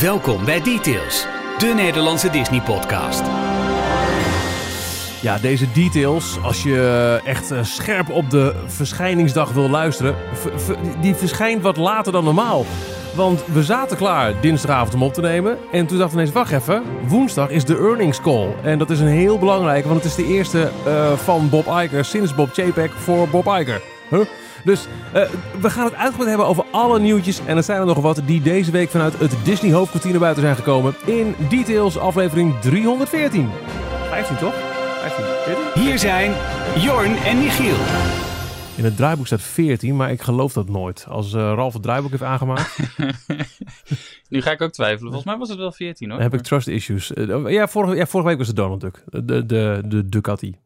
[0.00, 1.26] Welkom bij Details,
[1.58, 3.22] de Nederlandse Disney-podcast.
[5.22, 10.14] Ja, deze details, als je echt eh, scherp op de verschijningsdag wil luisteren,
[11.00, 12.64] die verschijnt wat later dan normaal.
[13.14, 15.58] Want we zaten klaar dinsdagavond om op te nemen.
[15.72, 18.54] En toen dachten we ineens, wacht even, woensdag is de earnings call.
[18.62, 22.04] En dat is een heel belangrijke, want het is de eerste eh, van Bob Iger
[22.04, 23.82] sinds Bob Chapek voor Bob Iger.
[24.10, 24.20] Huh?
[24.64, 25.22] Dus eh,
[25.60, 27.40] we gaan het uitgebreid hebben over alle nieuwtjes.
[27.46, 30.42] En er zijn er nog wat die deze week vanuit het Disney hoofdkwartier naar buiten
[30.42, 30.94] zijn gekomen.
[31.04, 33.50] In Details aflevering 314.
[34.08, 34.54] 15 toch?
[35.00, 35.82] 15, 14?
[35.82, 36.32] Hier zijn
[36.76, 37.76] Jorn en Michiel.
[38.76, 41.06] In het draaiboek staat 14, maar ik geloof dat nooit.
[41.08, 42.78] Als eh, Ralf het draaiboek heeft aangemaakt,
[44.28, 45.12] Nu ga ik ook twijfelen.
[45.12, 46.18] Volgens mij was het wel 14 hoor.
[46.18, 47.12] dan heb ik trust issues.
[47.12, 49.04] Eh, ja, vorige, ja, vorige week was het Donald Duck.
[49.06, 50.56] De, de, de Ducati.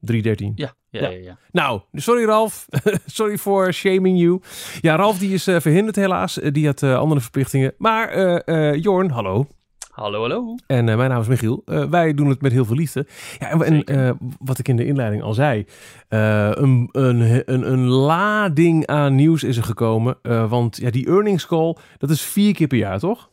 [0.00, 0.52] 313.
[0.54, 1.18] Ja, ja, ja.
[1.18, 1.38] ja.
[1.50, 2.66] Nou, sorry Ralf.
[3.06, 4.40] sorry voor shaming you.
[4.80, 6.40] Ja, Ralf die is eh, verhinderd helaas.
[6.40, 7.74] Eh, die had eh, andere verplichtingen.
[7.78, 9.46] Maar Jorn, hallo.
[9.90, 10.54] Hallo, hallo.
[10.66, 11.62] En mijn naam is Michiel.
[11.64, 13.06] Wij doen het met heel veel liefde.
[13.38, 15.66] Ja, en, wat ik in de inleiding al zei.
[16.08, 20.18] een, een, een, een lading aan nieuws is er gekomen.
[20.48, 23.30] Want ja, die earnings call, dat is vier keer per jaar, toch?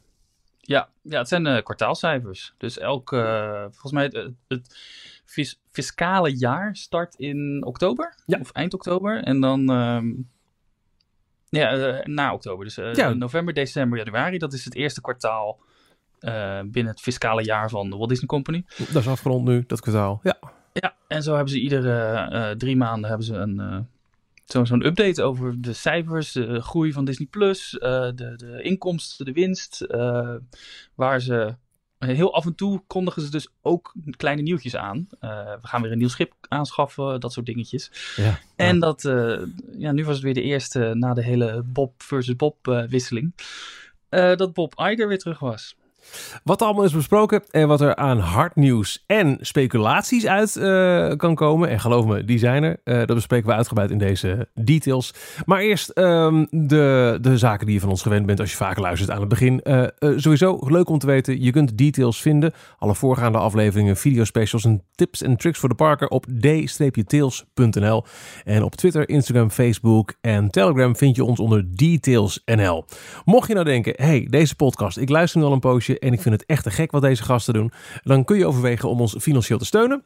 [0.60, 2.54] Ja, ja het zijn kwartaalcijfers.
[2.58, 3.10] Dus elk,
[3.70, 4.76] volgens mij, het, het
[5.84, 8.16] fiscale jaar start in oktober.
[8.26, 8.40] Ja.
[8.40, 9.24] Of eind oktober.
[9.24, 10.08] En dan, ehm,
[11.50, 12.66] ja, eh, na oktober.
[12.66, 13.14] Dus eh, Ja.
[13.14, 14.38] november, december, januari.
[14.38, 15.60] Dat is het eerste kwartaal
[16.20, 18.64] eh, binnen het fiscale jaar van de Walt Disney Company.
[18.78, 20.20] Dat is afgerond nu, dat kwartaal.
[20.24, 20.38] Ja.
[20.74, 23.88] Ja, en zo hebben ze iedere drie maanden hebben ze een,
[24.46, 29.32] zo- zo'n update over de cijfers, de groei van Disney Plus, de, de inkomsten, de
[29.32, 29.86] winst.
[30.96, 31.56] waar ze
[31.98, 35.08] heel af en toe kondigen ze dus ook kleine nieuwtjes aan.
[35.20, 35.30] Eh,
[35.62, 37.92] we gaan weer een nieuw schip aanschaffen, dat soort dingetjes.
[38.16, 38.40] ja.
[38.56, 39.40] En dat, eh,
[39.78, 43.34] ja, nu was het weer de eerste na de hele Bob versus Bob eh, wisseling.
[44.10, 45.76] eh, dat Bob Iger weer terug was.
[46.44, 51.36] Wat allemaal is besproken en wat er aan hard nieuws en speculaties uit eh, kan
[51.36, 51.70] komen.
[51.70, 52.80] En geloof me, die zijn er.
[52.84, 55.14] Eh, dat bespreken we uitgebreid in deze details.
[55.46, 58.82] Maar eerst ehm, de, de zaken die je van ons gewend bent als je vaker
[58.82, 59.62] luistert aan het begin.
[59.62, 59.84] Eh,
[60.16, 62.54] sowieso leuk om te weten, je kunt details vinden.
[62.78, 68.04] Alle voorgaande afleveringen, videospecials en tips en tricks voor de parker op d-tails.nl.
[68.44, 72.86] En op Twitter, Instagram, Facebook en Telegram vind je ons onder detailsnl.
[73.26, 76.22] Mocht je nou denken, hey, deze podcast, ik luister nu al een poosje en ik
[76.22, 77.72] vind het echt te gek wat deze gasten doen,
[78.04, 80.06] dan kun je overwegen om ons financieel te steunen.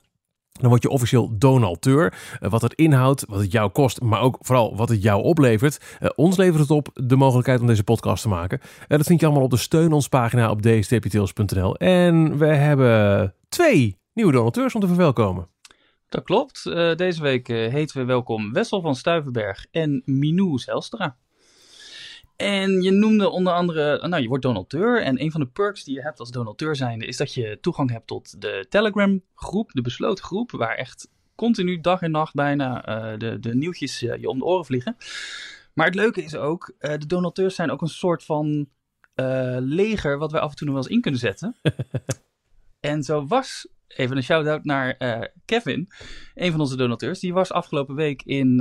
[0.51, 2.13] Dan word je officieel donateur.
[2.39, 5.79] Eh, Wat het inhoudt, wat het jou kost, maar ook vooral wat het jou oplevert.
[5.99, 8.59] Eh, ons levert het op de mogelijkheid om deze podcast te maken.
[8.87, 11.75] Eh, dat vind je allemaal op de steun ons pagina op dstptails.nl.
[11.77, 15.47] En we hebben twee nieuwe donateurs om te verwelkomen.
[16.09, 16.63] Dat klopt.
[16.95, 21.15] Deze week heten we welkom Wessel van Stuivenberg en Minou Zelstra.
[22.41, 25.95] En je noemde onder andere, nou je wordt donateur en een van de perks die
[25.95, 29.81] je hebt als donateur zijnde is dat je toegang hebt tot de Telegram groep, de
[29.81, 34.29] besloten groep, waar echt continu dag en nacht bijna eh, de, de nieuwtjes eh, je
[34.29, 34.95] om de oren vliegen.
[35.73, 38.69] Maar het leuke is ook, eh, de donateurs zijn ook een soort van
[39.59, 41.55] leger wat wij af en toe nog wel eens in kunnen zetten.
[42.79, 44.97] en zo was, even een shout-out naar
[45.45, 45.89] Kevin,
[46.33, 48.59] een van onze donateurs, die was afgelopen week in,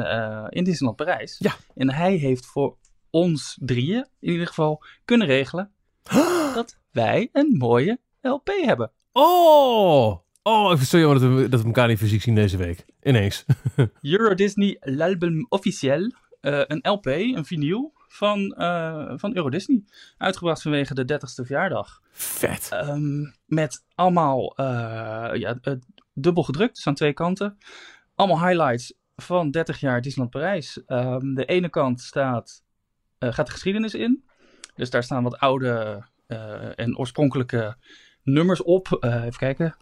[0.49, 1.37] in Disneyland Parijs.
[1.39, 1.55] Ja.
[1.75, 2.77] En hij heeft voor
[3.11, 5.71] ons drieën in ieder geval kunnen regelen
[6.55, 8.91] dat wij een mooie LP hebben.
[9.13, 10.19] Oh!
[10.43, 12.57] Oh, ik vind het zo jammer dat we, dat we elkaar niet fysiek zien deze
[12.57, 12.85] week.
[13.03, 13.45] Ineens.
[14.03, 16.13] Euro Disney L'Album Officiel.
[16.41, 19.85] eh, een LP, een vinyl van, eh, van Euro Disney.
[20.17, 22.01] Uitgebracht vanwege de 30ste verjaardag.
[22.13, 22.69] Vet.
[22.71, 25.59] Ehm, met allemaal eh, ja,
[26.15, 27.59] dubbel gedrukt, dus aan twee kanten.
[28.15, 30.85] Allemaal highlights van 30 jaar Disneyland Parijs.
[30.87, 32.63] Ehm, de ene kant staat,
[33.29, 34.25] gaat de geschiedenis in.
[34.75, 37.77] Dus daar staan wat oude eh, en oorspronkelijke
[38.23, 38.97] nummers op.
[39.01, 39.77] Eh, even kijken.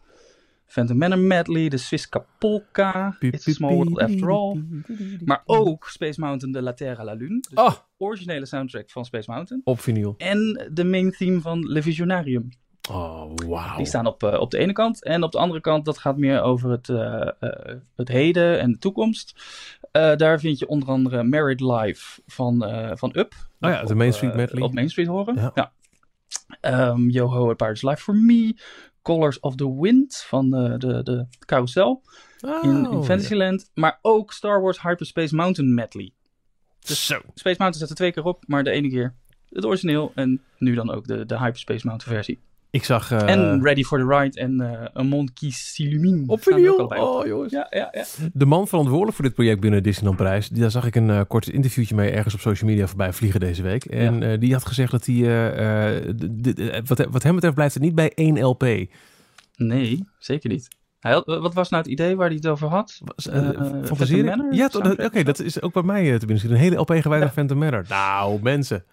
[0.66, 4.62] Phantom Manor Medley, de Swiss Polka, It's a Small World After All.
[5.24, 7.40] Maar ook Space Mountain de La Terre à la Lune.
[7.40, 9.60] Dus Oh, de originele soundtrack van Space Mountain.
[9.64, 10.14] op vinyl.
[10.18, 12.48] En de main theme van Le Visionarium.
[12.90, 13.76] Oh, wauw.
[13.76, 15.04] Die staan op, eh, op de ene kant.
[15.04, 18.72] En op de andere kant, dat gaat meer over het, eh, eh, het heden en
[18.72, 19.34] de toekomst.
[19.92, 22.64] Daar vind je onder andere Married Life van,
[22.94, 23.34] van Up.
[23.60, 24.62] Oh ja, de Main Street medley.
[24.62, 25.34] Op Main Street horen.
[25.34, 25.50] Ja.
[25.54, 25.72] Ja.
[26.60, 28.56] Ehm, Yoho, A Pirate's Life for Me.
[29.02, 32.02] Colors of the Wind van eh, de, de carousel
[32.40, 33.70] in, Oh, in Fantasyland.
[33.74, 36.12] Maar ook Star Wars Hyperspace Mountain medley.
[36.80, 37.14] Zo.
[37.14, 39.14] Space Mountain zet er twee keer op, maar de ene keer
[39.48, 42.40] het origineel en nu dan ook de, de Hyperspace Mountain versie.
[42.70, 43.10] Ik zag...
[43.10, 46.22] eh, en Ready for the Ride en eh Un Monde qui s'illumine.
[46.26, 46.46] op
[46.78, 46.92] op.
[46.98, 47.52] Oh, jongens.
[47.52, 48.04] Ja, ja, ja.
[48.32, 51.20] De man verantwoordelijk voor dit project binnen Disneyland Prijs, die- daar zag ik een eh,
[51.28, 53.84] kort interviewtje mee ergens op social media voorbij vliegen deze week.
[53.84, 57.74] En eh, die had gezegd dat hij, eh, eh, eh, wat, wat hem betreft, blijft
[57.74, 58.64] het niet bij één LP.
[59.56, 60.68] Nee, zeker niet.
[60.98, 63.00] Hij had, wat was nou het idee waar hij het over had?
[63.04, 63.54] Was, Eh, eh,
[63.84, 64.24] Phantom?
[64.24, 64.68] Manor Ja,
[65.04, 66.50] oké, dat is ook bij mij eh, te binnen.
[66.50, 67.84] Een hele LP gewijd aan Phantom Manor.
[67.88, 68.84] Nou, mensen.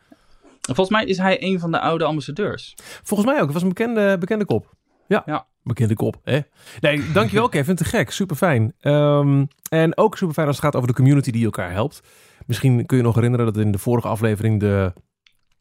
[0.65, 2.73] Volgens mij is hij een van de oude ambassadeurs.
[3.03, 3.43] Volgens mij ook.
[3.45, 4.73] Het was een bekende, bekende kop.
[5.07, 5.45] Ja, Ja.
[5.63, 6.15] bekende kop.
[6.23, 6.39] Hè?
[6.79, 7.75] Nee, dankjewel Kevin.
[7.75, 8.11] Te gek.
[8.11, 8.73] Super fijn.
[9.69, 12.01] en ook super fijn als het gaat over de community die elkaar helpt.
[12.45, 14.93] Misschien kun je nog herinneren dat in de vorige aflevering de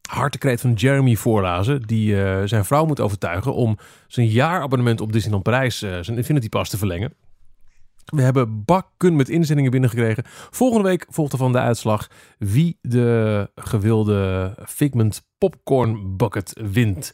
[0.09, 1.81] hartekreet van Jeremy voorlazen.
[1.81, 3.77] Die eh, zijn vrouw moet overtuigen om
[4.07, 7.13] zijn jaarabonnement op Disneyland Parijs, eh, zijn Infinity Pass, te verlengen.
[8.05, 10.23] We hebben bakken met inzendingen binnengekregen.
[10.27, 17.13] Volgende week volgt er van de uitslag wie de gewilde Figment Popcorn Bucket wint.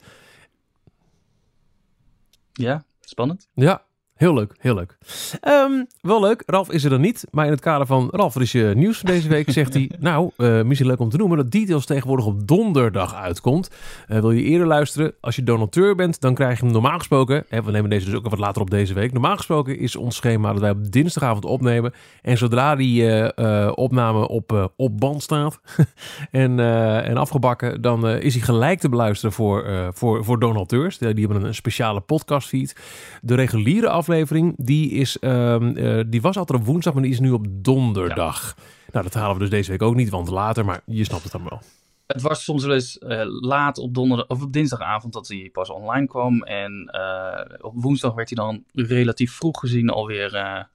[2.53, 3.47] Ja, spannend.
[3.53, 3.85] Ja,
[4.21, 4.97] heel leuk, heel leuk.
[5.41, 7.25] Ehm, wel leuk, Ralf is er dan niet.
[7.31, 9.51] Maar in het kader van Ralf, wat is je nieuws van deze week?
[9.61, 13.69] Zegt hij, nou, eh, misschien leuk om te noemen dat Details tegenwoordig op donderdag uitkomt.
[14.07, 15.13] Eh, wil je eerder luisteren?
[15.21, 17.45] Als je donateur bent, dan krijg je hem normaal gesproken.
[17.49, 19.13] Hè, we nemen deze dus ook wat later op deze week.
[19.13, 21.93] Normaal gesproken is ons schema dat wij op dinsdagavond opnemen.
[22.21, 25.59] En zodra die eh, eh, opname op, eh, op band staat
[26.31, 30.39] en, eh, en afgebakken, dan eh, is hij gelijk te beluisteren voor, eh, voor, voor
[30.39, 30.97] donateurs.
[30.97, 32.75] Die die hebben een speciale podcastfeed.
[33.21, 34.09] De reguliere aflevering,
[34.57, 38.55] die, is, ehm, eh, die was altijd op woensdag, maar die is nu op donderdag.
[38.91, 41.31] Nou, dat halen we dus deze week ook niet, want later, maar je snapt het
[41.31, 41.61] dan wel.
[42.07, 45.69] Het was soms wel eens eh, laat op, donderdag, of op dinsdagavond dat hij pas
[45.69, 46.43] online kwam.
[46.43, 50.67] En eh, op woensdag werd hij dan relatief vroeg gezien alweer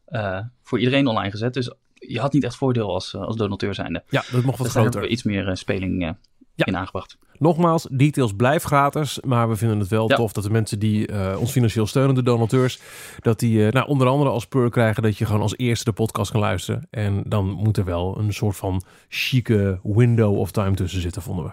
[0.62, 1.54] voor iedereen online gezet.
[1.54, 4.02] Dus je had niet echt voordeel als, als donateur zijnde.
[4.08, 5.00] Ja, dat mocht wat Dus daar hebben groter.
[5.00, 6.16] we iets meer speling
[6.56, 6.67] Ja.
[6.67, 7.19] in aangebracht.
[7.38, 10.17] Nogmaals, details blijft gratis, maar we vinden het wel Ja.
[10.17, 12.81] tof dat de mensen die eh, ons financieel steunen, de donateurs,
[13.20, 15.93] dat die eh, nou, onder andere als perk krijgen dat je gewoon als eerste de
[15.93, 16.87] podcast kan luisteren.
[16.91, 21.44] En dan moet er wel een soort van chique window of time tussen zitten, vonden
[21.44, 21.50] we.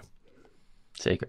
[0.92, 1.28] Zeker.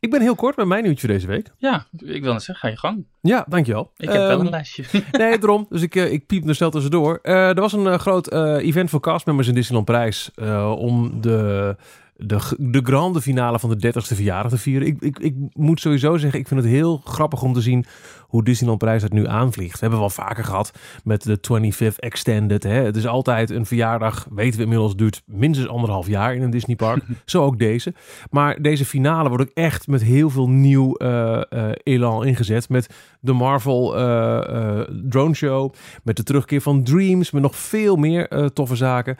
[0.00, 1.50] Ik ben heel kort met mijn nieuwtje deze week.
[1.56, 3.04] Ja, ik wil net zeggen, ga je gang.
[3.20, 3.92] Ja, dankjewel.
[3.96, 4.84] Ik heb wel Ehm, een lijstje.
[5.12, 5.66] Nee, daarom.
[5.68, 7.18] Dus ik, eh, ik piep er snel tussendoor.
[7.22, 11.76] Eh, er was een groot eh, event voor castmembers in Disneyland Parijs eh, om de,
[12.20, 14.88] de, de grande finale van de 30ste verjaardag te vieren.
[14.88, 17.84] Ik, ik, ik moet sowieso zeggen, ik vind het heel grappig om te zien
[18.28, 19.72] hoe Disneyland Parijs het nu aanvliegt.
[19.72, 20.72] We hebben wel vaker gehad
[21.04, 22.62] met de 25th Extended.
[22.62, 22.84] Hè.
[22.84, 27.02] Het is altijd een verjaardag, weten we inmiddels, duurt minstens anderhalf jaar in een Disneypark.
[27.24, 27.94] Zo ook deze.
[28.30, 32.68] Maar deze finale wordt ook echt met heel veel nieuw eh, eh, elan ingezet.
[32.68, 35.72] Met de Marvel eh, drone show,
[36.02, 39.16] met de terugkeer van Dreams, met nog veel meer toffe zaken.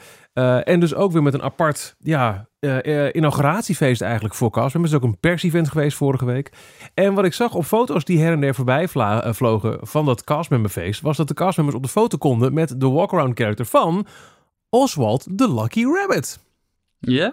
[0.64, 2.48] En dus ook weer met een apart ja,
[3.12, 4.72] inauguratiefeest eigenlijk voor cast.
[4.72, 6.52] We hebben dus ook een pers-event geweest vorige week.
[6.94, 8.88] En wat ik zag op foto's die her en der voorbij
[9.34, 13.38] vlogen van dat castmemberfeest, was dat de castmembers op de foto konden met de walkaround
[13.38, 14.06] character van
[14.70, 16.38] Oswald the Lucky Rabbit.
[16.98, 17.32] ja,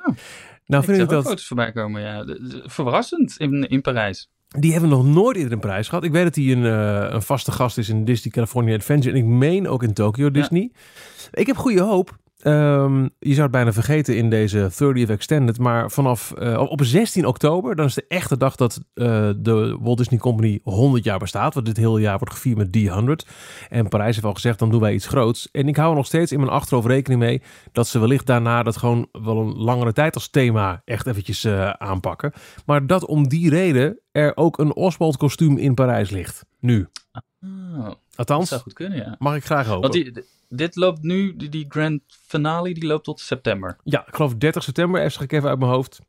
[0.65, 1.23] Nou ik vind zag ik ook dat...
[1.25, 2.01] foto's voorbij komen.
[2.01, 2.23] Ja.
[2.23, 4.29] De- de- Verrassend in, in Parijs.
[4.47, 6.03] Die hebben nog nooit eerder een prijs gehad.
[6.03, 9.15] Ik weet dat hij een, eh, een vaste gast is in Disney California Adventure.
[9.15, 10.71] En ik meen ook in Tokyo Disney.
[11.31, 12.17] Ik heb goede hoop.
[12.45, 15.59] Ehm, je zou het bijna vergeten in deze 30th Extended.
[15.59, 19.97] Maar vanaf eh, op 16 oktober, dan is de echte dag dat eh, de Walt
[19.97, 21.53] Disney Company 100 jaar bestaat.
[21.53, 23.29] Want dit hele jaar wordt gevierd met D100.
[23.69, 25.49] En Parijs heeft al gezegd, dan doen wij iets groots.
[25.51, 28.63] En ik hou er nog steeds in mijn achterhoofd rekening mee dat ze wellicht daarna
[28.63, 32.33] dat gewoon wel een langere tijd als thema echt eventjes eh, aanpakken.
[32.65, 36.45] Maar dat om die reden er ook een Oswald kostuum in Parijs ligt.
[36.59, 36.87] Nu.
[37.41, 39.15] Oh, dat Althans, zou goed kunnen, ja.
[39.19, 39.81] mag ik graag hopen.
[39.81, 40.11] Want die,
[40.49, 43.77] dit loopt nu, die, die grand finale, die loopt tot september.
[43.83, 45.99] Ja, ik geloof 30 september, even ik even uit mijn hoofd.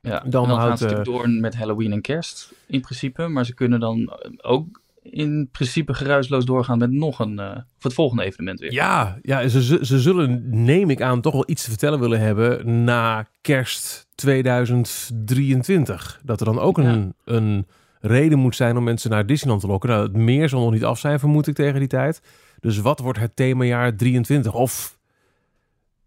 [0.00, 3.28] Ja, Dan dan gaan houdt, ze natuurlijk door met Halloween en kerst in principe.
[3.28, 7.82] Maar ze kunnen dan eh, ook in principe geruisloos doorgaan met nog een, eh, of
[7.82, 8.72] het volgende evenement weer.
[8.72, 12.20] Ja, ja ze, ze- ze zullen, neem ik aan, toch wel iets te vertellen willen
[12.20, 16.20] hebben na kerst 2023.
[16.24, 17.66] Dat er dan ook een, een
[18.02, 19.88] reden moet zijn om mensen naar Disneyland te lokken.
[19.90, 22.22] Nou, het meer zal nog niet af zijn, vermoed ik, tegen die tijd.
[22.60, 24.54] Dus wat wordt het themajaar 23?
[24.54, 24.98] Of,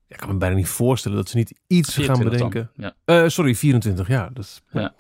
[0.07, 2.49] ik kan me bijna niet voorstellen dat ze niet iets gaan 24 dan.
[2.49, 2.71] bedenken.
[3.05, 3.23] Ja.
[3.23, 4.29] Eh, sorry, 24, ja.
[4.33, 4.93] Dat, Ja.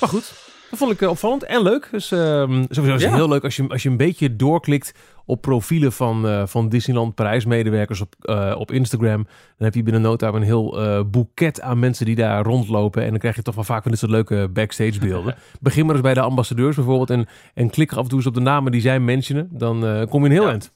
[0.00, 0.32] Maar goed,
[0.70, 1.88] dat vond ik eh, opvallend en leuk.
[1.90, 3.14] Dus ehm, sowieso is het Ja.
[3.16, 7.14] heel leuk als je, als je een beetje doorklikt op profielen van, eh, van Disneyland
[7.14, 9.22] Parijs medewerkers op, eh, op Instagram.
[9.24, 13.02] Dan heb je binnen no time een heel boeket aan mensen die daar rondlopen.
[13.02, 15.34] En dan krijg je toch wel vaak van dit soort leuke backstage beelden.
[15.60, 17.10] Begin maar eens bij de ambassadeurs bijvoorbeeld.
[17.10, 19.48] En, en klik af en toe eens op de namen die zij mentionen.
[19.52, 20.50] Dan kom je een heel Ja.
[20.50, 20.72] eind.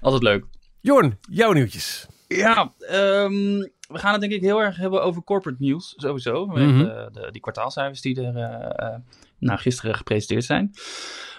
[0.00, 0.44] Altijd leuk.
[0.80, 2.06] Jorn, jouw nieuwtjes.
[2.36, 3.58] Ja, ehm,
[3.88, 6.46] we gaan het denk ik heel erg hebben over corporate nieuws, sowieso.
[6.46, 6.78] Met Mhm.
[6.78, 8.98] de, de, die kwartaalcijfers die er eh,
[9.38, 10.70] nou, gisteren gepresenteerd zijn.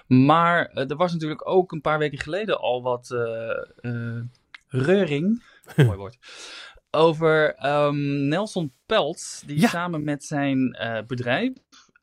[0.07, 3.09] Maar eh, er was natuurlijk ook een paar weken geleden al wat
[4.67, 5.43] reuring,
[5.75, 6.17] mooi woord,
[6.91, 9.67] over ehm, Nelson Peltz, die Ja.
[9.67, 11.51] samen met zijn bedrijf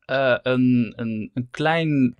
[0.06, 2.16] een, een, een klein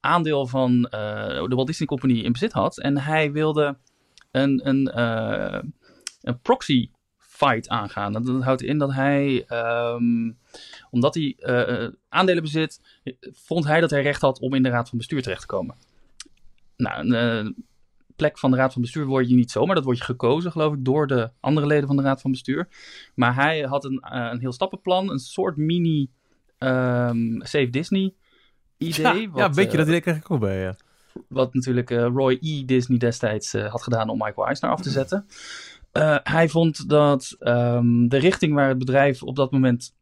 [0.00, 2.78] aandeel van de Walt Disney Company in bezit had.
[2.78, 3.76] En hij wilde
[4.30, 4.90] een, een,
[6.20, 6.90] een proxy
[7.38, 8.12] fight aangaan.
[8.12, 10.32] Dat, dat houdt in dat hij, ehm,
[10.90, 12.80] omdat hij eh, eh, aandelen bezit,
[13.20, 15.76] vond hij dat hij recht had om in de raad van bestuur terecht te komen.
[16.76, 17.52] Nou, een eh,
[18.16, 20.74] plek van de raad van bestuur word je niet zomaar, dat word je gekozen, geloof
[20.74, 22.68] ik, door de andere leden van de raad van bestuur.
[23.14, 26.10] Maar hij had een, een heel stappenplan, een soort mini
[26.58, 28.14] ehm, Save Disney
[28.76, 29.02] idee.
[29.02, 30.76] Ja, ja, wat, weet je eh, dat idee krijg ik ook bij, ja.
[31.28, 32.64] wat natuurlijk Roy E.
[32.64, 35.26] Disney destijds had gedaan om Michael Eisner af te zetten.
[35.92, 39.96] Eh, hij vond dat ehm, de richting waar het bedrijf op dat moment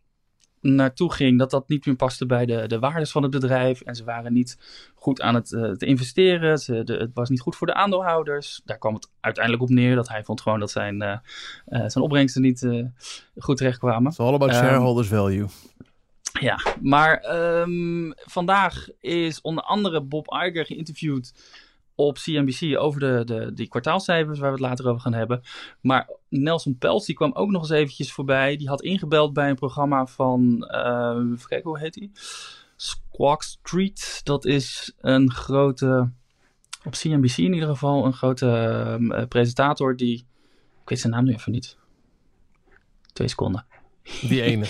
[0.61, 3.81] naartoe ging, dat dat niet meer paste bij de, de waardes van het bedrijf.
[3.81, 4.59] En ze waren niet
[4.95, 6.59] goed aan het eh, te investeren.
[6.59, 8.61] Ze, de, het was niet goed voor de aandeelhouders.
[8.64, 11.19] Daar kwam het uiteindelijk op neer dat hij vond gewoon dat zijn, eh,
[11.66, 12.69] zijn opbrengsten niet
[13.37, 14.11] goed terechtkwamen.
[14.11, 15.47] It's all about Ehm, shareholders value.
[16.40, 21.33] Ja, maar ehm, vandaag is onder andere Bob Iger geïnterviewd
[21.96, 25.42] op CNBC over de, de, die kwartaalcijfers, waar we het later over gaan hebben.
[25.80, 28.56] Maar Nelson Peltz, die kwam ook nog eens eventjes voorbij.
[28.56, 30.64] Die had ingebeld bij een programma van,
[31.34, 32.10] even kijken, hoe heet die?
[32.76, 34.20] Squawk Street.
[34.24, 36.10] Dat is een grote,
[36.84, 40.18] op CNBC in ieder geval, een grote ehm, eh, presentator die,
[40.82, 41.76] ik weet zijn naam nu even niet.
[43.12, 43.66] Twee seconden.
[44.02, 44.66] Die ene.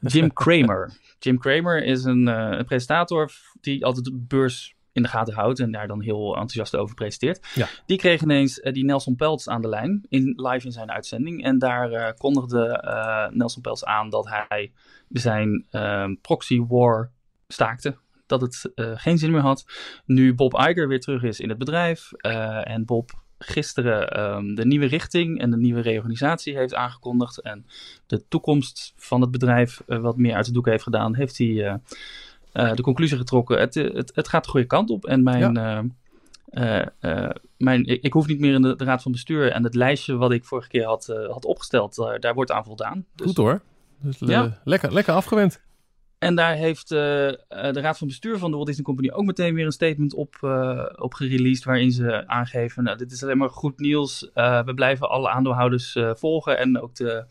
[0.00, 0.92] Jim Cramer.
[1.18, 5.60] Jim Cramer is een, eh, een presentator die altijd de beurs in de gaten houdt
[5.60, 7.46] en daar dan heel enthousiast over presenteert.
[7.54, 7.68] Ja.
[7.86, 11.44] Die kreeg ineens eh, die Nelson Peltz aan de lijn, in, live in zijn uitzending.
[11.44, 14.72] En daar eh, kondigde eh, Nelson Peltz aan dat hij
[15.08, 17.10] zijn ehm, proxy war
[17.48, 17.96] staakte.
[18.26, 19.64] Dat het geen zin meer had.
[20.04, 24.86] Nu Bob Iger weer terug is in het bedrijf en Bob gisteren ehm, de nieuwe
[24.86, 27.40] richting en de nieuwe reorganisatie heeft aangekondigd.
[27.40, 27.66] En
[28.06, 31.80] de toekomst van het bedrijf wat meer uit de doek heeft gedaan, heeft hij
[32.52, 33.58] eh, de conclusie getrokken.
[33.58, 35.04] Het, eh, het, het gaat de goede kant op.
[35.04, 35.56] En mijn,
[36.46, 39.52] eh, mijn, ik, ik hoef niet meer in de, de raad van bestuur.
[39.52, 43.06] En het lijstje wat ik vorige keer had, had opgesteld, daar wordt aan voldaan.
[43.14, 43.62] Dus, Goed hoor.
[44.00, 44.60] Dus, Ja.
[44.64, 45.60] lekker, lekker afgewend.
[46.18, 47.38] En daar heeft de
[47.72, 50.36] raad van bestuur van de Walt Disney Company ook meteen weer een statement op,
[50.96, 51.64] op gereleased.
[51.64, 54.30] Waarin ze aangeven, nou, dit is alleen maar goed nieuws.
[54.34, 56.58] We blijven alle aandeelhouders volgen.
[56.58, 57.24] En ook de,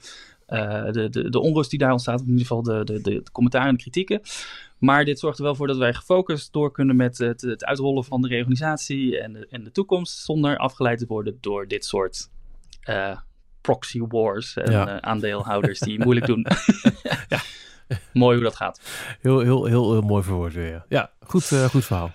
[0.91, 2.19] de, de, de onrust die daar ontstaat.
[2.19, 4.21] In ieder geval de, de, de, commentaren en de kritieken.
[4.77, 8.03] Maar dit zorgt er wel voor dat wij gefocust door kunnen met het, het uitrollen
[8.03, 10.17] van de reorganisatie en de, en de toekomst.
[10.17, 12.29] Zonder afgeleid te worden door dit soort
[12.81, 13.17] eh,
[13.61, 14.87] proxy wars en Ja.
[14.87, 16.45] eh, aandeelhouders die moeilijk doen.
[18.13, 18.81] Mooi hoe dat gaat.
[19.21, 20.71] Heel, heel, heel, heel mooi verwoord weer.
[20.71, 22.11] Ja, ja goed, eh, goed verhaal.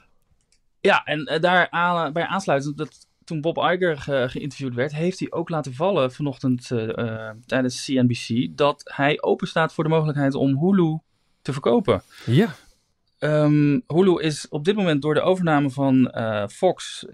[0.81, 5.19] Ja, en eh, daar aan, bij aansluitend, dat toen Bob Iger ge- geïnterviewd werd, heeft
[5.19, 10.35] hij ook laten vallen vanochtend eh, tijdens CNBC dat hij open staat voor de mogelijkheid
[10.35, 10.99] om Hulu
[11.43, 12.03] te verkopen.
[12.27, 12.55] Ja.
[13.19, 17.05] Ehm, Hulu is op dit moment door de overname van eh, Fox,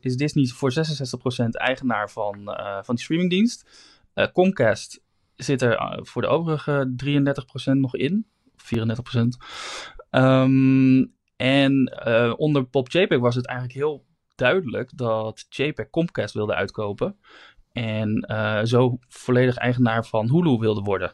[0.00, 2.34] is Disney voor 66% eigenaar van,
[2.82, 3.70] van die streamingdienst.
[4.32, 5.00] Comcast
[5.36, 6.94] zit er voor de overige
[7.72, 8.26] 33% nog in,
[8.56, 9.38] 34%.
[10.10, 11.04] Ehm,
[11.36, 11.92] en
[12.36, 14.06] onder Bob JPEG was het eigenlijk heel
[14.38, 17.16] duidelijk dat JPEG Comcast wilde uitkopen.
[17.72, 21.12] En eh, zo volledig eigenaar van Hulu wilde worden.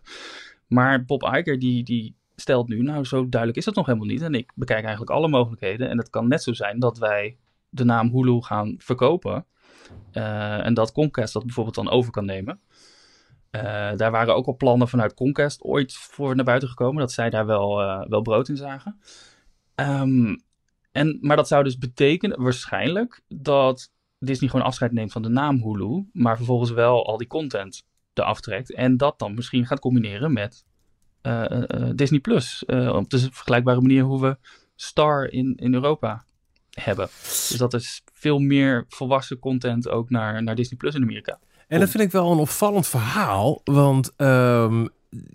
[0.67, 4.23] Maar Bob Iger die, die stelt nu, nou zo duidelijk is dat nog helemaal niet.
[4.23, 5.89] En ik bekijk eigenlijk alle mogelijkheden.
[5.89, 7.37] En het kan net zo zijn dat wij
[7.69, 9.47] de naam Hulu gaan verkopen.
[10.13, 12.61] Eh, en dat Comcast dat bijvoorbeeld dan over kan nemen.
[13.51, 17.01] Eh, daar waren ook al plannen vanuit Comcast ooit voor naar buiten gekomen.
[17.01, 17.77] Dat zij daar wel,
[18.09, 18.99] wel brood in zagen.
[19.75, 20.35] Ehm,
[20.95, 25.63] en, maar dat zou dus betekenen waarschijnlijk dat Disney gewoon afscheid neemt van de naam
[25.63, 26.05] Hulu.
[26.13, 28.75] Maar vervolgens wel al die content eraf trekt.
[28.75, 30.65] En dat dan misschien gaat combineren met
[31.21, 32.65] eh, eh, eh, Disney Plus.
[32.65, 34.37] Eh, op de vergelijkbare manier hoe we
[34.75, 36.25] Star in, in Europa
[36.71, 37.07] hebben.
[37.07, 41.39] Dus dat is veel meer volwassen content ook naar, naar Disney Plus in Amerika.
[41.69, 44.87] En dat vind ik wel een opvallend verhaal, want ehm,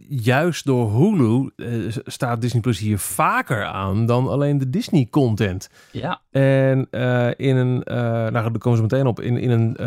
[0.07, 1.67] juist door Hulu eh,
[2.05, 5.69] staat Disney Plus hier vaker aan dan alleen de Disney content.
[5.91, 9.79] Ja, En eh, in een, eh nou daar komen ze meteen op, in, in een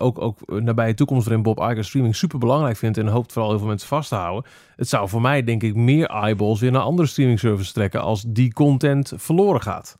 [0.00, 3.58] ook, ook nabije toekomst waarin Bob Iger streaming super belangrijk vindt en hoopt vooral heel
[3.58, 4.50] veel mensen vast te houden.
[4.76, 8.24] Het zou voor mij denk ik meer eyeballs weer naar andere streaming services trekken als
[8.26, 9.98] die content verloren gaat.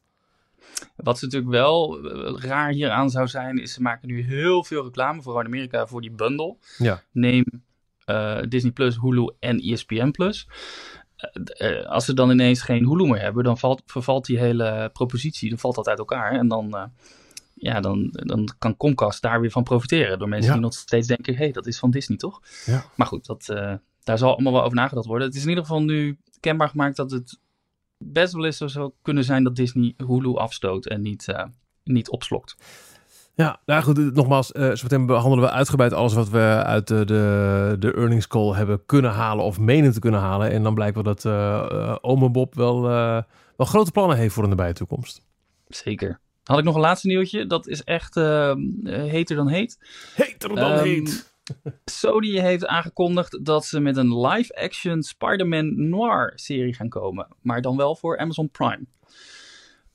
[0.96, 4.84] Wat ze natuurlijk wel uh, raar hieraan zou zijn, is ze maken nu heel veel
[4.84, 6.56] reclame, vooral in Amerika, voor die bundle.
[6.78, 7.02] Ja.
[7.12, 7.44] Neem
[8.06, 10.48] uh, Disney Plus, Hulu en ESPN Plus.
[11.58, 15.48] Uh, als ze dan ineens geen Hulu meer hebben, dan valt, vervalt die hele propositie,
[15.48, 16.32] dan valt dat uit elkaar.
[16.32, 16.90] En dan,
[17.54, 20.18] ja, dan, dan kan Comcast daar weer van profiteren.
[20.18, 20.52] Door mensen Ja.
[20.52, 22.40] die nog steeds denken, hé, hey, dat is van Disney, toch?
[22.64, 22.84] Ja.
[22.96, 23.44] Maar goed, dat,
[24.04, 25.26] daar zal allemaal wel over nagedacht worden.
[25.26, 27.38] Het is in ieder geval nu kenbaar gemaakt dat het
[28.04, 31.42] best wel eens zo zou kunnen zijn dat Disney Hulu afstoot en niet, uh,
[31.84, 32.56] niet opslokt.
[33.34, 37.04] Ja, nou goed, nogmaals, uh, zo meteen behandelen we uitgebreid alles wat we uit de,
[37.04, 40.50] de, de earnings call hebben kunnen halen of menen te kunnen halen.
[40.50, 42.82] En dan blijkt wel dat uh, Ome Bob wel,
[43.56, 45.22] wel grote plannen heeft voor de nabije toekomst.
[45.68, 46.20] Zeker.
[46.44, 47.46] Had ik nog een laatste nieuwtje.
[47.46, 48.14] Dat is echt
[48.84, 49.78] heter dan heet.
[50.14, 51.33] Heter dan um, heet.
[51.84, 57.26] Sony heeft aangekondigd dat ze met een live-action Spider-Man Noir serie gaan komen.
[57.42, 58.86] Maar dan wel voor Amazon Prime.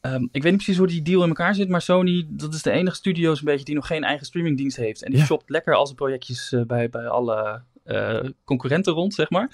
[0.01, 2.61] Um, ik weet niet precies hoe die deal in elkaar zit, maar Sony, dat is
[2.61, 5.03] de enige studio een beetje die nog geen eigen streamingdienst heeft.
[5.03, 5.25] En die Ja.
[5.25, 9.49] shopt lekker al zijn projectjes uh, bij, bij alle uh, concurrenten rond, zeg maar.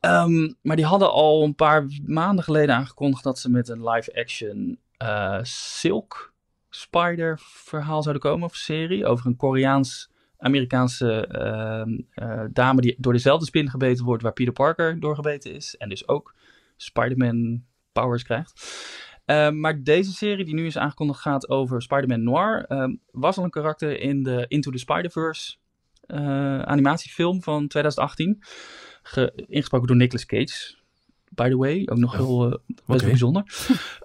[0.00, 4.78] Um, maar die hadden al een paar maanden geleden aangekondigd dat ze met een live-action
[5.02, 6.32] uh, Silk
[6.70, 13.12] Spider verhaal zouden komen, of serie, over een Koreaans Amerikaanse uh, uh, dame die door
[13.12, 15.76] dezelfde spin gebeten wordt waar Peter Parker doorgebeten is.
[15.76, 16.34] En dus ook
[16.76, 18.84] Spider-Man powers krijgt.
[19.26, 22.66] Uh, maar deze serie die nu is aangekondigd gaat over Spider-Man Noir.
[23.10, 25.56] was al een karakter in de Into the Spider-Verse
[26.06, 28.38] uh, animatiefilm van 2018.
[29.02, 30.75] Ge ingesproken door Nicolas Cage.
[31.34, 32.96] By the way, ook nog Oh, heel uh, best oké.
[32.98, 33.42] wel bijzonder.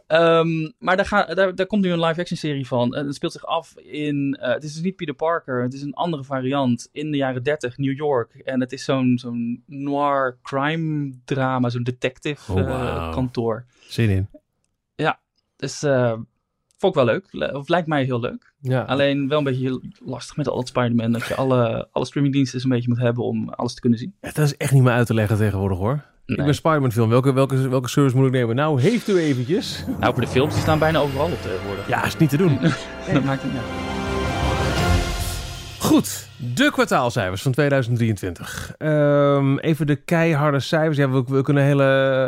[0.07, 2.95] um, maar daar, ga, daar, daar, komt nu een live-action serie van.
[2.95, 4.37] En het speelt zich af in.
[4.41, 6.89] Uh, het is dus niet Peter Parker, het is een andere variant.
[6.91, 8.33] In de jaren 30, New York.
[8.33, 13.11] En het is zo'n zo'n noir crime drama, zo'n detective Oh, uh, wauw.
[13.11, 13.65] kantoor.
[13.87, 14.27] Zin in.
[15.55, 16.11] Dus uh,
[16.77, 17.25] vond ik wel leuk.
[17.31, 18.53] Le- Of lijkt mij heel leuk.
[18.59, 18.81] Ja.
[18.83, 21.11] Alleen wel een beetje lastig met al dat Spider-Man.
[21.11, 24.15] Dat je alle, alle streamingdiensten een beetje moet hebben om alles te kunnen zien.
[24.19, 26.03] Dat is echt niet meer uit te leggen tegenwoordig hoor.
[26.31, 26.45] Ik Nee.
[26.45, 27.09] ben Spider-Man film.
[27.09, 28.55] Welke, welke, welke service moet ik nemen?
[28.55, 29.83] Nou, heeft u eventjes.
[29.99, 31.87] Nou, voor de films die staan bijna overal op tegenwoordig.
[31.87, 32.59] Ja, is niet te doen.
[33.13, 33.63] dat maakt niet uit.
[35.79, 38.73] Goed, de kwartaalcijfers van 2023.
[38.77, 40.97] Ehm, even de keiharde cijfers.
[40.97, 41.83] Ja, we, we kunnen hele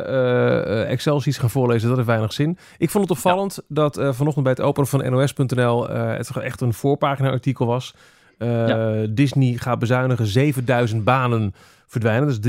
[0.08, 1.88] eh, Excel-sheets gaan voorlezen.
[1.88, 2.58] Dat heeft weinig zin.
[2.78, 6.62] Ik vond het opvallend dat eh, vanochtend bij het openen van nos.nl eh, het echt
[6.62, 7.94] een voorpagina-artikel was.
[8.38, 9.06] Eh, Ja.
[9.10, 11.54] Disney gaat bezuinigen 7000 banen
[11.93, 12.29] verdwijnen.
[12.29, 12.39] Is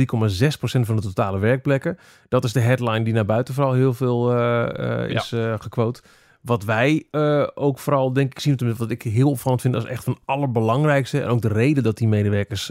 [0.78, 1.98] 3,6% van de totale werkplekken.
[2.28, 6.02] Dat is de headline die naar buiten vooral heel veel eh, eh, is eh gequote.
[6.40, 7.06] Wat wij
[7.54, 11.28] ook vooral, denk ik, zien, wat ik heel opvallend vind als echt van allerbelangrijkste, en
[11.28, 12.70] ook de reden dat die medewerkers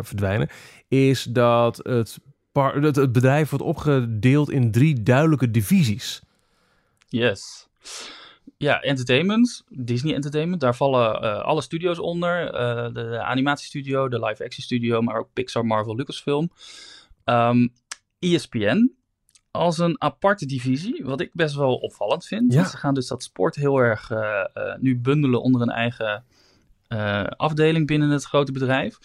[0.00, 0.48] verdwijnen,
[0.88, 2.18] is dat het,
[2.52, 6.22] dat het bedrijf wordt opgedeeld in drie duidelijke divisies.
[7.08, 7.68] Yes.
[8.60, 12.50] Ja, entertainment, Disney Entertainment, daar vallen eh, alle studio's onder.
[12.54, 16.50] Eh, de, animatiestudio, de live-action studio, maar ook Pixar, Marvel, Lucasfilm.
[17.24, 17.68] Ehm
[18.18, 18.92] ESPN
[19.50, 22.52] als een aparte divisie, wat ik best wel opvallend vind.
[22.52, 22.64] Ja.
[22.64, 24.44] Ze gaan dus dat sport heel erg eh,
[24.78, 26.24] nu bundelen onder een eigen
[27.36, 28.98] afdeling binnen het grote bedrijf.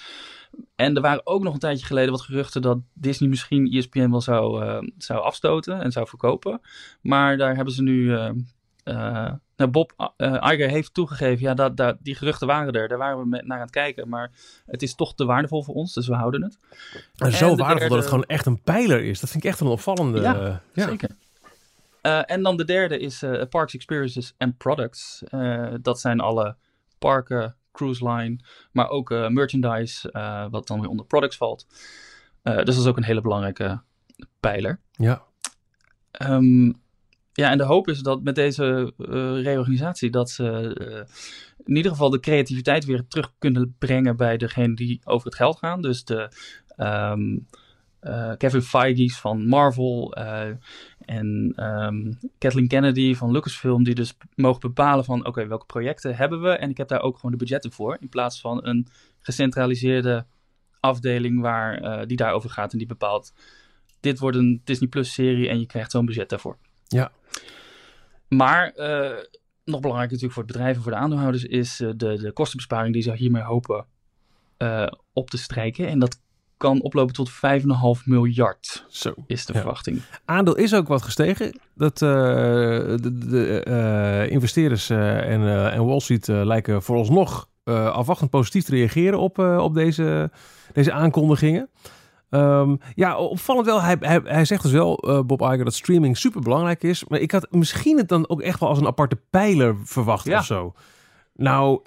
[0.76, 4.22] En er waren ook nog een tijdje geleden wat geruchten dat Disney misschien ESPN wel
[4.22, 4.63] zou,
[4.98, 6.62] zou afstoten en zou verkopen.
[7.02, 8.18] Maar daar hebben ze nu.
[9.56, 12.88] Nou, Bob eh, Iger heeft toegegeven, ja, dat, dat, die geruchten waren er.
[12.88, 14.10] Daar waren we met, naar aan het kijken.
[14.10, 14.32] Maar
[14.66, 16.58] het is toch te waardevol voor ons, dus we houden het.
[17.16, 19.20] En En zo de waardevol dat het gewoon echt een pijler is.
[19.20, 20.22] Dat vind ik echt een opvallende.
[20.22, 20.88] Ja, eh, ja.
[20.88, 21.10] Zeker.
[22.02, 25.24] En dan de derde is Parks Experiences and Products.
[25.82, 26.56] Dat zijn alle
[27.00, 28.39] parken, cruise line,
[28.72, 30.10] maar ook merchandise,
[30.52, 31.66] wat dan weer onder products valt.
[32.42, 33.82] Dus dat is ook een hele belangrijke
[34.39, 34.80] pijler.
[34.92, 35.24] Ja.
[36.12, 36.72] Ehm,
[37.34, 41.15] ja, en de hoop is dat met deze eh, reorganisatie dat ze eh,
[41.65, 45.58] in ieder geval de creativiteit weer terug kunnen brengen bij degene die over het geld
[45.58, 45.82] gaan.
[45.82, 46.30] Dus de
[46.76, 47.38] ehm,
[48.00, 50.13] eh, Kevin Feige's van Marvel
[51.00, 56.41] en ehm, Kathleen Kennedy van Lucasfilm, die dus mogen bepalen van oké, welke projecten hebben
[56.41, 58.88] we en ik heb daar ook gewoon de budgetten voor, in plaats van een
[59.19, 60.26] gecentraliseerde
[60.80, 63.34] afdeling waar, die daarover gaat en die bepaalt
[64.04, 66.58] dit wordt een Disney Plus serie en je krijgt zo'n budget daarvoor.
[66.94, 67.12] Ja.
[68.28, 69.18] Maar eh,
[69.66, 72.94] nog belangrijker natuurlijk voor het bedrijf en voor de aandeelhouders is eh, de, de kostenbesparing
[72.94, 73.86] die ze hiermee hopen
[74.58, 75.88] eh, op te strijken.
[75.88, 76.20] En dat
[76.58, 77.36] kan oplopen tot 5,5
[78.06, 79.14] miljard Zo.
[79.28, 79.60] is de Ja.
[79.60, 80.02] verwachting.
[80.26, 81.60] Aandeel is ook wat gestegen.
[81.76, 82.98] Dat, de
[83.30, 90.32] de investeerders en, en Wall Street lijken vooralsnog afwachtend positief te reageren op, op deze,
[90.74, 91.70] deze aankondigingen.
[92.34, 93.82] Ehm, ja, opvallend wel.
[93.82, 97.06] Hij, hij, hij zegt dus wel, eh, Bob Iger, dat streaming super belangrijk is.
[97.08, 100.39] Maar ik had misschien het dan ook echt wel als een aparte pijler verwacht Ja.
[100.39, 100.74] of zo.
[101.34, 101.82] Nou,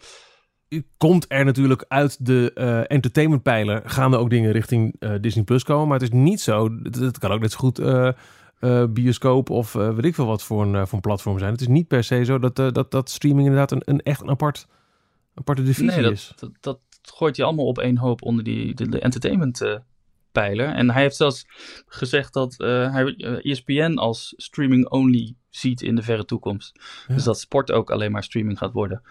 [0.96, 5.44] komt er natuurlijk uit de eh entertainment pijler gaan er ook dingen richting eh, Disney
[5.44, 5.88] Plus komen.
[5.88, 6.70] Maar het is niet zo.
[6.82, 10.62] Het, kan ook net zo goed eh, bioscoop of eh, weet ik veel wat voor
[10.62, 11.52] een, voor een platform zijn.
[11.52, 14.30] Het is niet per se zo dat, dat, dat streaming inderdaad een, een echt een
[14.30, 14.66] apart,
[15.34, 16.32] aparte divisie Nee, dat, is.
[16.36, 19.80] dat, dat gooit hij allemaal op één hoop onder die, de, de entertainment
[20.40, 20.68] pijler.
[20.68, 21.46] En hij heeft zelfs
[21.86, 26.80] gezegd dat eh, hij eh, ESPN als streaming only ziet in de verre toekomst.
[27.08, 27.14] Ja.
[27.14, 29.02] Dus dat sport ook alleen maar streaming gaat worden.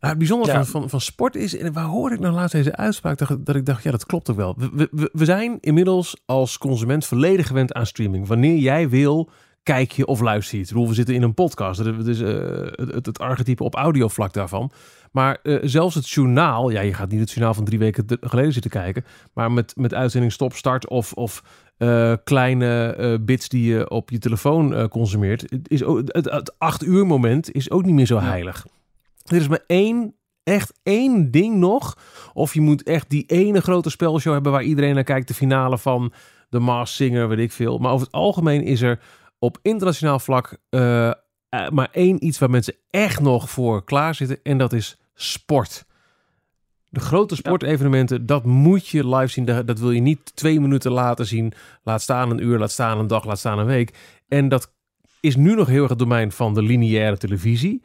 [0.00, 0.64] Ja, het bijzondere Ja.
[0.64, 3.56] van, van, van sport is, en waar hoorde ik nou laatst deze uitspraak, dat, dat
[3.56, 4.54] ik dacht, ja, dat klopt ook wel.
[4.58, 8.26] We, we, we zijn inmiddels als consument volledig gewend aan streaming.
[8.26, 9.30] Wanneer jij wil,
[9.66, 10.68] kijk je of luister je het.
[10.68, 14.70] Ik bedoel, we zitten in een podcast, eh, het, het, het archetype op audiovlak daarvan.
[15.12, 18.52] Maar eh, zelfs het journaal, ja, je gaat niet het journaal van drie weken geleden
[18.52, 21.42] zitten kijken, maar met, met uitzending stop, start of, of
[21.76, 26.84] eh, kleine bits die je op je telefoon consumeert, het is ook, het, het acht
[26.84, 28.66] uur moment is ook niet meer zo heilig.
[29.24, 31.98] Er is maar één, echt één ding nog.
[32.32, 35.28] Of je moet echt die ene grote spelshow hebben waar iedereen naar kijkt.
[35.28, 36.12] De finale van
[36.50, 37.78] The Masked Singer, weet ik veel.
[37.78, 39.00] Maar over het algemeen is er
[39.38, 41.10] op internationaal vlak eh,
[41.56, 44.38] eh, maar één iets waar mensen echt nog voor klaar zitten.
[44.42, 45.84] En dat is sport.
[46.88, 49.44] De grote sportevenementen, dat moet je live zien.
[49.44, 51.52] Dat, wil je niet twee minuten laten zien.
[51.82, 53.94] Laat staan een uur, laat staan een dag, laat staan een week.
[54.28, 54.72] En dat
[55.20, 57.82] is nu nog heel erg het domein van de lineaire televisie.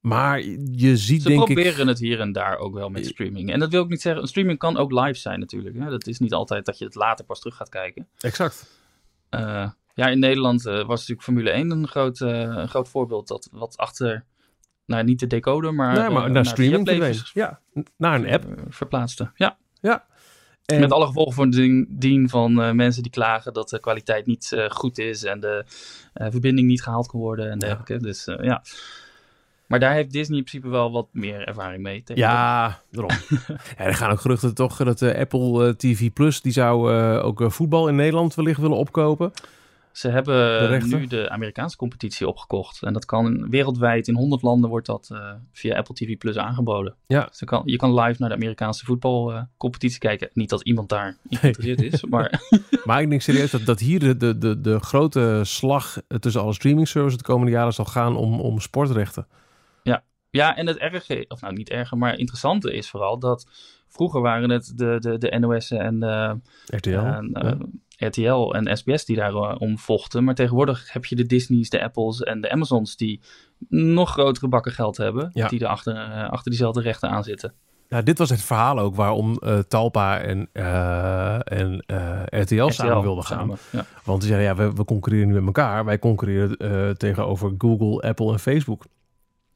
[0.00, 0.40] Maar
[0.72, 1.88] je ziet ze denk proberen ik...
[1.88, 3.52] het hier en daar ook wel met streaming.
[3.52, 4.28] En dat wil ik niet zeggen.
[4.28, 5.78] Streaming kan ook live zijn natuurlijk.
[5.78, 5.90] Hè?
[5.90, 8.08] Dat is niet altijd dat je het later pas terug gaat kijken.
[8.20, 8.70] Exact.
[9.28, 13.28] Eh, ja, in Nederland eh, was natuurlijk Formule 1 een groot, eh, een groot voorbeeld.
[13.28, 14.24] Dat wat achter,
[14.86, 17.60] nou niet de decoder, maar, nee, maar eh, naar streaming Viaplay verdwenen.
[17.74, 18.44] Ja, naar een app.
[18.68, 19.30] verplaatste.
[19.34, 20.08] Ja, Ja.
[20.64, 24.56] En, met alle gevolgen voor dien, dien van mensen die klagen dat de kwaliteit niet
[24.68, 25.64] goed is en de
[26.14, 27.96] verbinding niet gehaald kan worden en dergelijke.
[27.96, 28.62] Dus ja.
[29.66, 32.02] Maar daar heeft Disney in principe wel wat meer ervaring mee.
[32.04, 33.16] ja, daarom.
[33.78, 37.94] ja, er gaan ook geruchten toch dat Apple TV Plus, die zou ook voetbal in
[37.94, 39.32] Nederland wellicht willen opkopen.
[40.00, 42.82] Ze hebben nu de Amerikaanse competitie opgekocht.
[42.82, 46.94] En dat kan wereldwijd, in 100 landen wordt dat eh, via Apple TV Plus aangeboden.
[47.06, 47.24] Ja.
[47.24, 50.30] Dus je, kan, je kan live naar de Amerikaanse voetbalcompetitie kijken.
[50.32, 52.40] Niet dat iemand daar geïnteresseerd is, maar
[52.84, 56.42] Maar ik denk serieus dat, dat hier de, de, de, de grote slag eh, tussen
[56.42, 59.26] alle streaming services de komende jaren zal gaan om, om sportrechten.
[60.30, 63.46] ja, en het erge, of nou niet erge, maar interessante is vooral dat
[63.88, 66.90] vroeger waren het de, de, de NOS en de, RTL.
[66.90, 67.56] en, eh, ja.
[68.06, 70.24] RTL en SBS die daarom om vochten.
[70.24, 73.20] Maar tegenwoordig heb je de Disney's, de Apples en de Amazons die
[73.68, 75.30] nog grotere bakken geld hebben.
[75.32, 75.48] Ja.
[75.48, 77.54] Die er achter, eh, achter diezelfde rechten aan zitten.
[77.88, 83.02] Nou, dit was het verhaal ook waarom eh, Talpa en, eh, en eh, RTL, samen
[83.02, 83.38] wilden gaan.
[83.38, 83.84] samen, ja.
[84.04, 85.84] Want die zeiden, ja, we, we concurreren nu met elkaar.
[85.84, 88.84] Wij concurreren eh, tegenover Google, Apple en Facebook.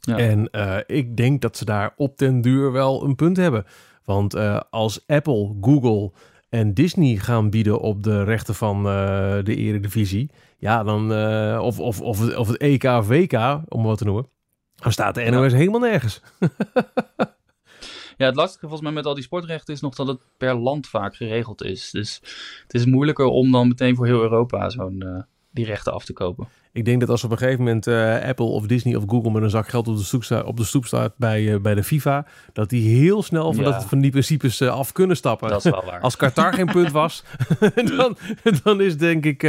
[0.00, 0.18] Ja.
[0.18, 3.64] En eh, ik denk dat ze daar op den duur wel een punt hebben.
[4.04, 6.12] Want eh, als Apple, Google
[6.54, 10.30] en Disney gaan bieden op de rechten van eh, de eredivisie...
[10.58, 14.04] Ja, dan, eh, of, of, of, het- of het EK of WK, om wat te
[14.04, 14.28] noemen...
[14.74, 16.20] dan staat de NOS helemaal nergens.
[18.16, 20.86] Ja, het lastige volgens mij met al die sportrechten is nog dat het per land
[20.86, 21.90] vaak geregeld is.
[21.90, 22.20] Dus
[22.62, 25.22] het is moeilijker om dan meteen voor heel Europa zo'n eh,
[25.54, 26.48] die rechten af te kopen.
[26.72, 29.42] Ik denk dat als op een gegeven moment eh, Apple of Disney of Google met
[29.42, 31.84] een zak geld op de stoep staat, op de stoep staat bij, eh, bij de
[31.84, 33.70] FIFA, dat die heel snel van, Ja.
[33.70, 35.48] dat, van die principes eh, af kunnen stappen.
[35.48, 36.00] Dat is wel waar.
[36.08, 37.24] Als Qatar geen punt was,
[37.96, 38.16] dan,
[38.62, 39.40] dan is denk ik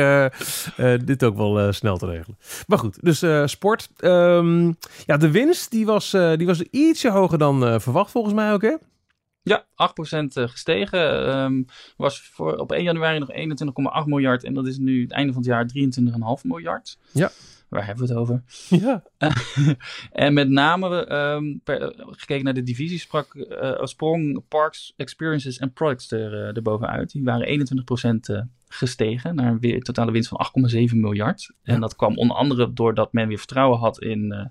[1.06, 2.38] dit ook wel snel te regelen.
[2.68, 3.90] Maar goed, dus sport.
[3.98, 4.72] Ehm,
[5.06, 8.74] ja, de winst die was, die was ietsje hoger dan verwacht volgens mij ook, hè?
[9.46, 11.28] Ja, 8% gestegen.
[11.28, 11.64] Ehm,
[11.98, 14.44] was voor, op 1 januari nog 21,8 miljard.
[14.44, 16.98] En dat is nu het einde van het jaar 23,5 miljard.
[17.12, 17.32] Ja.
[17.70, 18.44] Waar hebben we het over?
[18.70, 19.04] Ja.
[20.12, 25.74] en met name ehm, per- gekeken naar de divisie sprak, eh, sprong Parks, Experiences en
[25.74, 27.12] Products er, eh, erbovenuit.
[27.12, 31.52] Die waren 21% eh, gestegen naar een weer, totale winst van 8,7 miljard.
[31.62, 31.74] Ja.
[31.74, 34.46] En dat kwam onder andere doordat men weer vertrouwen had in eh,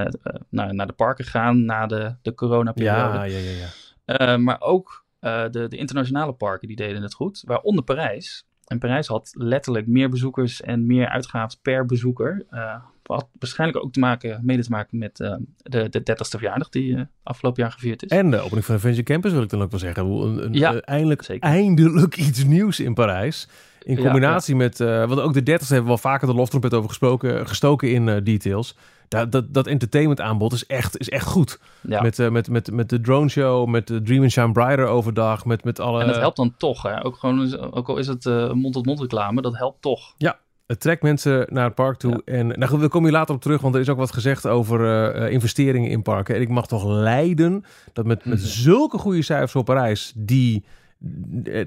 [0.00, 3.18] eh, eh, naar, naar de parken gaan na de, de coronaperiode.
[3.18, 3.68] Ja, ja, ja, ja.
[4.18, 8.44] Uh, maar ook uh, de, de, internationale parken die deden het goed, waaronder Parijs.
[8.66, 12.44] En Parijs had letterlijk meer bezoekers en meer uitgaven per bezoeker.
[12.50, 16.68] Uh, had waarschijnlijk ook te maken, mede te maken met uh, de, de 30ste verjaardag
[16.68, 18.10] die afgelopen jaar gevierd is.
[18.10, 20.04] En de opening van de Adventure Campus wil ik dan ook wel zeggen.
[20.06, 21.48] Een, een, Ja, eindelijk, zeker.
[21.48, 23.48] eindelijk iets nieuws in Parijs.
[23.82, 26.74] In Ja, combinatie met, uh, want ook de 30 hebben we wel vaker de loftrompet
[26.74, 28.76] over gesproken, gestoken in uh, details.
[29.10, 31.60] Dat, dat, dat entertainment aanbod is echt, is echt goed.
[31.80, 32.02] Ja.
[32.02, 35.44] Met, uh, met, met, met de drone show, met de Dream and Shine Brighter overdag,
[35.44, 36.00] met, met alle...
[36.00, 37.04] En dat helpt dan toch, hè?
[37.04, 40.14] Ook, gewoon, ook al is het uh, mond-tot-mond reclame, dat helpt toch.
[40.16, 42.22] Ja, het trekt mensen naar het park toe.
[42.24, 42.32] Ja.
[42.32, 45.14] En nou, we komen hier later op terug, want er is ook wat gezegd over
[45.16, 46.34] uh, investeringen in parken.
[46.34, 50.64] En ik mag toch lijden dat met, met zulke goede cijfers op Parijs, die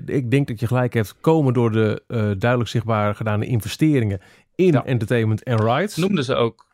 [0.06, 4.20] ik denk dat je gelijk hebt, komen door de uh, duidelijk zichtbaar gedane investeringen
[4.56, 4.86] in ja.
[4.86, 5.96] entertainment en rides.
[5.96, 6.68] Noemden ze ook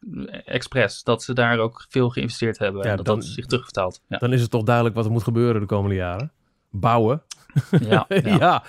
[0.45, 4.01] expres dat ze daar ook veel geïnvesteerd hebben ja, en dat dan, dat zich terugvertaalt.
[4.07, 4.17] Ja.
[4.17, 6.31] Dan is het toch duidelijk wat er moet gebeuren de komende jaren.
[6.69, 7.21] Bouwen.
[7.79, 8.05] Ja,
[8.39, 8.63] ja.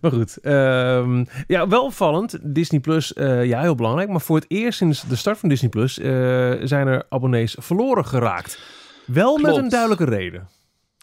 [0.00, 0.38] maar goed.
[0.42, 2.38] Um, ja, wel opvallend.
[2.42, 4.08] Disney Plus, uh, ja, heel belangrijk.
[4.08, 6.04] Maar voor het eerst sinds de start van Disney Plus uh,
[6.62, 8.58] zijn er abonnees verloren geraakt.
[9.06, 9.42] Wel Klopt.
[9.42, 10.48] met een duidelijke reden.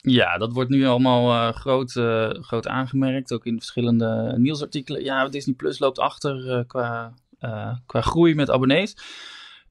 [0.02, 3.34] Ja, dat wordt nu allemaal uh, groot, uh, groot aangemerkt.
[3.34, 5.04] Ook in verschillende nieuwsartikelen.
[5.04, 7.14] Ja, Disney Plus loopt achter uh, qua,
[7.86, 8.98] qua groei met abonnees.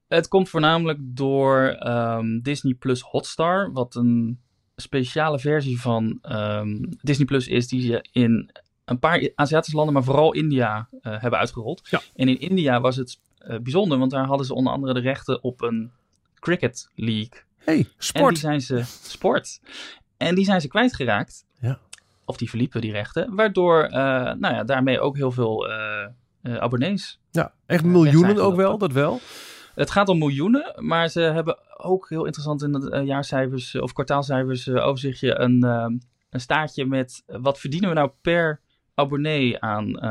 [0.07, 3.71] Het komt voornamelijk door um, Disney Plus Hotstar.
[3.71, 4.39] Wat een
[4.75, 7.67] speciale versie van um, Disney Plus is.
[7.67, 8.51] Die ze in
[8.85, 11.87] een paar Aziatische landen, maar vooral India, hebben uitgerold.
[11.89, 12.01] Ja.
[12.15, 13.19] En in India was het
[13.61, 13.97] bijzonder.
[13.97, 15.91] Want daar hadden ze onder andere de rechten op een
[16.39, 17.41] Cricket League.
[17.57, 18.25] Hey, sport.
[18.25, 19.61] En die zijn ze sport.
[20.17, 21.45] En die zijn ze kwijtgeraakt.
[21.59, 21.79] Ja.
[22.25, 23.35] Of die verliepen, die rechten.
[23.35, 23.91] Waardoor, uh,
[24.33, 25.67] nou ja, daarmee ook heel veel
[26.43, 27.19] abonnees.
[27.31, 29.19] Ja, echt miljoenen ook wel, dat wel.
[29.75, 34.69] Het gaat om miljoenen, maar ze hebben ook heel interessant in de jaarcijfers of kwartaalcijfers
[34.69, 35.63] overzichtje een,
[36.29, 38.61] een staartje met wat verdienen we nou per
[38.93, 40.01] abonnee aan,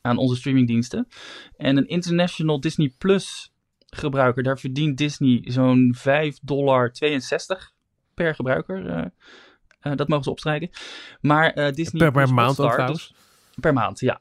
[0.00, 1.08] aan onze streamingdiensten.
[1.56, 3.52] En een International Disney Plus
[3.90, 6.02] gebruiker, daar verdient Disney zo'n 5,62
[6.42, 6.92] dollar
[8.14, 8.86] per gebruiker.
[8.86, 9.04] Uh,
[9.82, 10.70] uh, dat mogen ze opstrijken.
[11.20, 13.08] Maar uh, Disney per, per maand trouwens?
[13.08, 13.14] Dus,
[13.60, 14.20] per maand, ja.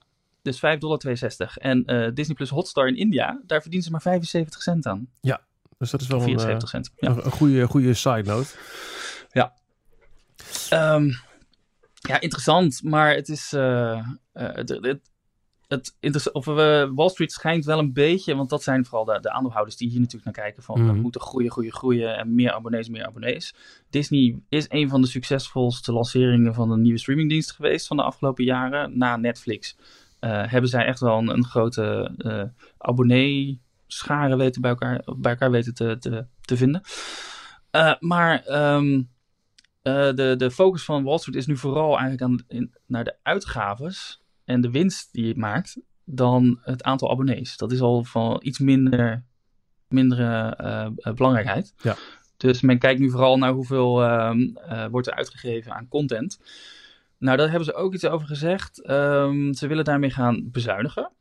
[0.49, 1.53] Dus 5,62 dollar.
[1.55, 1.83] En
[2.13, 5.07] Disney Plus Hotstar in India, daar verdienen ze maar 75 cent aan.
[5.21, 5.41] Ja,
[5.77, 6.91] dus dat is wel 74 een, cent.
[6.99, 7.09] Ja.
[7.09, 8.49] een, een goede, goede side note.
[9.31, 9.53] Ja.
[10.95, 11.13] Um,
[11.93, 13.51] ja, interessant, maar het is.
[13.51, 15.01] het,
[15.69, 16.45] het, het of
[16.95, 19.99] Wall Street schijnt wel een beetje, want dat zijn vooral de, de aandeelhouders die hier
[19.99, 20.93] natuurlijk naar kijken van Mhm.
[20.93, 23.53] we moeten groeien, groeien, groeien en meer abonnees, meer abonnees.
[23.89, 28.43] Disney is een van de succesvolste lanceringen van een nieuwe streamingdienst geweest van de afgelopen
[28.43, 28.97] jaren.
[28.97, 29.75] Na Netflix
[30.19, 32.43] hebben zij echt wel een, een grote uh,
[32.77, 36.81] abonnee-scharen weten bij elkaar, bij elkaar weten te, te, te vinden.
[37.71, 39.09] Uh, maar um,
[39.81, 44.21] de, de focus van Wall Street is nu vooral eigenlijk aan, in, naar de uitgaves
[44.45, 47.57] en de winst die het maakt dan het aantal abonnees.
[47.57, 49.23] Dat is al van iets minder,
[49.87, 51.73] mindere uh, belangrijkheid.
[51.81, 51.95] Ja.
[52.37, 54.35] Dus men kijkt nu vooral naar hoeveel uh,
[54.91, 56.39] wordt er uitgegeven aan content.
[57.19, 58.89] Nou, daar hebben ze ook iets over gezegd.
[58.89, 61.11] Um, ze willen daarmee gaan bezuinigen.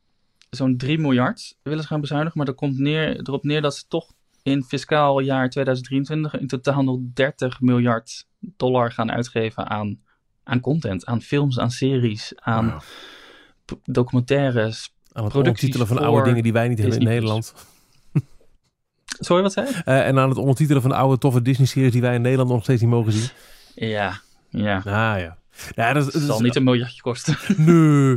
[0.50, 2.36] Zo'n 3 miljard willen ze gaan bezuinigen.
[2.36, 6.82] Maar dat komt neer, erop neer dat ze toch in fiscaal jaar 2023 in totaal
[6.82, 10.00] nog 30 miljard dollar gaan uitgeven aan,
[10.44, 11.06] aan content.
[11.06, 13.78] Aan films, aan series, aan Wow.
[13.84, 14.94] documentaires.
[15.12, 17.04] Aan ondertitelen van oude dingen die wij niet hebben in.
[17.04, 17.54] Nederland.
[19.20, 19.82] Sorry, wat zei je?
[19.84, 22.80] Eh, en aan het ondertitelen van oude toffe Disney-series die wij in Nederland nog steeds
[22.80, 23.28] niet mogen zien.
[23.74, 24.76] Ja, ja.
[24.76, 25.36] Ah ja.
[25.74, 27.36] Ja, dat, zal is- niet een miljardje kosten.
[27.56, 28.10] Nee.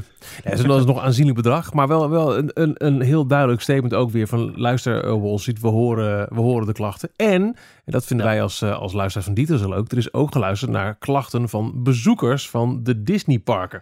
[0.43, 1.73] Ja, dat is nog- een aanzienlijk bedrag.
[1.73, 4.53] Maar wel, wel een, een, een heel duidelijk statement ook weer van...
[4.55, 7.09] luister uh, Wall Street, we horen, we horen de klachten.
[7.15, 7.41] En,
[7.85, 8.31] en dat vinden Ja.
[8.31, 9.91] wij als, uh, als luisteraars van Dieter zo leuk...
[9.91, 13.81] er is ook geluisterd naar klachten van bezoekers van de Disney-parken.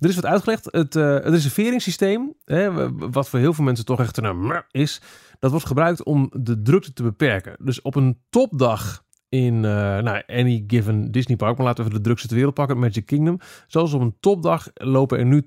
[0.00, 0.68] Er is wat uitgelegd.
[0.70, 5.00] Het, uh, het reserveringssysteem, hè, wat voor heel veel mensen toch echt een is...
[5.38, 7.56] dat wordt gebruikt om de drukte te beperken.
[7.58, 9.04] Dus op een topdag
[9.44, 9.60] in uh,
[9.98, 13.06] nou, any given Disney park, maar laten we even de drukste ter wereld pakken, Magic
[13.06, 13.38] Kingdom.
[13.66, 15.46] Zoals op een topdag lopen er nu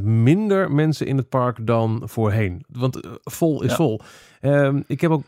[0.00, 2.64] 20% minder mensen in het park dan voorheen.
[2.68, 3.76] Want uh, vol is Ja.
[3.76, 4.00] vol.
[4.40, 5.24] Um, ik heb ook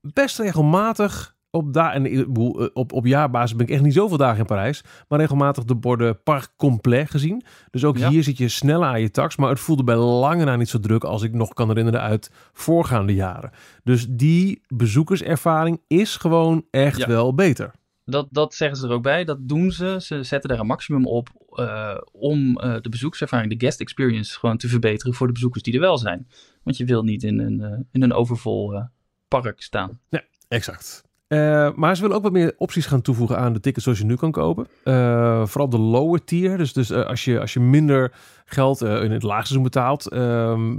[0.00, 2.26] best regelmatig op, da en, uh,
[2.72, 6.22] op, op jaarbasis ben ik echt niet zoveel dagen in Parijs, maar regelmatig de borden
[6.22, 7.42] parc complet gezien.
[7.70, 8.08] Dus ook Ja.
[8.08, 10.78] hier zit je sneller aan je tax, maar het voelde bij lange na niet zo
[10.80, 13.50] druk als ik nog kan herinneren uit voorgaande jaren.
[13.84, 17.06] Dus die bezoekerservaring is gewoon echt Ja.
[17.06, 17.70] wel beter.
[18.04, 19.24] Dat, dat zeggen ze er ook bij.
[19.24, 19.96] Dat doen ze.
[20.00, 24.56] Ze zetten daar een maximum op uh, om uh, de bezoekservaring, de guest experience, gewoon
[24.56, 26.28] te verbeteren voor de bezoekers die er wel zijn.
[26.62, 28.82] Want je wil niet in een, uh, in een overvol
[29.28, 30.00] park staan.
[30.08, 31.02] Ja, exact.
[31.28, 34.04] Uh, maar ze willen ook wat meer opties gaan toevoegen aan de tickets zoals je
[34.04, 34.66] nu kan kopen.
[34.84, 36.56] Uh, vooral de lower tier.
[36.56, 38.12] Dus, dus uh, als, je, als je minder
[38.44, 40.04] geld in het laagseizoen betaalt,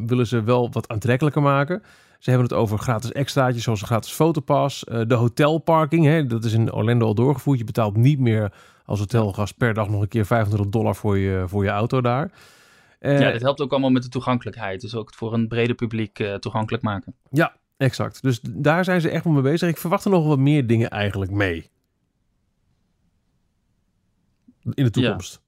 [0.06, 1.84] willen ze wel wat aantrekkelijker maken.
[2.20, 4.84] Ze hebben het over gratis extraatjes zoals een gratis fotopas.
[5.08, 7.60] de hotelparking, hè, dat is in Orlando al doorgevoerd.
[7.60, 8.54] Je betaalt niet meer
[8.86, 12.32] als hotelgast per dag nog een keer 25 dollar voor je, voor je auto daar.
[13.00, 14.82] ja, dat helpt ook allemaal met de toegankelijkheid.
[14.82, 17.16] Dus ook het voor een breder publiek toegankelijk maken.
[17.30, 18.22] Ja, exact.
[18.22, 19.70] Dus daar zijn ze echt mee bezig.
[19.70, 21.70] Ik verwacht er nog wat meer dingen eigenlijk mee.
[24.74, 25.42] In de toekomst.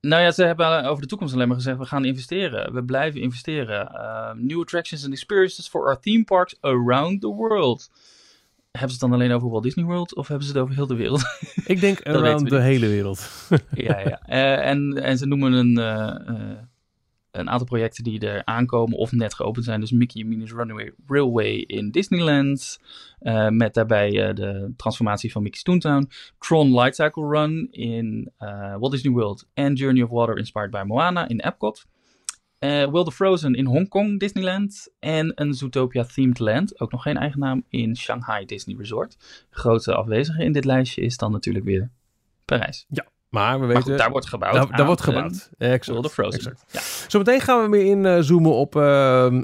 [0.00, 2.72] Nou ja, ze hebben over de toekomst alleen maar gezegd: we gaan investeren.
[2.72, 3.90] We blijven investeren.
[3.92, 7.90] Uh, new attractions and experiences for our theme parks around the world.
[8.78, 10.86] Hebben ze het dan alleen over Walt Disney World of hebben ze het over heel
[10.86, 11.22] de wereld?
[11.64, 13.48] Ik denk around de hele wereld.
[13.74, 14.20] ja, ja.
[14.26, 16.58] Eh, en, en ze noemen een, eh, eh,
[17.36, 19.80] een aantal projecten die er aankomen of net geopend zijn.
[19.80, 22.80] Dus Mickey en Minnie's Runaway Railway in Disneyland.
[23.18, 26.10] eh, met daarbij eh, de transformatie van Mickey's Toontown.
[26.38, 29.46] Tron Light Cycle Run in eh, Walt Disney World.
[29.54, 31.86] En Journey of Water inspired by Moana in Epcot.
[32.58, 34.88] World of Frozen in Hongkong Disneyland.
[34.98, 39.16] En een Zootopia Themed Land, ook nog geen eigen naam, in Shanghai Disney Resort.
[39.50, 41.90] Grote afwezige in dit lijstje is dan natuurlijk weer
[42.44, 42.86] Parijs.
[43.34, 43.82] Maar we Maar weten...
[43.82, 44.76] goed, daar wordt gebouwd.
[44.76, 45.50] daar, wordt gebouwd.
[45.58, 45.86] Exact.
[45.86, 46.38] World of Frozen.
[46.38, 46.64] exact.
[46.70, 46.80] Ja.
[47.08, 49.34] Zometeen gaan we meer inzoomen op eh, eh,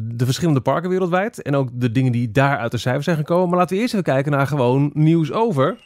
[0.00, 1.42] de verschillende parken wereldwijd.
[1.42, 3.48] En ook de dingen die daar uit de cijfers zijn gekomen.
[3.48, 5.76] Maar laten we eerst even kijken naar gewoon nieuws over.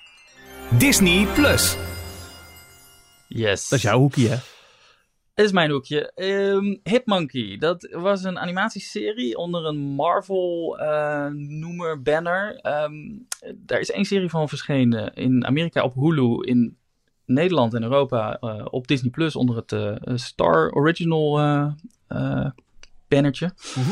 [0.79, 1.77] Disney Plus.
[3.29, 3.69] Yes.
[3.69, 4.37] Dat is jouw hoekje, hè?
[5.35, 6.13] Is mijn hoekje.
[6.15, 7.57] Ehm Hitmonkey.
[7.59, 12.57] Dat was een animatieserie onder een Marvel eh, noemer banner.
[12.57, 12.93] Ehm,
[13.57, 16.77] daar is één serie van verschenen in Amerika op Hulu, in
[17.27, 21.39] Nederland en Europa eh, op Disney Plus onder het eh, Star Original
[22.09, 22.47] eh,
[23.09, 23.53] bannertje.
[23.75, 23.91] Mhm.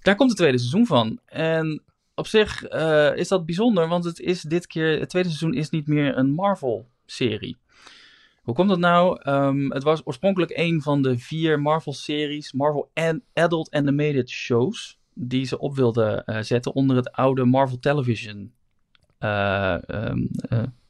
[0.00, 1.18] Daar komt het tweede seizoen van.
[1.26, 1.82] En
[2.14, 2.68] op zich
[3.14, 6.30] is dat bijzonder, want het is dit keer, het tweede seizoen is niet meer een
[6.30, 7.56] Marvel-serie.
[8.42, 9.20] Hoe komt dat nou?
[9.22, 15.44] Ehm, het was oorspronkelijk een van de vier Marvel-series, Marvel an- Adult Animated Shows, die
[15.44, 18.52] ze op wilden zetten onder het oude Marvel Television
[19.22, 19.76] eh,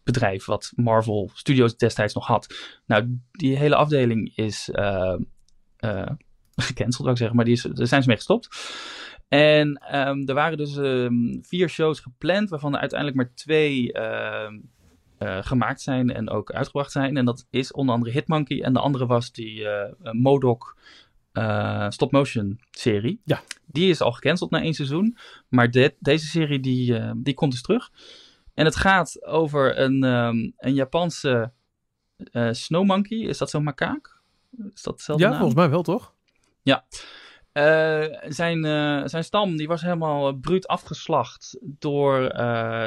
[0.04, 2.54] bedrijf, wat Marvel Studios destijds nog had.
[2.86, 5.16] Nou, die hele afdeling is eh,
[6.56, 8.48] gecanceld, zou ik zeggen, maar die is, daar zijn ze mee gestopt.
[9.28, 14.58] En ehm, er waren dus ehm, vier shows gepland, waarvan er uiteindelijk maar twee ehm,
[15.18, 17.16] eh, gemaakt zijn en ook uitgebracht zijn.
[17.16, 19.66] En dat is onder andere Hitmonkey en de andere was die
[20.12, 20.76] Modok
[21.32, 23.20] eh, stop-motion serie.
[23.24, 23.42] Ja.
[23.66, 25.16] Die is al gecanceld na één seizoen,
[25.48, 27.90] maar dit- deze serie die, die komt dus terug.
[28.54, 31.52] En het gaat over een, ehm, een Japanse
[32.32, 33.18] eh snow monkey.
[33.18, 34.20] Is dat zo'n makaak?
[34.74, 35.38] Is dat hetzelfde Ja, naam?
[35.38, 36.14] volgens mij wel, toch?
[37.52, 42.20] Eh, zijn, eh, zijn stam die was helemaal bruut afgeslacht door,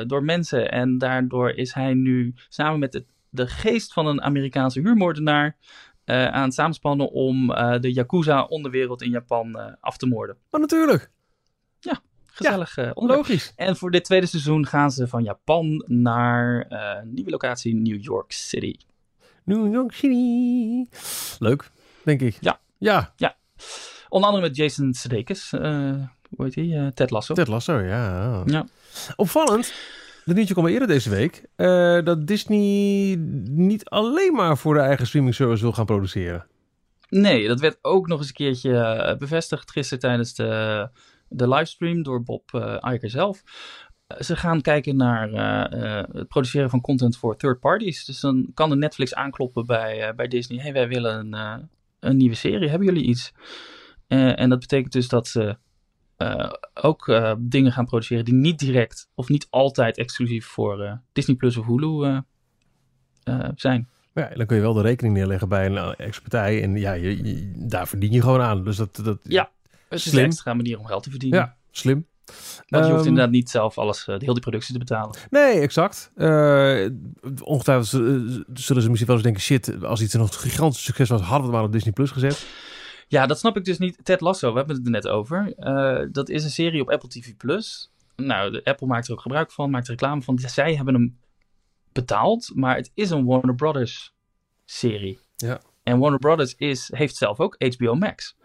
[0.07, 0.71] door mensen.
[0.71, 5.57] En daardoor is hij nu samen met het, de geest van een Amerikaanse huurmoordenaar
[6.05, 7.47] aan het samenspannen om
[7.81, 10.37] de Yakuza-onderwereld in Japan af te moorden.
[10.49, 11.11] Maar natuurlijk.
[12.35, 12.91] Gezellig eh.
[12.93, 13.53] Logisch.
[13.55, 18.03] En voor dit tweede seizoen gaan ze van Japan naar eh, een nieuwe locatie New
[18.03, 18.75] York City.
[19.43, 20.89] New York City.
[21.39, 21.71] Leuk,
[22.03, 22.37] denk ik.
[22.41, 22.59] Ja.
[22.77, 23.35] Ja,
[24.09, 25.53] Onder andere met Jason Sudeikis.
[25.53, 25.93] eh
[26.29, 26.85] hoe heet hij?
[26.85, 27.33] Eh, Ted Lasso.
[27.33, 28.43] Ted Lasso, ja.
[28.45, 28.65] Ja.
[29.15, 29.73] Opvallend,
[30.25, 33.15] dat nieuwtje kwam al eerder deze week, eh, dat Disney
[33.49, 36.45] niet alleen maar voor de eigen streaming service wil gaan produceren.
[37.09, 40.89] Nee, dat werd ook nog eens een keertje eh, bevestigd gisteren tijdens de,
[41.27, 43.43] de livestream door Bob eh Iger zelf.
[44.07, 48.05] Eh, ze gaan kijken naar eh, het produceren van content voor third parties.
[48.05, 50.59] Dus dan kan de Netflix aankloppen bij, bij Disney.
[50.61, 52.69] hey, wij willen een, een nieuwe serie.
[52.69, 53.33] Hebben jullie iets?
[54.07, 55.57] En dat betekent dus dat ze
[56.73, 61.65] ook dingen gaan produceren die niet direct of niet altijd exclusief voor Disney Plus of
[61.65, 62.21] Hulu
[63.55, 63.89] zijn.
[64.13, 67.51] Ja, dan kun je wel de rekening neerleggen bij een ex-partij en ja, je, je-
[67.67, 68.63] daar verdien je gewoon aan.
[68.63, 69.51] Dus dat, dat Ja.
[69.89, 71.39] Het is een extra manier om geld te verdienen.
[71.39, 72.05] ja, slim.
[72.67, 75.17] Want je hoeft Ehm, inderdaad niet zelf alles, eh, heel die productie te betalen.
[75.29, 76.11] Nee, exact.
[76.15, 76.85] Eh,
[77.41, 81.09] ongetwijfeld zullen zullen ze misschien wel eens denken, shit, als iets nog een gigantisch succes
[81.09, 82.45] was, hadden we het maar op Disney Plus gezet.
[83.07, 83.97] Ja, dat snap ik dus niet.
[84.03, 85.53] Ted Lasso, we hebben het er net over.
[85.57, 87.33] Eh, dat is een serie op Apple TV+.
[87.37, 87.91] Plus.
[88.15, 90.39] Nou, de Apple maakt er ook gebruik van, maakt reclame van.
[90.39, 91.17] Zij hebben hem
[91.91, 94.13] betaald, maar het is een Warner Brothers
[94.65, 95.19] serie.
[95.35, 95.59] Ja.
[95.83, 98.35] En Warner Brothers is, heeft zelf ook HBO Max.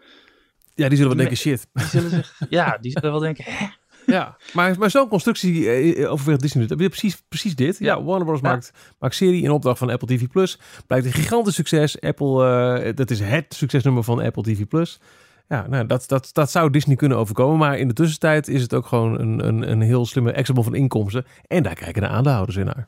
[0.81, 1.67] Ja, die zullen wel denken, shit.
[1.73, 3.65] Die zullen zich, ja, die zullen wel denken, hè?
[4.05, 6.67] Ja, maar, maar zo'n constructie eh, overweegt Disney.
[6.75, 6.89] nu.
[6.89, 7.77] Precies, precies dit.
[7.79, 8.03] Ja, Ja.
[8.03, 8.39] Warner Bros.
[8.41, 8.49] Ja.
[8.49, 10.27] Maakt, maakt serie in opdracht van Apple TV+.
[10.27, 10.59] Plus.
[10.87, 12.01] Blijkt een gigantisch succes.
[12.01, 12.45] Apple,
[12.83, 14.65] eh, dat is het succesnummer van Apple TV+.
[14.67, 14.99] Plus.
[15.47, 17.57] Ja, nou, dat, dat, dat zou Disney kunnen overkomen.
[17.57, 20.75] Maar in de tussentijd is het ook gewoon een, een, een heel slimme extra van
[20.75, 21.25] inkomsten.
[21.47, 22.87] En daar kijken de aandeelhouders in naar.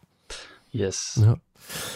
[0.70, 1.18] Yes.
[1.20, 1.36] Ja.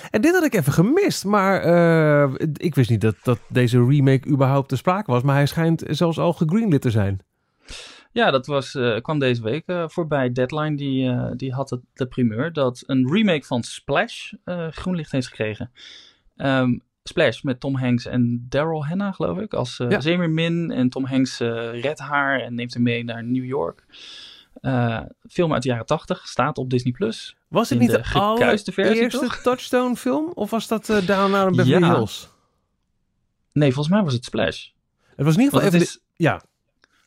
[0.09, 1.25] En dit had ik even gemist.
[1.25, 5.23] Maar eh, ik wist niet dat, dat deze remake überhaupt te sprake was.
[5.23, 7.19] Maar hij schijnt zelfs al gegreenlit te zijn.
[8.11, 10.31] Ja, dat was, eh, kwam deze week eh, voorbij.
[10.31, 14.33] Deadline die, die had het, de primeur dat een remake van Splash
[14.69, 15.71] groen licht heeft gekregen.
[16.35, 19.53] Ehm, Splash met Tom Hanks en Daryl Hannah, geloof ik.
[19.53, 20.75] Als uh, Ja.
[20.75, 21.39] En Tom Hanks
[21.71, 23.85] redt haar en neemt hem mee naar New York.
[25.29, 26.91] Film uit de jaren 80, staat op Disney+.
[26.91, 27.36] Plus.
[27.47, 29.39] Was het niet de de allereerste?
[29.43, 30.31] Touchstone film?
[30.33, 31.93] Of was dat eh Down naar Beverly Ja.
[31.93, 32.29] Hills?
[33.51, 34.67] Nee, volgens mij was het Splash.
[35.15, 35.85] Het was in ieder geval het, even...
[35.85, 36.41] is, Ja,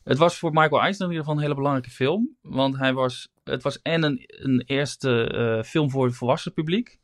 [0.03, 2.35] het was voor Michael Eisner in ieder geval een hele belangrijke film.
[2.41, 6.99] Want hij was, het was en een, een eerste eh, film voor het volwassen publiek.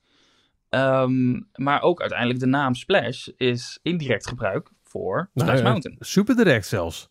[0.69, 5.97] Ehm, maar ook uiteindelijk de naam Splash is indirect gebruik voor Nou, Splash Mountain.
[5.99, 7.09] super direct zelfs.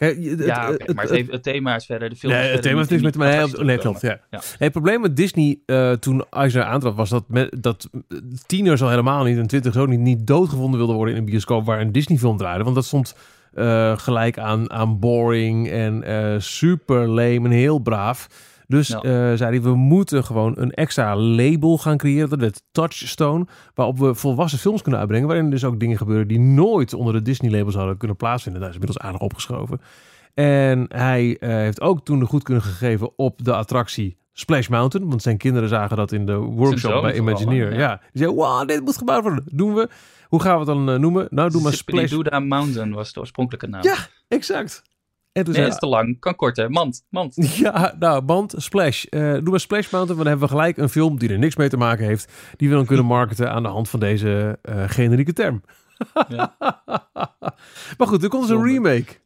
[0.00, 2.62] Kijk, je- het, ja, het- maar het, thema is verder, de film Nee, is het
[2.62, 3.46] thema heeft niks met mij.
[3.64, 4.00] Nee, klopt.
[4.00, 4.08] Ja.
[4.08, 4.18] Ja.
[4.30, 7.88] Nee, het probleem met Disney eh, toen Eisner aantrad was dat, met, dat
[8.46, 11.66] tieners al helemaal niet en twintig zo niet, niet doodgevonden wilden worden in een bioscoop
[11.66, 12.62] waar een Disney film draaide.
[12.64, 13.14] Want dat stond
[13.54, 18.28] eh, gelijk aan, aan boring en eh, super lame en heel braaf.
[18.70, 18.96] Dus Ja.
[19.00, 22.28] eh, zei hij, we moeten gewoon een extra label gaan creëren.
[22.28, 25.28] Dat werd Touchstone, waarop we volwassen films kunnen uitbrengen.
[25.28, 28.60] Waarin dus ook dingen gebeuren die nooit onder de Disney label zouden kunnen plaatsvinden.
[28.60, 29.80] Daar is inmiddels aardig opgeschoven.
[30.34, 35.08] En hij eh, heeft ook toen de goedkeuring gegeven op de attractie Splash Mountain.
[35.08, 37.72] Want zijn kinderen zagen dat in de workshop bij Imagineer.
[37.72, 37.78] Ja.
[37.78, 38.00] Ja.
[38.12, 39.44] Die zei, wow, dit moet gebouwd worden.
[39.46, 39.88] Doen we.
[40.28, 41.26] Hoe gaan we het dan eh, noemen?
[41.30, 42.12] Nou, doe maar Splash.
[42.42, 43.82] Mountain was de oorspronkelijke naam.
[43.82, 43.96] Ja,
[44.28, 44.82] exact.
[45.32, 46.20] En toen Nee, zei is te lang.
[46.20, 46.70] Kan korter.
[46.70, 47.34] Mand, mand.
[47.64, 49.04] ja, nou, band, Splash.
[49.04, 51.56] Eh, doe maar Splash Mountain, want dan hebben we gelijk een film die er niks
[51.56, 52.32] mee te maken heeft.
[52.56, 55.62] Die we dan kunnen marketen aan de hand van deze eh, generieke term.
[56.28, 56.56] Ja.
[57.98, 59.18] maar goed, er komt dus een remake.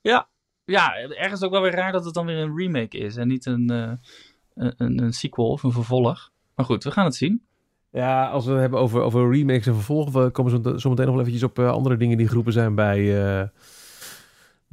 [0.00, 0.28] Ja.
[0.64, 3.16] ja, ergens ook wel weer raar dat het dan weer een remake is.
[3.16, 3.92] En niet een, eh,
[4.54, 6.30] een, een, een sequel of een vervolg.
[6.54, 7.42] Maar goed, we gaan het zien.
[7.90, 11.06] Ja, als we het hebben over, over remakes en vervolgen, we komen zo, zo meteen
[11.06, 13.50] nog wel eventjes op andere dingen die geroepen zijn bij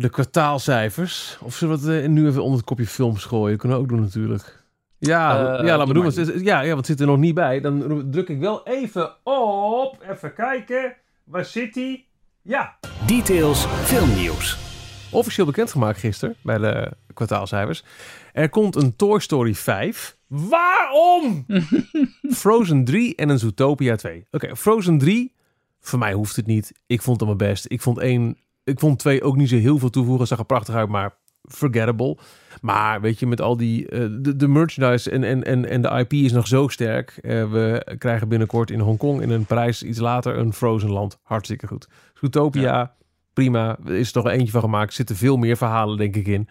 [0.02, 1.38] de kwartaalcijfers.
[1.42, 3.58] Of zullen we het eh, nu even onder het kopje films gooien?
[3.58, 4.64] Kunnen we ook doen natuurlijk.
[4.98, 6.26] Ja, Eh, ja laat me doe doen.
[6.26, 7.60] Want, ja, ja, want het zit er nog niet bij.
[7.62, 10.06] Dan druk ik wel even op.
[10.10, 10.96] Even kijken.
[11.24, 12.06] Waar zit hij?
[12.42, 12.78] Ja.
[13.08, 14.58] Details filmnieuws.
[15.12, 17.84] Officieel bekendgemaakt gisteren bij de kwartaalcijfers.
[18.34, 20.18] Er komt een Toy Story 5.
[20.28, 21.46] Waarom?
[22.42, 24.26] Frozen 3 en een Zootopia 2.
[24.32, 25.34] Oké, Frozen 3.
[25.80, 26.72] Voor mij hoeft het niet.
[26.88, 27.66] Ik vond het mijn best.
[27.68, 28.38] Ik vond 1.
[28.70, 30.28] Ik vond 2 ook niet zo heel veel toevoegen.
[30.28, 32.18] Zag er prachtig uit, maar forgettable.
[32.62, 33.88] Maar weet je, met al die.
[33.90, 37.10] eh, de, de merchandise en, en, en, en de IP is nog zo sterk.
[37.22, 41.20] Eh, we krijgen binnenkort in Hongkong in een prijs iets later een Frozen land.
[41.24, 41.88] Hartstikke goed.
[42.14, 42.96] Zootopia,
[43.34, 43.78] prima.
[43.86, 44.90] Er is er toch eentje van gemaakt.
[44.90, 46.48] Er zitten veel meer verhalen, denk ik, in.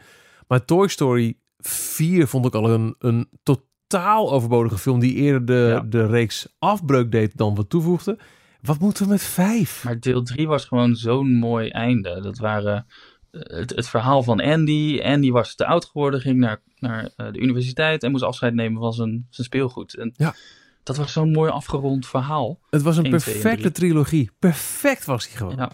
[0.49, 5.01] Maar Toy Story 4 vond ik al een, een totaal overbodige film.
[5.01, 5.81] Die eerder de, Ja.
[5.81, 8.19] de reeks afbreuk deed dan wat toevoegde.
[8.61, 9.85] Wat moeten we met 5?
[9.85, 12.21] Maar deel 3 was gewoon zo'n mooi einde.
[12.21, 12.87] Dat waren
[13.31, 15.01] eh, het, het verhaal van Andy.
[15.03, 18.81] Andy was te oud geworden, ging naar, naar eh, de universiteit en moest afscheid nemen
[18.81, 19.95] van zijn, zijn speelgoed.
[19.95, 20.35] En Ja.
[20.83, 22.59] Dat was zo'n mooi afgerond verhaal.
[22.71, 23.91] Het was een 1, 2 en perfecte 3.
[23.91, 24.31] trilogie.
[24.39, 25.57] Perfect was die gewoon.
[25.57, 25.71] Ja.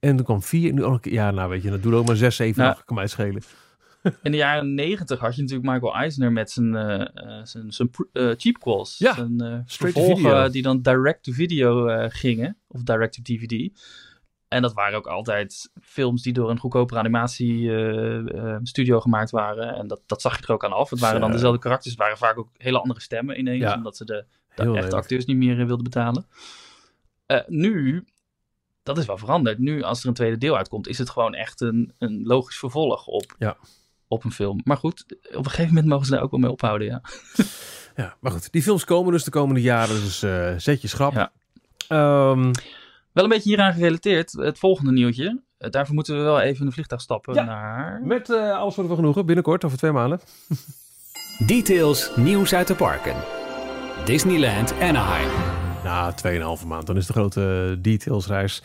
[0.00, 0.72] En toen kwam 4.
[0.72, 1.04] Nu ook.
[1.04, 2.84] Ja, nou weet je, dat doe ook maar 6, 7, Nou, 8.
[2.84, 3.42] Kan mij schelen.
[4.22, 7.06] In de jaren 90 had je natuurlijk Michael Eisner met zijn, eh,
[7.42, 8.98] zijn, zijn eh, cheapquels.
[8.98, 10.48] Ja, zijn to vervolgen video.
[10.48, 12.56] die dan direct-to-video eh, gingen.
[12.68, 13.70] Of direct-to-DVD.
[14.48, 19.74] En dat waren ook altijd films die door een goedkopere animatiestudio gemaakt waren.
[19.74, 20.90] En dat, dat zag je er ook aan af.
[20.90, 21.90] Het waren dan dezelfde karakters.
[21.90, 23.62] Het waren vaak ook hele andere stemmen ineens.
[23.62, 23.74] Ja.
[23.74, 26.26] Omdat ze de, de echte acteurs niet meer wilden betalen.
[27.46, 28.04] Nu,
[28.82, 29.58] dat is wel veranderd.
[29.58, 33.06] Nu, als er een tweede deel uitkomt, is het gewoon echt een, een logisch vervolg
[33.06, 33.56] op, Ja.
[34.08, 34.60] Op een film.
[34.64, 37.00] Maar goed, op een gegeven moment mogen ze daar ook wel mee ophouden, ja.
[37.96, 38.52] Ja, maar goed.
[38.52, 40.00] Die films komen dus de komende jaren.
[40.00, 41.12] Dus eh zet je schrap.
[41.12, 41.32] Ja.
[41.88, 42.52] Ehm,
[43.12, 45.42] Wel een beetje hieraan gerelateerd, het volgende nieuwtje.
[45.58, 47.44] Eh, daarvoor moeten we wel even in een vliegtuig stappen Ja.
[47.44, 48.00] naar...
[48.04, 49.26] met eh, alles voor de genoegen.
[49.26, 50.20] Binnenkort, over twee maanden.
[51.46, 53.14] Details nieuws uit de parken.
[54.04, 55.30] Disneyland Anaheim.
[55.84, 56.14] Na
[56.60, 56.86] 2,5 maand.
[56.86, 58.62] Dan is de grote detailsreis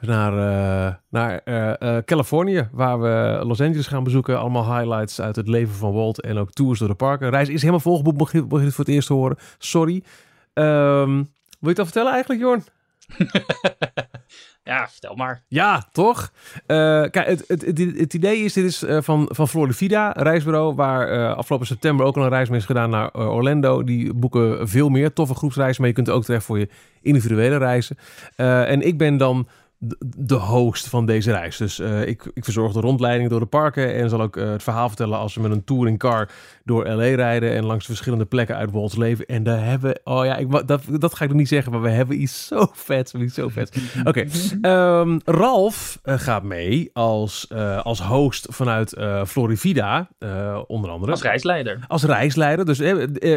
[0.00, 2.68] naar, eh, naar eh, eh, Californië.
[2.72, 4.38] Waar we Los Angeles gaan bezoeken.
[4.38, 6.20] Allemaal highlights uit het leven van Walt.
[6.20, 7.30] En ook tours door de parken.
[7.30, 8.18] Reis is helemaal volgeboekt.
[8.18, 9.36] Mocht je, het voor het eerst horen.
[9.58, 10.02] Sorry.
[10.52, 11.24] Ehm, wil
[11.60, 12.64] je het al vertellen eigenlijk, Jorn?
[14.62, 15.42] Ja, vertel maar.
[15.46, 16.32] Ja, toch?
[16.66, 21.66] Kijk, het, het, het, het idee is, dit is van, van Florida, reisbureau, waar afgelopen
[21.66, 23.84] september ook al een reis mee is gedaan naar Orlando.
[23.84, 26.68] Die boeken veel meer toffe groepsreizen, maar je kunt ook terecht voor je
[27.02, 27.98] individuele reizen.
[28.36, 29.48] En ik ben dan
[29.78, 31.56] de, de host van deze reis.
[31.56, 34.62] Dus eh, ik, ik verzorg de rondleiding door de parken en zal ook eh, het
[34.62, 36.28] verhaal vertellen als we met een touringcar
[36.64, 39.26] door LA rijden en langs verschillende plekken uit Walt's leven.
[39.26, 41.82] En daar hebben we, oh ja, ik, dat, dat ga ik nog niet zeggen, maar
[41.82, 43.76] we hebben iets zo vets, iets zo vet.
[44.04, 44.24] Oké,
[44.62, 51.12] ehm, Ralf eh, gaat mee als, eh, als host vanuit eh, Florivida, eh, onder andere.
[51.12, 51.78] Als reisleider.
[51.88, 52.64] Als reisleider.
[52.64, 52.80] Dus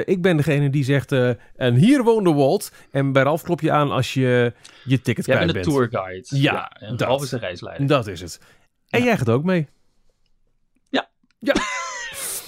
[0.05, 2.71] ik ben degene die zegt, eh, en hier woonde Walt.
[2.91, 5.89] En bij Ralf klop je aan als je je ticket Jij kwijt bent de bent.
[5.91, 6.30] tourguide.
[6.39, 7.07] Ja, en dat.
[7.07, 7.87] Ralf is de reisleider.
[7.87, 8.39] Dat is het.
[8.89, 9.67] En jij gaat ook mee.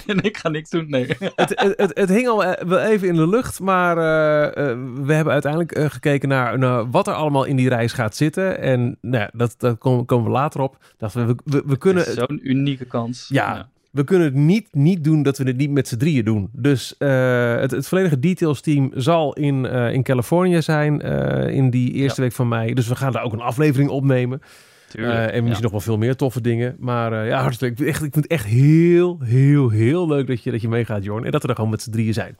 [0.06, 1.06] en ik ga niks doen, nee.
[1.36, 4.78] het, het, het, het hing al eh, wel even in de lucht, maar eh, eh,
[4.94, 8.58] we hebben uiteindelijk gekeken naar, naar wat er allemaal in die reis gaat zitten.
[8.58, 10.76] En nou ja, dat, dat komen, komen we later op.
[10.96, 13.28] Dachten we, we, we, kunnen Zo'n unieke kans.
[13.28, 13.68] Ja.
[13.94, 16.48] We kunnen het niet, niet doen dat we het niet met z'n drieën doen.
[16.52, 21.70] Dus eh, het, het volledige details team zal in, eh, in Californië zijn eh, in
[21.70, 22.74] die eerste week van mei.
[22.74, 24.42] Dus we gaan daar ook een aflevering opnemen.
[24.88, 25.30] Tuurlijk.
[25.30, 25.60] En misschien ja.
[25.60, 26.76] nog wel veel meer toffe dingen.
[26.78, 27.72] Maar ja, hartstikke.
[27.72, 30.68] Ik, vind echt, ik vind het echt heel, heel, heel leuk dat je, dat je
[30.68, 31.24] meegaat, Jorn.
[31.24, 32.36] En dat we er gewoon met z'n drieën zijn.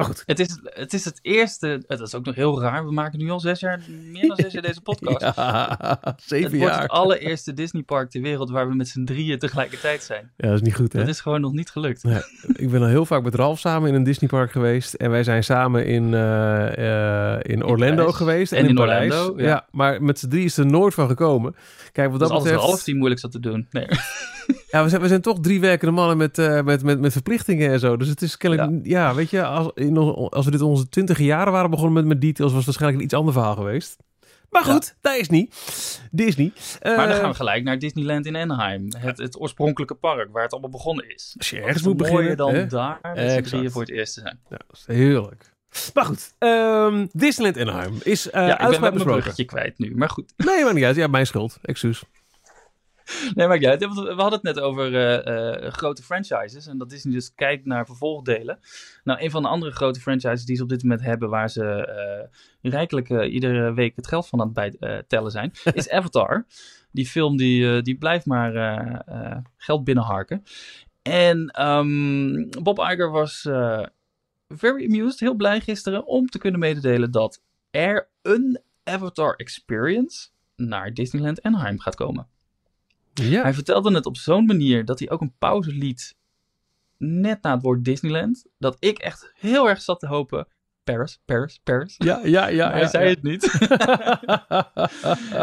[0.00, 0.22] Maar goed.
[0.26, 3.30] Het is, het is het eerste, dat is ook nog heel raar, we maken nu
[3.30, 3.80] al zes jaar,
[4.10, 5.20] meer dan zes jaar deze podcast.
[5.20, 6.82] Ja, het zeven wordt jaar.
[6.82, 10.30] het allereerste Disneypark ter wereld waar we met z'n drieën tegelijkertijd zijn.
[10.36, 10.98] Ja, dat is niet goed, hè?
[10.98, 12.02] Dat is gewoon nog niet gelukt.
[12.04, 12.22] Nee,
[12.52, 14.94] ik ben al heel vaak met Ralf samen in een Disneypark geweest.
[14.94, 18.52] En wij zijn samen in, eh, eh, in Orlando geweest.
[18.52, 19.12] En, En in, in Parijs.
[19.12, 19.48] Orlando, ja.
[19.48, 19.66] ja.
[19.70, 21.54] maar met z'n drie is er nooit van gekomen.
[21.92, 22.62] Kijk, wat Dat dat, betreft...
[22.62, 23.66] Ralf die moeilijk zat te doen.
[23.70, 23.86] Nee.
[24.70, 27.70] Ja, we zijn, we zijn toch drie werkende mannen met, eh, met, met, met verplichtingen
[27.70, 27.96] en zo.
[27.96, 28.86] Dus het is kennelijk...
[28.86, 29.96] Ja, weet je, als, in,
[30.30, 32.52] als we dit onze twintige jaren waren begonnen met, met details...
[32.52, 33.96] was het waarschijnlijk een iets ander verhaal geweest.
[34.50, 35.54] Maar goed, dat is niet.
[36.10, 36.52] Disney.
[36.82, 38.88] Maar dan Eh, gaan we gelijk naar Disneyland in Anaheim.
[38.96, 41.34] Het, het oorspronkelijke park waar het allemaal begonnen is.
[41.38, 42.66] Als je ergens er moet beginnen, dan hè?
[42.66, 43.48] daar Exact.
[43.48, 44.38] drieën voor het eerst te zijn.
[44.48, 45.52] Ja, dat is heerlijk.
[45.94, 49.96] Maar goed, ehm, Disneyland Anaheim is eh ja, ik ben mijn bruggetje kwijt nu.
[49.96, 50.32] Maar goed.
[50.36, 50.96] Nee, maar niet uit.
[50.96, 51.58] Ja, mijn schuld.
[51.62, 52.02] Excuus.
[53.34, 53.84] Nee, maakt niet uit.
[53.84, 56.66] Want We hadden het net over eh, eh, grote franchises.
[56.66, 58.58] En dat Disney dus kijkt naar vervolgdelen.
[59.04, 61.28] Nou, een van de andere grote franchises die ze op dit moment hebben...
[61.28, 65.52] waar ze eh, rijkelijk iedere week het geld van aan het bij, eh, tellen zijn...
[65.72, 66.46] is Avatar.
[66.92, 69.04] Die film die, die blijft maar
[69.56, 70.42] geld binnenharken.
[71.02, 73.40] En ehm, Bob Iger was
[74.48, 76.06] very amused, heel blij gisteren...
[76.06, 80.28] om te kunnen mededelen dat er een Avatar Experience...
[80.56, 82.28] naar Disneyland Anaheim gaat komen.
[83.14, 83.42] Ja.
[83.42, 86.16] Hij vertelde het op zo'n manier dat hij ook een pauze liet
[86.98, 88.46] net na het woord Disneyland.
[88.58, 90.46] Dat ik echt heel erg zat te hopen.
[90.84, 91.94] Paris, Paris, Paris.
[91.98, 92.64] Ja, ja, ja.
[92.64, 93.10] Maar hij ja, zei ja.
[93.10, 93.44] het niet.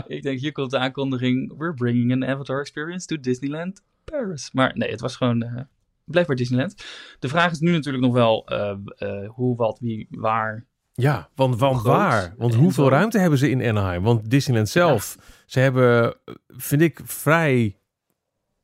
[0.18, 1.58] ik denk, hier komt de aankondiging.
[1.58, 4.50] We're bringing an Avatar experience to Disneyland Paris.
[4.54, 5.44] Maar nee, het was gewoon...
[5.44, 5.62] eh
[6.08, 6.76] blijf bij Disneyland.
[7.20, 10.66] De vraag is nu natuurlijk nog wel eh, eh, hoe, wat, wie, waar.
[10.94, 12.34] Ja, want, waar?
[12.38, 12.90] Want hoeveel zo.
[12.90, 14.04] ruimte hebben ze in Anaheim?
[14.04, 16.16] Want Disneyland zelf, ze hebben,
[16.48, 17.78] vind ik, vrij...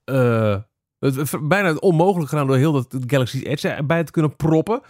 [0.03, 0.57] eh,
[0.99, 4.81] het, het- bijna onmogelijk gedaan door heel dat Galaxy's Edge erbij te kunnen proppen.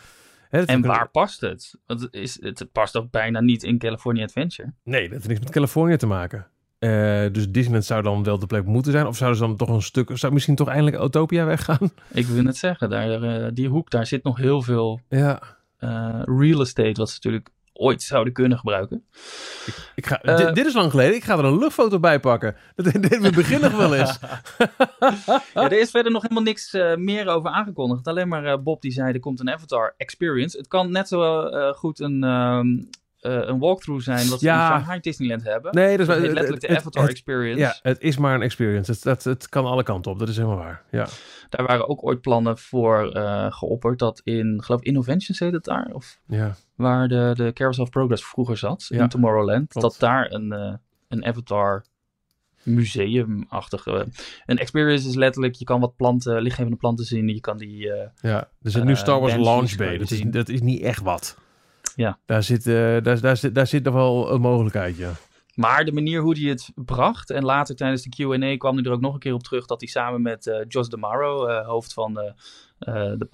[0.50, 1.76] En ik- waar past het?
[1.86, 4.74] Want het, is, het past ook bijna niet in California Adventure.
[4.84, 6.48] Nee, dat heeft niks met Californië te maken.
[6.80, 6.90] Eh,
[7.32, 9.08] dus Disneyland zou dan wel de plek moeten zijn.
[9.08, 10.10] Of zouden ze dan toch een stuk...
[10.14, 11.92] Zou misschien toch eindelijk Autopia weggaan?
[12.12, 15.42] Ik wil net zeggen, daar, eh, die hoek, daar zit nog heel veel Ja.
[16.26, 19.06] real estate, wat ze natuurlijk ooit zouden kunnen gebruiken.
[19.96, 21.16] Ik ga, Eh, dit, dit is lang geleden.
[21.16, 22.56] Ik ga er een luchtfoto bij pakken.
[22.76, 24.20] Dat deden we begin nog wel eens.
[25.54, 28.08] Ja, er is verder nog helemaal niks eh, meer over aangekondigd.
[28.08, 30.58] Alleen maar eh, Bob die zei, er komt een Avatar Experience.
[30.58, 31.42] Het kan net zo
[31.74, 32.84] goed een, ehm, eh,
[33.28, 34.66] een walkthrough zijn wat Ja.
[34.66, 35.76] in Shanghai Disneyland hebben.
[35.76, 37.60] Nee, dat is Het wel- heet letterlijk de het- Avatar het- Experience.
[37.60, 38.92] Ja, het is maar een experience.
[38.92, 40.20] Het, dat, het kan alle kanten op.
[40.20, 40.84] Dat is helemaal waar.
[40.92, 41.08] Ja.
[41.50, 44.00] Daar waren ook ooit plannen voor eh, geopperd.
[44.00, 45.90] Dat in, geloof ik, Innoventions heet het daar.
[45.94, 46.56] Of ja.
[46.76, 49.88] waar de, de Carousel of Progress vroeger zat, Ja, in Tomorrowland, klopt.
[49.90, 50.74] dat daar een, eh,
[51.08, 51.86] een Avatar
[52.64, 54.08] museumachtige...
[54.46, 57.92] Een experience is letterlijk, je kan wat planten, lichtgevende planten zien, je kan die...
[57.92, 58.50] eh, ja.
[58.62, 59.98] Er zit nu Eh, Star Wars Launch Bay.
[59.98, 61.38] Dat is, dat is niet echt wat.
[61.96, 62.20] Ja.
[62.26, 65.12] Daar zit, eh, daar, daar, zit, daar zit nog wel een mogelijkheid, ja.
[65.56, 68.92] Maar de manier hoe hij het bracht, en later tijdens de Q&A kwam hij er
[68.92, 71.94] ook nog een keer op terug, dat hij samen met eh Jos DeMaro, eh, hoofd
[71.94, 72.34] van de,
[72.80, 73.26] eh de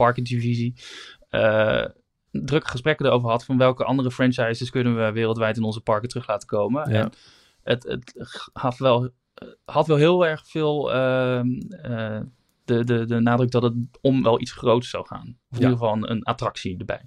[2.31, 6.27] drukke gesprekken erover had van welke andere franchises kunnen we wereldwijd in onze parken terug
[6.27, 6.91] laten komen.
[6.91, 7.01] Ja.
[7.01, 7.11] En
[7.63, 8.13] het, het
[8.53, 9.09] had, wel,
[9.65, 11.47] had wel heel erg veel ehm,
[11.81, 12.19] eh,
[12.65, 15.25] de, de, de nadruk dat het om wel iets groots zou gaan.
[15.25, 15.55] In Ja.
[15.57, 17.01] ieder geval een, een attractie erbij.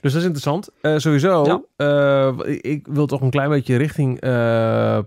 [0.00, 0.68] Dus dat is interessant.
[0.80, 1.60] Eh, sowieso, Ja.
[1.76, 4.98] eh, ik- wil toch een klein beetje richting eh,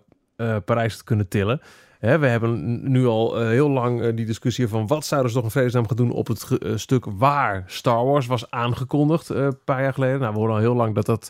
[0.66, 1.62] Parijs kunnen tillen.
[2.00, 5.52] Hè, we hebben nu al heel lang die discussie van wat zouden ze toch een
[5.52, 10.20] vredesnaam gaan doen op het stuk waar Star Wars was aangekondigd een paar jaar geleden.
[10.20, 11.30] Nou, we horen al heel lang dat dat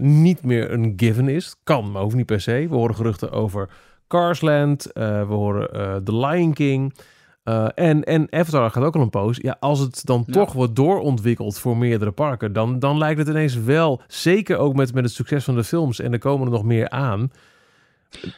[0.00, 1.56] niet meer een given is.
[1.64, 2.66] Kan, maar hoeft niet per se.
[2.68, 3.68] We horen geruchten over
[4.08, 4.90] Carsland.
[4.94, 6.94] we horen The Lion King.
[7.42, 9.36] Eh, en, en Avatar gaat ook al een poos.
[9.36, 10.32] Ja, als het dan Ja.
[10.32, 14.94] toch wordt doorontwikkeld voor meerdere parken, dan, dan lijkt het ineens wel, zeker ook met,
[14.94, 17.30] met het succes van de films, en er komen er nog meer aan.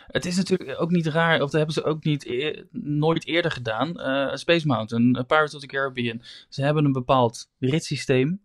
[0.06, 3.50] Het is natuurlijk ook niet raar, of dat hebben ze ook niet eer- nooit eerder
[3.50, 4.00] gedaan.
[4.00, 6.22] Eh, Space Mountain, eh, Pirates of the Caribbean.
[6.48, 8.40] Ze hebben een bepaald ritssysteem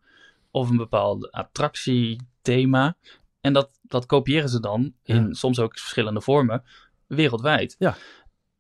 [0.51, 2.95] of een bepaald attractiethema.
[3.41, 5.33] En dat, dat kopiëren ze dan in Ja.
[5.33, 6.63] soms ook verschillende vormen
[7.07, 7.75] wereldwijd.
[7.79, 7.95] Ja.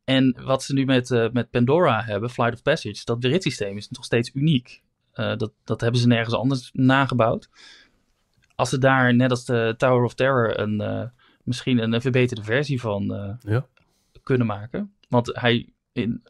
[0.09, 3.89] En wat ze nu met, eh, met Pandora hebben, Flight of Passage, dat ritssysteem is
[3.89, 4.81] nog steeds uniek.
[5.11, 7.49] Eh, dat, dat hebben ze nergens anders nagebouwd.
[8.55, 11.03] Als ze daar, net als de Tower of Terror, een, eh,
[11.43, 13.03] misschien een verbeterde versie van
[13.41, 13.65] Ja.
[14.23, 14.93] kunnen maken.
[15.09, 16.21] Want hij, in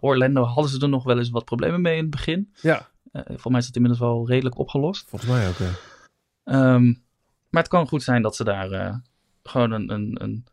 [0.00, 2.52] Orlando hadden ze er nog wel eens wat problemen mee in het begin.
[2.60, 5.08] Ja, volgens mij is dat inmiddels wel redelijk opgelost.
[5.08, 5.56] volgens mij ook.
[5.56, 5.70] ja.
[6.44, 6.84] Ehm,
[7.50, 9.00] maar het kan goed zijn dat ze daar
[9.42, 10.46] gewoon een, een, een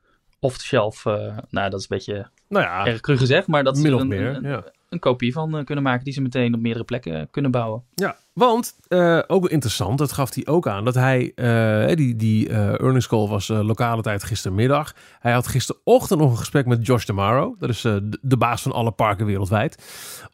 [0.44, 3.88] off-the-shelf, eh, nou dat is een beetje Nou ja, erg cru gezegd, maar dat ze
[3.88, 4.36] een, meer.
[4.36, 4.64] een, ja.
[4.89, 7.84] een kopie van eh, kunnen maken die ze meteen op meerdere plekken kunnen bouwen.
[7.94, 12.15] Ja, want eh, ook wel interessant, dat gaf hij ook aan, dat hij, eh, die,
[12.15, 14.93] die eh earnings call was lokale tijd gistermiddag.
[15.19, 18.71] Hij had gisterochtend nog een gesprek met Josh Tomorrow, dat is de, de baas van
[18.71, 19.84] alle parken wereldwijd,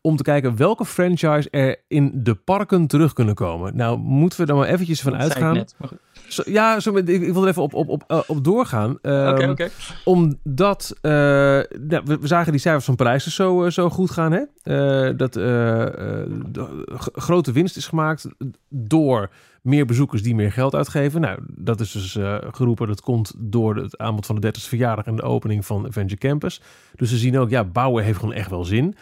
[0.01, 3.75] om te kijken welke franchise er in de parken terug kunnen komen.
[3.75, 5.53] Nou, moeten we dan maar eventjes van Dat uitgaan.
[5.53, 5.97] net, maar goed.
[6.27, 8.91] Zo, ja, zo, ik, ik wil er even op, op, op, op doorgaan.
[8.91, 9.69] Oké, Ehm, oké.
[10.03, 11.65] omdat nou,
[12.05, 14.31] we, we zagen die cijfers van dus zo, zo goed gaan.
[14.31, 15.15] Hè?
[15.15, 18.27] Dat de grote winst is gemaakt
[18.69, 19.29] door
[19.61, 21.21] meer bezoekers die meer geld uitgeven.
[21.21, 22.87] Nou, dat is dus eh, geroepen.
[22.87, 26.61] Dat komt door het aanbod van de 30ste verjaardag en de opening van Avenger Campus.
[26.95, 28.95] Dus ze zien ook, ja, bouwen heeft gewoon echt wel zin.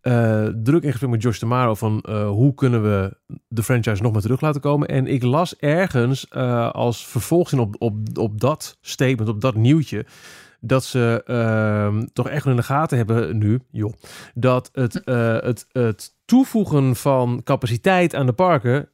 [0.00, 3.16] Eh, druk in gesprek met Josh Tamaro van eh, hoe kunnen we
[3.48, 4.88] de franchise nog maar terug laten komen.
[4.88, 6.30] En ik las ergens
[6.72, 10.06] als vervolgzin op, op, op dat statement, op dat nieuwtje,
[10.60, 13.92] dat ze ehm, toch echt wel in de gaten hebben nu, joh,
[14.34, 18.88] dat het, eh, het, het toevoegen van capaciteit aan de parken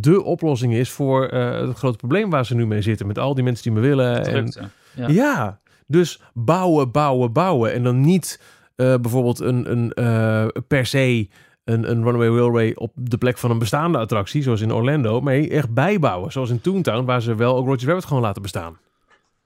[0.00, 3.06] de oplossing is voor eh, het grote probleem waar ze nu mee zitten.
[3.06, 4.24] Met al die mensen die me willen.
[4.24, 4.52] En.
[4.94, 5.08] Ja.
[5.08, 5.60] ja.
[5.86, 7.72] dus bouwen, bouwen, bouwen.
[7.72, 8.40] En dan niet
[8.76, 11.28] eh, bijvoorbeeld een, een eh, per se
[11.64, 15.20] een, een runaway railway op de plek van een bestaande attractie, zoals in Orlando.
[15.20, 18.78] Maar echt bijbouwen, zoals in Toontown, waar ze wel ook Roger Rabbit gewoon laten bestaan.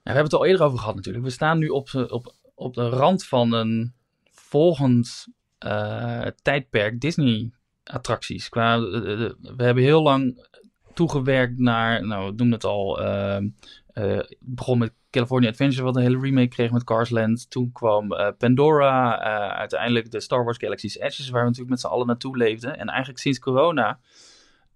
[0.03, 1.25] Ja, we hebben het al eerder over gehad natuurlijk.
[1.25, 3.95] We staan nu op, op, op de rand van een
[4.31, 5.27] volgend
[5.59, 8.49] eh, tijdperk Disney-attracties.
[8.49, 10.49] Qua, eh, eh, we hebben heel lang
[10.95, 13.49] toegewerkt naar, nou, we noemen het al, ehm,
[13.93, 17.51] eh, het begon met California Adventure, wat een hele remake kreeg met Cars Land.
[17.51, 21.81] Toen kwam eh, Pandora, eh, uiteindelijk de Star Wars Galaxy's Edges, waar we natuurlijk met
[21.81, 22.79] z'n allen naartoe leefden.
[22.79, 24.01] En eigenlijk sinds corona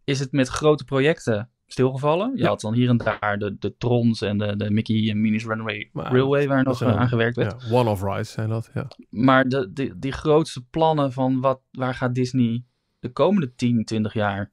[0.04, 2.30] is het met grote projecten stilgevallen.
[2.34, 2.48] Je Ja.
[2.48, 5.90] had dan hier en daar de, de Trons en de, de Mickey en Minnie's Runaway
[5.92, 7.64] Maar Railway, waar nog aan gewerkt werd.
[7.68, 8.88] Ja, one-off rides zijn dat, ja.
[9.10, 12.64] Maar de, de, die grootste plannen van wat, waar gaat Disney
[12.98, 14.50] de komende 10, 20 jaar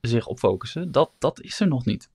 [0.00, 2.10] zich op focussen, dat, dat is er nog niet.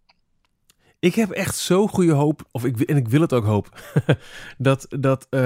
[0.99, 3.80] Ik heb echt zo goede hoop, of ik, en ik wil het ook hoop,
[4.58, 5.39] dat, dat eh,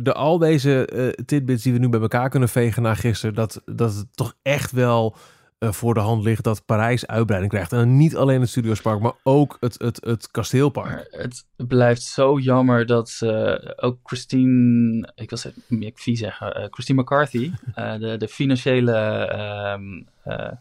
[0.00, 3.62] de, al deze eh, tidbits die we nu bij elkaar kunnen vegen na gisteren, dat,
[3.64, 5.16] dat het toch echt wel
[5.58, 7.72] voor de hand ligt dat Parijs uitbreiding krijgt.
[7.72, 11.06] En niet alleen het Studiospark, maar ook het, het, het kasteelpark.
[11.10, 17.00] Het blijft zo jammer dat eh, ook Christine, ik wil zeggen, McVie zeggen, eh, Christine
[17.00, 18.92] McCarthy, eh, de, de financiële
[19.26, 20.52] ehm, eh,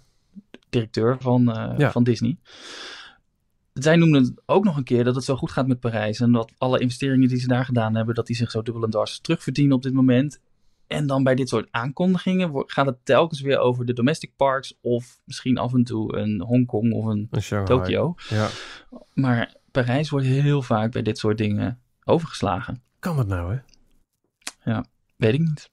[0.70, 1.92] directeur van, eh, Ja.
[1.92, 2.38] van Disney.
[3.74, 6.20] Zij noemde ook nog een keer dat het zo goed gaat met Parijs.
[6.20, 8.90] En dat alle investeringen die ze daar gedaan hebben, dat die zich zo dubbel en
[8.90, 10.40] dwars terugverdienen op dit moment.
[10.88, 14.78] En dan bij dit soort aankondigingen gaat het telkens weer over de domestic parks.
[14.82, 17.80] Of misschien af en toe een Hongkong of een Een Shanghai.
[17.80, 18.16] Tokio.
[18.30, 18.48] Ja.
[19.14, 22.84] Maar Parijs wordt heel vaak bij dit soort dingen overgeslagen.
[23.00, 23.60] Kan dat nou, hè?
[25.18, 25.70] Weet ik niet.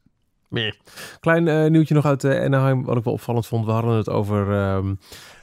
[0.49, 0.77] Meer.
[1.21, 3.65] Klein eh, nieuwtje nog uit eh, Anaheim, wat ik wel opvallend vond.
[3.65, 4.95] We hadden het over ehm,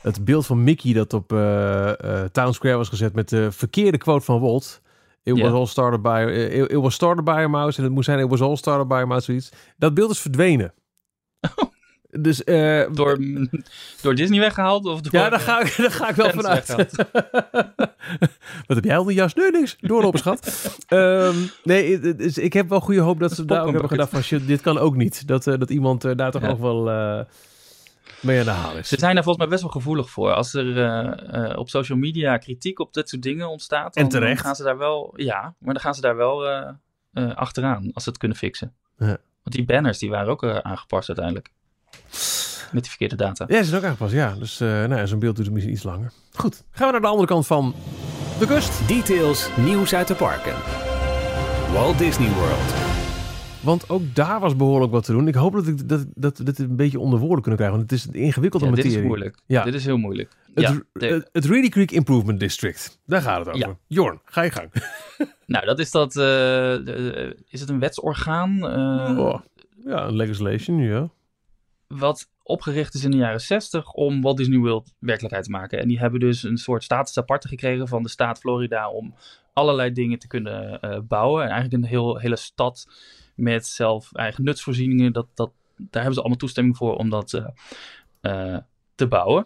[0.02, 4.26] het beeld van Mickey dat op eh, Town Square was gezet met de verkeerde quote
[4.26, 4.82] van Walt.
[5.24, 8.06] It was all started by, it, it was started by a mouse en het moest
[8.06, 9.50] zijn it was all started by a mouse, zoiets.
[9.78, 10.74] Dat beeld is verdwenen.
[12.20, 13.20] Dus eh, Door,
[14.02, 14.86] door Disney weggehaald?
[14.86, 16.76] Of door, ja, daar ga ik, daar ga ik wel vanuit.
[18.68, 19.34] Wat heb jij al die jas?
[19.34, 19.78] Nee, niks.
[19.80, 20.78] Doorlopen, schat.
[20.88, 22.00] Ehm, nee,
[22.36, 24.22] ik heb wel goede hoop dat ze daar ook hebben gedacht van...
[24.24, 25.28] Shit, dit kan ook niet.
[25.28, 26.48] Dat, eh, dat iemand eh, daar toch Ja.
[26.48, 26.90] nog wel
[28.22, 28.88] mee aan de haal is.
[28.88, 30.34] Ze zijn daar volgens mij best wel gevoelig voor.
[30.34, 34.12] Als er eh, eh, op social media kritiek op dit soort dingen ontstaat, En dan,
[34.12, 34.36] terecht.
[34.36, 36.70] dan gaan ze daar wel, ja, maar dan gaan ze daar wel eh,
[37.14, 38.74] eh, achteraan als ze het kunnen fixen.
[38.98, 39.06] Ja.
[39.44, 41.50] Want die banners die waren ook aangepast uiteindelijk.
[42.72, 43.46] met die verkeerde data.
[43.48, 44.36] Ja, ze zijn ook aangepast, ja.
[44.40, 46.12] Dus uh, nou ja, zo'n beeld duurt misschien iets langer.
[46.34, 47.76] Goed, gaan we naar de andere kant van
[48.40, 48.88] de kust.
[48.88, 50.54] Details, nieuws uit de parken.
[51.74, 52.91] Walt Disney World.
[53.62, 55.28] Want ook daar was behoorlijk wat te doen.
[55.28, 57.78] Ik hoop dat ik dat, dat, dat een beetje onder woorden kunnen krijgen.
[57.78, 58.92] Want het is een ingewikkelde ja, materie.
[58.92, 59.38] Dit is moeilijk.
[59.46, 59.64] Ja.
[59.64, 60.32] Dit is heel moeilijk.
[60.54, 63.00] Het, ja, het, het Reedy Creek Improvement District.
[63.06, 63.68] Daar gaat het over.
[63.68, 63.78] Ja.
[63.88, 64.72] Jorn, ga je gang.
[65.46, 66.16] nou, dat is dat.
[66.16, 68.58] Uh, de, is het een wetsorgaan?
[68.58, 69.40] Uh, oh,
[69.86, 71.10] ja, een legislation, ja.
[71.88, 75.80] Wat opgericht is in de jaren 60 om Walt Disney World werkelijkheid te maken.
[75.80, 79.14] En die hebben dus een soort status aparte gekregen van de staat Florida om
[79.54, 81.44] allerlei dingen te kunnen uh, bouwen.
[81.44, 82.88] En eigenlijk een heel, hele stad
[83.42, 85.14] met zelf eigen nutsvoorzieningen.
[85.14, 87.48] Dat, dat, daar hebben ze allemaal toestemming voor om dat uh,
[88.22, 88.58] uh,
[88.96, 89.46] te bouwen.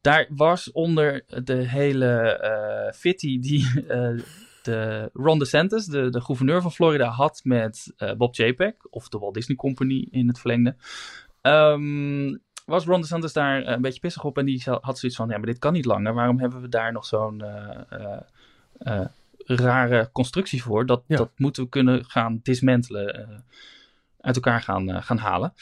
[0.00, 3.66] Daar was onder de hele uh, fitty die
[4.62, 9.34] de Ron DeSantis, de, de gouverneur van Florida, had met Bob Chapek, of de Walt
[9.34, 10.76] Disney Company in het verlengde.
[11.42, 15.36] Um, was Ron DeSantis daar een beetje pissig op en die had zoiets van, ja,
[15.36, 16.14] maar dit kan niet langer.
[16.14, 17.42] Waarom hebben we daar nog zo'n
[19.46, 20.86] rare constructie voor.
[20.86, 21.16] Dat, ja.
[21.16, 23.38] dat moeten we kunnen gaan dismantelen, uh,
[24.20, 25.52] uit elkaar gaan, uh, gaan halen.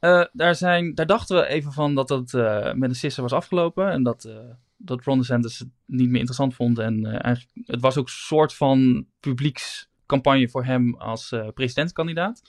[0.00, 2.32] Uh, daar, zijn, daar dachten we even van dat dat
[2.76, 3.90] met een sisser was afgelopen.
[3.90, 4.28] En dat,
[4.76, 6.78] dat Ron DeSantis het niet meer interessant vond.
[6.78, 12.42] En eigenlijk, het was ook een soort van publiekscampagne voor hem als presidentskandidaat.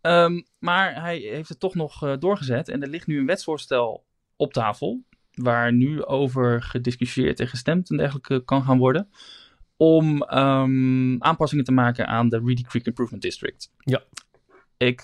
[0.00, 2.68] Um, maar hij heeft het toch nog doorgezet.
[2.68, 5.04] En er ligt nu een wetsvoorstel op tafel.
[5.32, 9.08] Waar nu over gediscussieerd en gestemd en dergelijke kan gaan worden
[9.76, 13.70] om um, aanpassingen te maken aan de Reedy Creek Improvement District.
[13.78, 14.02] Ja.
[14.76, 15.02] Ik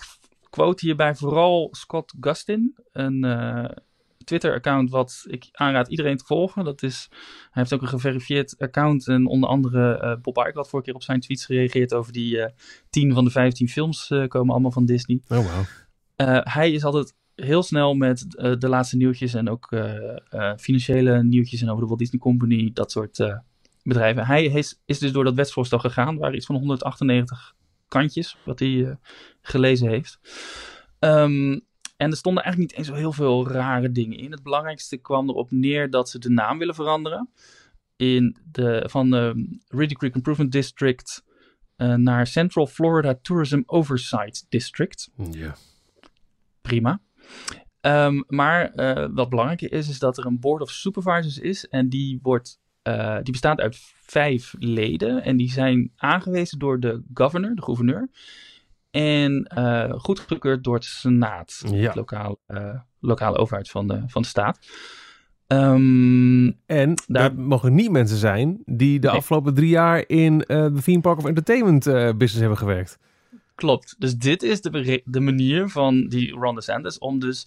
[0.50, 3.64] quote hierbij vooral Scott Gustin, een uh,
[4.24, 6.64] Twitter-account wat ik aanraad iedereen te volgen.
[6.64, 10.68] Dat is, hij heeft ook een geverifieerd account en onder andere uh, Bob Iger had
[10.68, 12.46] vorige keer op zijn tweets gereageerd over die uh,
[12.90, 15.20] 10 van de 15 films komen allemaal van Disney.
[15.28, 15.64] Oh wow.
[16.46, 18.26] hij is altijd heel snel met
[18.58, 19.74] de laatste nieuwtjes en ook
[20.56, 23.18] financiële nieuwtjes en over de Walt Disney Company, dat soort
[23.82, 24.26] bedrijven.
[24.26, 27.54] Hij is, is, dus door dat wetsvoorstel gegaan, waar iets van 198
[27.88, 28.90] kantjes, wat hij uh,
[29.40, 30.18] gelezen heeft.
[30.98, 34.30] Um, en er stonden eigenlijk niet eens zo heel veel rare dingen in.
[34.30, 37.30] Het belangrijkste kwam erop neer dat ze de naam willen veranderen.
[37.96, 41.24] In de, van de Reedy Creek Improvement District
[41.76, 45.10] uh, naar Central Florida Tourism Oversight District.
[45.30, 45.56] Ja.
[46.60, 47.00] Prima.
[47.80, 51.68] Um, maar uh, wat belangrijker is, is dat er een Board of Supervisors is.
[51.68, 57.02] En die wordt uh, die bestaat uit vijf leden en die zijn aangewezen door de
[57.14, 58.08] governor, de gouverneur.
[58.90, 61.92] En uh, goedgekeurd door het Senaat, ja.
[61.92, 64.58] de lokale, uh, lokale overheid van de, van de staat.
[65.46, 69.16] Um, en daar mogen niet mensen zijn die de nee.
[69.16, 72.98] afgelopen drie jaar in de Theme Park of Entertainment business hebben gewerkt.
[73.54, 73.94] Klopt.
[73.98, 77.46] Dus dit is de, de manier van die Ron DeSantis om dus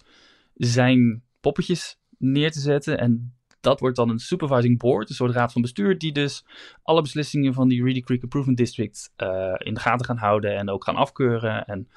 [0.54, 5.52] zijn poppetjes neer te zetten en dat wordt dan een supervising board, een soort raad
[5.52, 6.44] van bestuur, die dus
[6.82, 10.70] alle beslissingen van die Reedy Creek Improvement District uh, in de gaten gaan houden en
[10.70, 11.64] ook gaan afkeuren.
[11.64, 11.88] En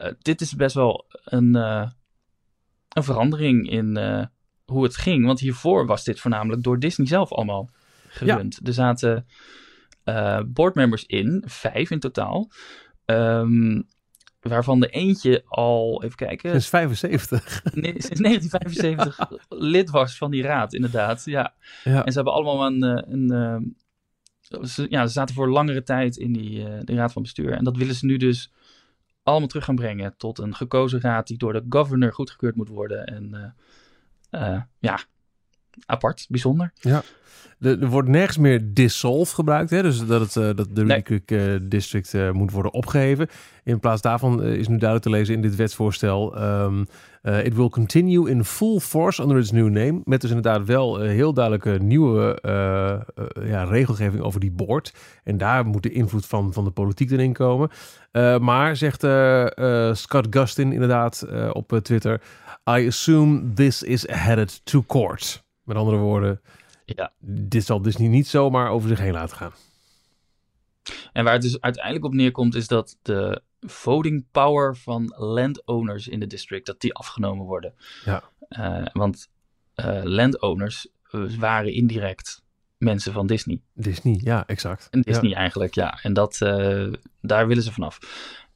[0.00, 1.90] uh, dit is best wel een, uh,
[2.88, 3.98] een verandering in
[4.64, 7.70] hoe het ging, want hiervoor was dit voornamelijk door Disney zelf allemaal
[8.08, 8.58] gerund.
[8.60, 8.66] Ja.
[8.66, 9.26] Er zaten
[10.46, 12.50] boardmembers in, vijf in totaal.
[13.04, 13.86] Um,
[14.48, 16.50] waarvan de eentje al, even kijken...
[16.50, 17.62] Sinds 75.
[17.74, 21.24] Nee, sinds 1975 lid was van die raad, inderdaad.
[21.24, 21.54] Ja.
[21.84, 22.04] ja.
[22.04, 22.82] En ze hebben allemaal een...
[22.82, 23.76] een, een
[24.62, 27.52] ze, ja, ze zaten voor langere tijd in die, uh, de raad van bestuur.
[27.52, 28.52] En dat willen ze nu dus
[29.22, 33.06] allemaal terug gaan brengen tot een gekozen raad die door de governor goedgekeurd moet worden.
[33.06, 33.54] En
[34.30, 34.98] uh, uh, ja,
[35.86, 36.72] apart, bijzonder.
[36.80, 37.02] Ja.
[37.60, 39.70] Er, er wordt nergens meer dissolve gebruikt.
[39.70, 39.82] Hè?
[39.82, 41.22] Dus dat, het, uh, dat de nee.
[41.26, 43.28] Uh, District uh, moet worden opgeheven.
[43.64, 46.42] In plaats daarvan is nu duidelijk te lezen in dit wetsvoorstel.
[46.42, 46.86] Um,
[47.22, 50.00] it will continue in full force under its new name.
[50.04, 52.38] Met dus inderdaad wel heel duidelijke nieuwe
[53.46, 54.94] ja, regelgeving over die board.
[55.24, 57.70] En daar moet de invloed van, van de politiek erin komen.
[58.40, 59.06] maar zegt
[59.98, 62.20] Scott Gustin inderdaad op Twitter.
[62.70, 65.44] I assume this is headed to court.
[65.66, 66.40] Met andere woorden,
[66.84, 67.12] ja.
[67.20, 69.52] dit zal Disney niet zomaar over zich heen laten gaan.
[71.12, 76.20] En waar het dus uiteindelijk op neerkomt, is dat de voting power van landowners in
[76.20, 77.74] de district, dat die afgenomen worden.
[78.04, 78.22] Ja.
[78.48, 79.28] Uh, want
[79.76, 80.88] uh, landowners
[81.38, 82.42] waren indirect
[82.78, 83.60] mensen van Disney.
[83.74, 84.88] Disney, ja, exact.
[84.90, 85.36] En Disney ja.
[85.36, 85.98] eigenlijk, ja.
[86.02, 87.98] En dat, uh, daar willen ze vanaf.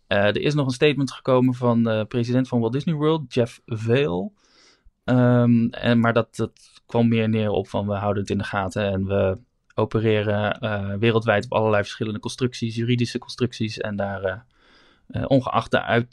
[0.06, 4.32] er is nog een statement gekomen van de president van Walt Disney World, Jeff Vail.
[5.04, 8.44] Um, en, maar dat, dat kwam meer neer op van we houden het in de
[8.44, 9.38] gaten en we
[9.74, 13.78] opereren uh, wereldwijd op allerlei verschillende constructies, juridische constructies.
[13.78, 14.44] En daar,
[15.08, 16.06] uh, ongeacht de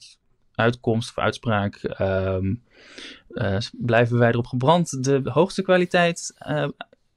[0.58, 2.54] uitkomst of uitspraak ehm,
[3.28, 6.68] eh, blijven wij erop gebrand de hoogste kwaliteit eh,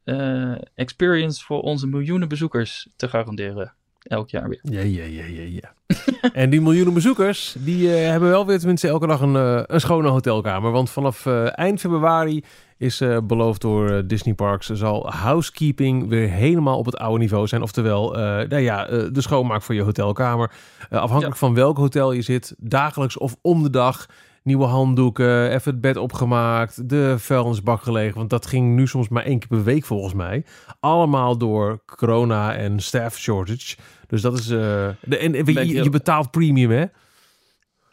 [0.04, 3.74] eh, experience voor onze miljoenen bezoekers te garanderen.
[4.02, 4.60] Elk jaar weer.
[4.62, 5.74] Ja, ja, ja, ja, ja.
[6.32, 9.80] en die miljoenen bezoekers, die eh, hebben wel weer tenminste elke dag een, eh, een
[9.80, 10.70] schone hotelkamer.
[10.70, 12.44] Want vanaf eh, eind februari
[12.76, 17.62] is beloofd door Disney Parks, zal housekeeping weer helemaal op het oude niveau zijn.
[17.62, 18.12] Oftewel,
[18.48, 20.52] nou ja, de schoonmaak van je hotelkamer.
[20.90, 24.06] Afhankelijk van welk hotel je zit, dagelijks of om de dag.
[24.42, 28.16] Nieuwe handdoeken, even het bed opgemaakt, de vuilnisbak gelegen.
[28.18, 30.44] Want dat ging nu soms maar één keer per week volgens mij.
[30.80, 33.76] Allemaal door corona en staff shortage.
[34.06, 34.50] Dus dat is...
[34.50, 36.84] eh, de, en, je, heel- je betaalt premium, hè?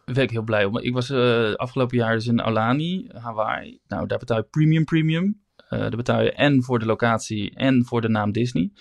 [0.06, 0.78] Daar ben ik heel blij om.
[0.78, 3.80] Ik was eh, afgelopen jaar dus in Aulani, Hawaii.
[3.88, 5.42] Nou, daar betaal je premium premium.
[5.70, 8.72] Eh daar betaal je en voor de locatie en voor de naam Disney.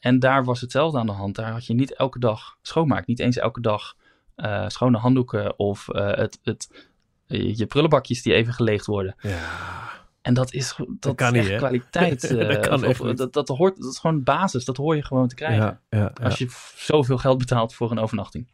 [0.00, 1.34] En daar was hetzelfde aan de hand.
[1.36, 3.06] Daar had je niet elke dag schoonmaak.
[3.06, 3.94] Niet eens elke dag
[4.34, 6.86] eh, schone handdoeken of eh, het, het,
[7.26, 9.14] je prullenbakjes die even geleegd worden.
[9.20, 9.93] Ja.
[10.24, 12.28] En dat is, go- dat kan niet, kwaliteit.
[12.38, 14.64] Dat kan of- dat, dat, hoort, dat is gewoon basis.
[14.64, 15.64] Dat hoor je gewoon te krijgen.
[15.64, 16.24] Ja, ja, ja.
[16.24, 18.48] Als je zoveel geld betaalt voor een overnachting.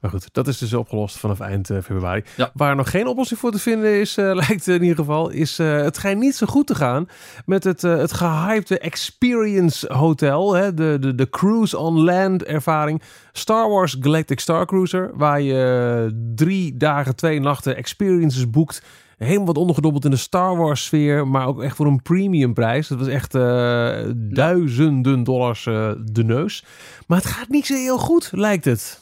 [0.00, 2.22] Maar goed, dat is dus opgelost vanaf eind eh, februari.
[2.54, 5.76] Waar nog geen oplossing voor te vinden is, eh, lijkt in ieder geval, is eh,
[5.76, 7.08] het schijnt niet zo goed te gaan
[7.46, 13.02] met het, het gehypte Experience Hotel, hè, de, de, de Cruise on Land ervaring.
[13.32, 18.82] Star Wars Galactic Star Cruiser, waar je drie dagen, twee nachten experiences boekt.
[19.22, 22.88] Helemaal wat ondergedobbeld in de Star Wars sfeer, maar ook echt voor een premium prijs.
[22.88, 26.64] Dat was echt eh, duizenden dollars eh, de neus.
[27.06, 29.00] Maar het gaat niet zo heel goed, lijkt het.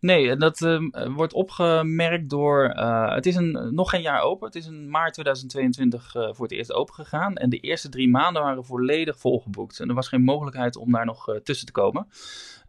[0.00, 2.64] Nee, dat ehm, wordt opgemerkt door.
[2.64, 4.46] eh, het is een, nog geen jaar open.
[4.46, 7.34] Het is in maart 2022 eh, voor het eerst open gegaan.
[7.36, 9.80] En de eerste drie maanden waren volledig volgeboekt.
[9.80, 12.08] En er was geen mogelijkheid om daar nog tussen te komen.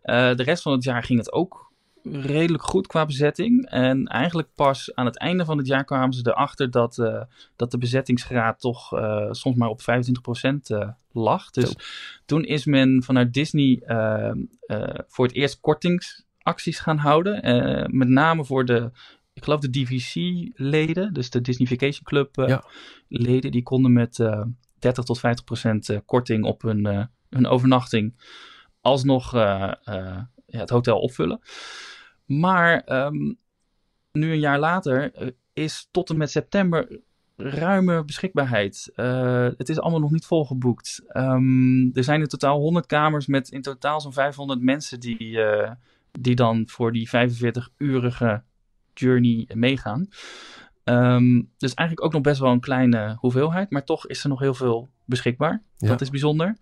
[0.02, 1.71] De rest van het jaar ging het ook
[2.04, 3.70] redelijk goed qua bezetting.
[3.70, 7.22] En eigenlijk pas aan het einde van het jaar kwamen ze erachter dat, eh,
[7.56, 11.50] dat de bezettingsgraad toch eh, soms maar op 25% eh lag.
[11.50, 11.76] Dus Zo.
[12.26, 13.82] toen is men vanuit Disney
[15.08, 17.40] voor het eerst kortingsacties gaan houden.
[17.98, 18.92] Met name voor de,
[19.34, 22.64] ik geloof de DVC-leden, dus de Disney Vacation Club eh, Ja.
[23.08, 24.44] leden, die konden met eh
[24.80, 28.14] 30 tot 50 procent eh, korting op hun, hun overnachting
[28.82, 29.32] alsnog
[30.52, 31.42] ja, het hotel opvullen.
[32.26, 33.34] Maar ehm,
[34.12, 37.00] nu een jaar later eh, is tot en met september
[37.36, 38.92] ruime beschikbaarheid.
[38.96, 41.04] Eh, het is allemaal nog niet volgeboekt.
[41.08, 45.72] Ehm, er zijn in totaal 100 kamers met in totaal zo'n 500 mensen die, eh,
[46.12, 48.44] die dan voor die 45-urige
[48.94, 50.08] journey meegaan.
[50.84, 54.40] Ehm, dus eigenlijk ook nog best wel een kleine hoeveelheid, maar toch is er nog
[54.40, 55.64] heel veel beschikbaar.
[55.78, 55.88] Ja.
[55.88, 56.58] Dat is bijzonder.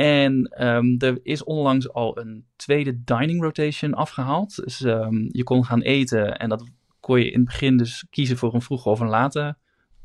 [0.00, 4.56] En ehm, er is onlangs al een tweede dining rotation afgehaald.
[4.56, 6.64] Dus ehm, je kon gaan eten en dat
[7.00, 9.56] kon je in het begin dus kiezen voor een vroege of een late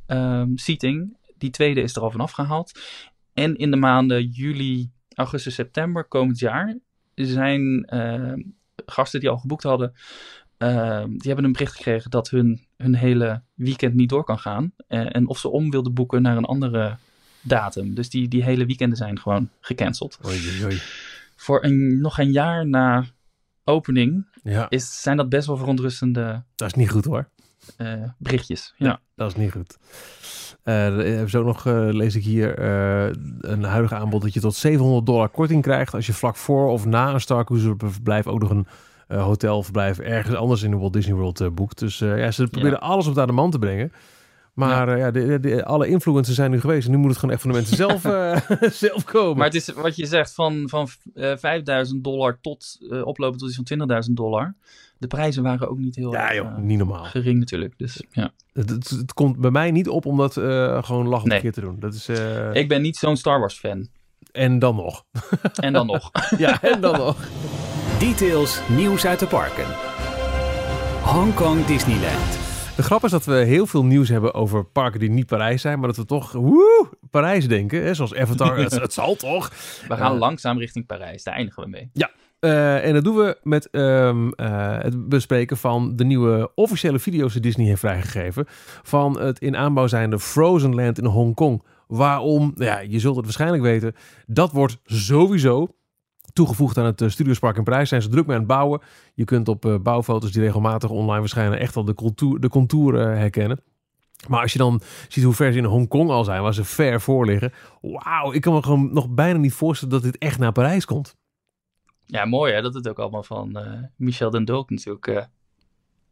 [0.05, 1.17] ehm, seating.
[1.37, 2.79] Die tweede is er al van afgehaald.
[3.33, 6.79] En in de maanden juli, augustus, september komend jaar
[7.13, 7.87] zijn
[8.85, 9.93] gasten die al geboekt hadden,
[11.07, 14.73] die hebben een bericht gekregen dat hun, hun hele weekend niet door kan gaan.
[14.87, 16.97] Eh, en of ze om wilden boeken naar een andere
[17.45, 17.95] datum.
[17.95, 20.19] Dus die, die hele weekenden zijn gewoon gecanceld.
[20.25, 20.81] Oei, oei.
[21.35, 23.05] Voor een, nog een jaar na
[23.63, 27.29] opening Ja, is, zijn dat best wel verontrustende dat is niet goed hoor.
[27.77, 28.73] eh, berichtjes.
[28.77, 28.99] Ja.
[29.15, 29.77] Dat is niet goed.
[30.63, 32.59] Eh, ook nog, eh, lees ik hier,
[33.39, 36.85] een huidige aanbod dat je tot 700 dollar korting krijgt als je vlak voor of
[36.85, 38.67] na een Star Cruiser verblijf ook nog een
[39.07, 41.79] hotelverblijf ergens anders in de Walt Disney World boekt.
[41.79, 43.91] Dus ja, ze proberen alles op de man te brengen.
[44.55, 47.33] Maar eh, ja, de, de- alle influencers zijn nu geweest en nu moet het gewoon
[47.33, 48.37] echt van de mensen zelf, eh,
[48.87, 49.37] zelf komen.
[49.37, 53.49] Maar het is wat je zegt, van, van eh 5000 dollar tot eh, oplopen tot
[53.49, 54.55] iets van 20.000 dollar.
[54.97, 57.03] De prijzen waren ook niet heel ja erg, joh, eh, niet normaal.
[57.03, 57.73] gering natuurlijk.
[57.77, 58.31] Dus ja.
[58.53, 61.39] Het, het, het komt bij mij niet op om dat eh, gewoon lachend Nee.
[61.41, 61.75] keer te doen.
[61.79, 63.87] Dat is, eh, Ik ben niet zo'n Star Wars fan.
[64.31, 65.05] En dan nog.
[65.55, 66.11] En dan nog.
[66.37, 67.27] ja, en dan nog.
[67.99, 69.65] Details, nieuws uit de parken.
[71.03, 72.44] Hongkong Disneyland.
[72.75, 75.79] De grap is dat we heel veel nieuws hebben over parken die niet Parijs zijn,
[75.79, 77.83] maar dat we toch woe, Parijs denken.
[77.83, 77.93] Hè?
[77.93, 79.49] Zoals Avatar, het, het zal toch?
[79.87, 81.23] We gaan Eh, langzaam richting Parijs.
[81.23, 81.89] Daar eindigen we mee.
[82.39, 87.33] Eh, en dat doen we met ehm, eh, het bespreken van de nieuwe officiële video's
[87.33, 88.45] die Disney heeft vrijgegeven.
[88.83, 91.63] Van het in aanbouw zijnde Frozen Land in Hongkong.
[91.87, 92.51] Waarom?
[92.55, 93.95] Nou Ja, je zult het waarschijnlijk weten.
[94.25, 95.75] Dat wordt sowieso
[96.35, 97.89] toegevoegd aan het eh, Studiospark in Parijs.
[97.89, 98.81] Zijn ze druk mee aan het bouwen.
[99.13, 103.17] Je kunt op eh, bouwfoto's die regelmatig online verschijnen echt al de, contour, de contouren
[103.17, 103.59] herkennen.
[104.27, 107.01] Maar als je dan ziet hoe ver ze in Hongkong al zijn, waar ze ver
[107.01, 107.53] voor liggen.
[107.81, 111.15] Wauw, ik kan me gewoon nog bijna niet voorstellen dat dit echt naar Parijs komt.
[112.05, 112.61] Ja, mooi hè.
[112.61, 115.23] Dat het ook allemaal van eh, Michel den Dulk natuurlijk eh,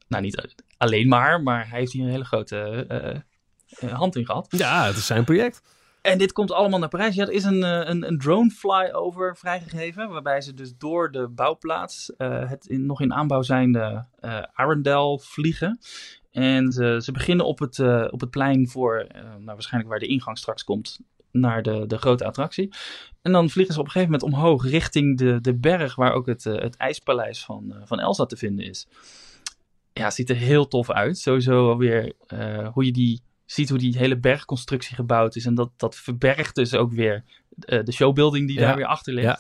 [0.08, 2.88] nou niet alleen maar, maar hij heeft hier een hele grote
[3.90, 4.48] hand in gehad.
[4.50, 5.62] Ja, het is zijn project.
[6.04, 7.16] En dit komt allemaal naar Parijs.
[7.16, 10.10] Ja, er is een, een, een drone flyover vrijgegeven.
[10.10, 15.80] Waarbij ze dus door de bouwplaats, het in, nog in aanbouw zijnde uh, Arendelle vliegen.
[16.32, 17.80] En ze, ze beginnen op het,
[18.12, 21.00] op het plein voor, nou, waarschijnlijk waar de ingang straks komt,
[21.32, 22.74] naar de, de grote attractie.
[23.22, 26.26] En dan vliegen ze op een gegeven moment omhoog richting de, de berg waar ook
[26.26, 28.88] het, het ijspaleis van, van Elsa te vinden is.
[29.94, 31.18] Ja, het ziet er heel tof uit.
[31.18, 32.14] Sowieso alweer
[32.74, 35.46] hoe je die ziet hoe die hele bergconstructie gebouwd is.
[35.46, 37.24] En dat, dat verbergt dus ook weer
[37.56, 38.66] de showbuilding die ja.
[38.66, 39.28] daar weer achter ligt.
[39.28, 39.40] Ja.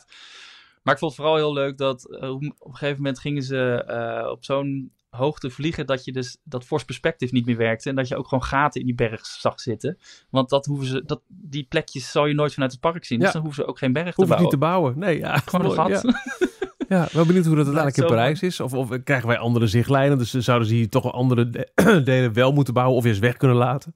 [0.81, 3.85] Maar ik vond het vooral heel leuk dat op een gegeven moment gingen ze
[4.31, 8.07] op zo'n hoogte vliegen dat je dus dat force perspective niet meer werkte en dat
[8.07, 9.97] je ook gewoon gaten in die berg zag zitten.
[10.29, 13.19] Want dat hoeven ze, dat, die plekjes zal je nooit vanuit het park zien.
[13.19, 14.41] Dus dan hoeven ze ook geen berg te bouwen.
[14.41, 14.99] niet te bouwen.
[14.99, 16.01] Nee, ja, gewoon een gat.
[16.01, 16.01] Ja.
[16.93, 18.59] ja, wel benieuwd hoe dat uiteindelijk in Parijs is.
[18.59, 20.17] Of, of krijgen wij andere zichtlijnen?
[20.17, 21.69] Dus zouden ze hier toch andere
[22.03, 23.95] delen wel moeten bouwen of eens weg kunnen laten?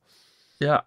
[0.57, 0.85] Ja,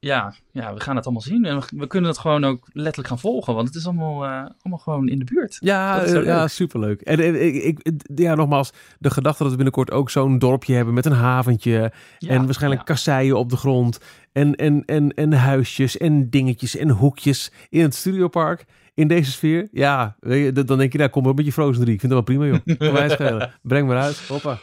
[0.00, 1.44] ja, ja, we gaan het allemaal zien.
[1.44, 3.54] En we, kunnen het gewoon ook letterlijk gaan volgen.
[3.54, 5.56] Want het is allemaal, uh, allemaal gewoon in de buurt.
[5.60, 7.00] Ja, ja superleuk.
[7.00, 10.94] En, en ik, ik, ja, nogmaals, de gedachte dat we binnenkort ook zo'n dorpje hebben
[10.94, 11.92] met een haventje.
[12.18, 12.94] Ja, en waarschijnlijk ja.
[12.94, 14.00] kasseien op de grond.
[14.32, 18.64] En, en, en, en huisjes en dingetjes en hoekjes in het studiopark.
[18.98, 19.68] In deze sfeer.
[19.72, 20.16] Ja,
[20.52, 21.94] dan denk je, nou kom maar met je Frozen 3.
[21.94, 23.42] Ik vind het wel prima, joh.
[23.62, 24.18] Breng maar uit.
[24.28, 24.58] Hoppa.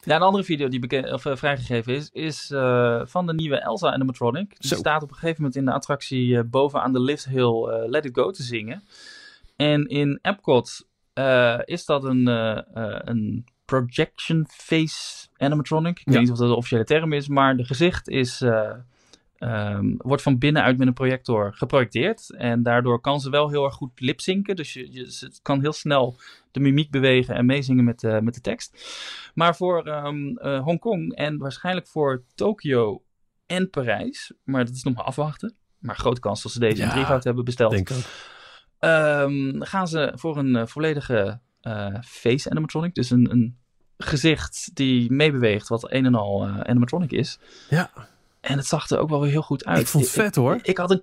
[0.00, 3.60] Ja, een andere video die bekend, of, uh, vrijgegeven is, is uh, van de nieuwe
[3.60, 4.60] Elsa animatronic.
[4.60, 4.76] Die Zo.
[4.76, 8.14] staat op een gegeven moment in de attractie uh, bovenaan de lift hill Let It
[8.14, 8.82] Go te zingen.
[9.56, 10.86] En in Epcot
[11.64, 12.26] is dat een,
[13.08, 15.98] een projection face animatronic.
[15.98, 16.12] Ik ja.
[16.12, 18.44] weet niet of dat de officiële term is, maar de gezicht is
[19.40, 22.34] Um, wordt van binnenuit met een projector geprojecteerd.
[22.34, 24.56] En daardoor kan ze wel heel erg goed lipzinken.
[24.56, 26.16] Dus je, je ze kan heel snel
[26.50, 28.92] de mimiek bewegen en meezingen met, uh, met de tekst.
[29.34, 33.02] Maar voor um, uh, Hongkong en waarschijnlijk voor Tokio
[33.46, 35.54] en Parijs, maar dat is nog maar afwachten.
[35.78, 37.70] Maar grote kans dat ze deze ja, in drievoud hebben besteld.
[37.70, 38.04] Denk ook.
[38.80, 41.40] Um, gaan ze voor een uh, volledige
[42.04, 42.94] face animatronic.
[42.94, 43.58] Dus een, een
[43.98, 47.38] gezicht die meebeweegt, wat een en al animatronic is.
[47.70, 47.90] Ja.
[48.40, 49.80] En het zag er ook wel weer heel goed uit.
[49.80, 50.54] Ik vond het vet hoor.
[50.54, 51.02] Ik, ik, had, een,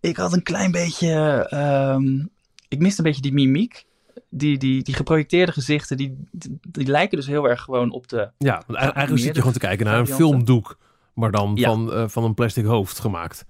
[0.00, 1.46] ik had een klein beetje.
[1.94, 2.30] Um,
[2.68, 3.86] ik miste een beetje die mimiek.
[4.30, 8.30] Die, die, die geprojecteerde gezichten, die, die, die, lijken dus heel erg gewoon op de.
[8.38, 10.78] Ja, want eigenlijk zit je gewoon te kijken naar een filmdoek,
[11.14, 11.68] maar dan ja.
[11.68, 13.44] van, uh, van een plastic hoofd gemaakt.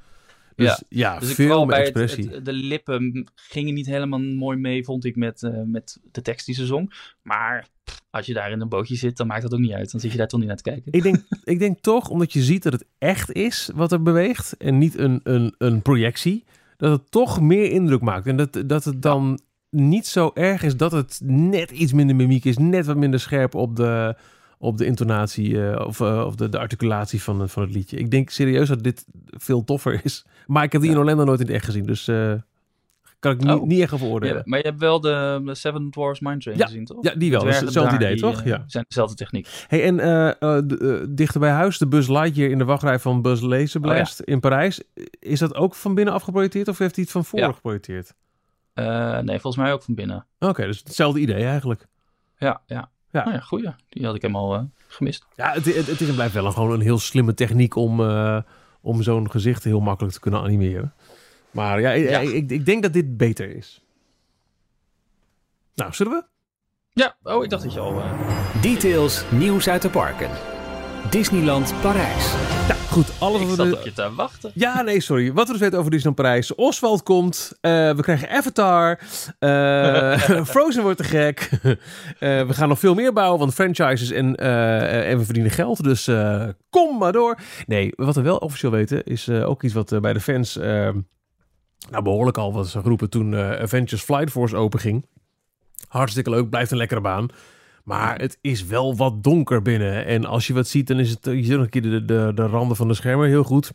[0.58, 2.24] Dus ja, ja dus veel bij expressie.
[2.24, 6.22] Het, het, de lippen gingen niet helemaal mooi mee, vond ik, met, uh, met de
[6.22, 7.12] tekst die ze zong.
[7.22, 9.90] Maar pff, als je daar in een bootje zit, dan maakt dat ook niet uit.
[9.90, 10.92] Dan zit je daar toch niet naar te kijken.
[10.92, 14.56] Ik denk, ik denk toch, omdat je ziet dat het echt is wat er beweegt
[14.56, 16.44] en niet een, een, een projectie,
[16.76, 18.26] dat het toch meer indruk maakt.
[18.26, 19.40] En dat, dat het dan
[19.70, 23.54] niet zo erg is dat het net iets minder mimiek is, net wat minder scherp
[23.54, 24.16] op de,
[24.58, 27.96] op de intonatie uh, of, uh, of de, de articulatie van, van het liedje.
[27.96, 30.24] Ik denk serieus dat dit veel toffer is.
[30.46, 30.96] Maar ik heb die ja.
[30.96, 32.32] in Orlando nooit in het echt gezien, dus uh,
[33.18, 33.62] kan ik oh.
[33.62, 34.36] niet echt over oordelen.
[34.36, 37.04] Ja, maar je hebt wel de, de Seven Dwarfs Mine Train ja, gezien, toch?
[37.04, 37.46] Ja, die wel.
[37.46, 38.44] Is hetzelfde idee, die, toch?
[38.44, 38.64] Ja.
[38.66, 39.48] zijn dezelfde techniek.
[39.68, 39.96] Hey, en
[40.66, 44.40] de, dichter bij huis, de Buzz Lightyear in de wachtrij van Buzz Laserblast oh, in
[44.40, 44.82] Parijs.
[45.18, 48.14] Is dat ook van binnen afgeprojecteerd of heeft hij het van voren geprojecteerd?
[48.74, 50.26] Nee, volgens mij ook van binnen.
[50.38, 51.86] Oké, okay, dus hetzelfde idee eigenlijk.
[52.36, 52.90] Ja, ja.
[53.10, 53.74] Ja, nou ja goeie.
[53.88, 55.26] Die had ik helemaal uh, gemist.
[55.34, 58.00] Ja, het, het, het, is en blijft wel een, gewoon een heel slimme techniek om,
[58.00, 58.40] uh,
[58.80, 60.94] om zo'n gezicht heel makkelijk te kunnen animeren.
[61.50, 62.18] Maar ja, ja.
[62.18, 63.84] Ik, ik, ik, denk dat dit beter is.
[65.74, 66.24] Nou, zullen we?
[66.92, 68.02] Ja, oh, ik dacht dat je al...
[68.60, 70.57] Details, nieuws uit de parken.
[71.10, 72.32] Disneyland Parijs.
[72.68, 73.20] Ja, goed.
[73.20, 74.50] Alles ik wat zat we op je te wachten.
[74.54, 75.32] Ja, nee, sorry.
[75.32, 76.54] Wat we dus weten over Disneyland Parijs.
[76.54, 77.52] Oswald komt.
[77.60, 79.00] Uh, we krijgen Avatar.
[79.40, 81.50] Uh, Frozen wordt te gek.
[81.52, 81.70] uh,
[82.20, 85.84] we gaan nog veel meer bouwen, want franchises en, en we verdienen geld.
[85.84, 86.10] Dus
[86.70, 87.38] kom maar door.
[87.66, 90.54] Nee, wat we wel officieel weten is ook iets wat bij de fans
[91.90, 95.06] nou, behoorlijk al was geroepen toen Avengers Flight Force open ging.
[95.88, 97.30] Hartstikke leuk, blijft een lekkere baan.
[97.88, 100.06] Maar het is wel wat donker binnen.
[100.06, 101.24] En als je wat ziet, dan is het.
[101.24, 103.70] Je ziet nog een keer de, de, de randen van de schermen heel goed.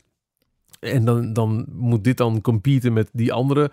[0.79, 3.71] En dan, dan moet dit dan competen met die andere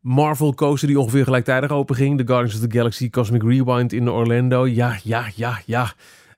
[0.00, 2.18] Marvel coaster die ongeveer gelijktijdig open ging.
[2.18, 4.66] De Guardians of the Galaxy Cosmic Rewind in Orlando.
[4.66, 5.92] Ja, ja, ja, ja.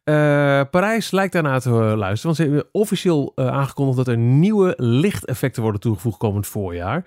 [0.05, 2.23] Uh, Parijs lijkt daarna te uh, luisteren.
[2.23, 7.05] Want ze hebben officieel uh, aangekondigd dat er nieuwe lichteffecten worden toegevoegd komend voorjaar.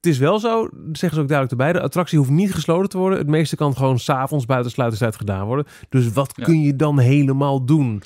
[0.00, 2.98] Het is wel zo, zeggen ze ook duidelijk erbij, de attractie hoeft niet gesloten te
[2.98, 3.18] worden.
[3.18, 5.66] Het meeste kan gewoon s'avonds buiten sluitingstijd gedaan worden.
[5.88, 6.44] Dus wat ja.
[6.44, 8.02] kun je dan helemaal doen?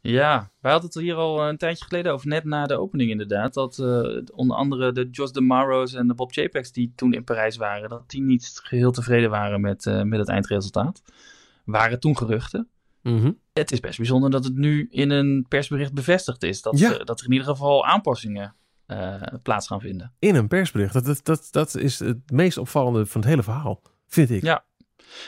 [0.00, 3.54] Ja, wij hadden het hier al een tijdje geleden over, net na de opening inderdaad.
[3.54, 7.24] Dat uh, onder andere de Jos de Maros en de Bob J-Pax die toen in
[7.24, 11.02] Parijs waren, dat die niet geheel tevreden waren met, uh, met het eindresultaat.
[11.64, 12.68] waren toen geruchten.
[13.02, 13.32] Mhm.
[13.52, 16.62] Het is best bijzonder dat het nu in een persbericht bevestigd is.
[16.62, 16.98] Dat, Ja.
[17.04, 18.54] dat er in ieder geval aanpassingen
[18.90, 20.12] eh, plaats gaan vinden.
[20.18, 20.92] In een persbericht.
[20.92, 24.42] Dat, dat, dat, dat is het meest opvallende van het hele verhaal, vind ik.
[24.42, 24.64] Ja.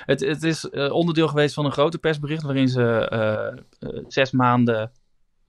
[0.05, 4.93] Het, het is eh, onderdeel geweest van een groter persbericht waarin ze eh, zes maanden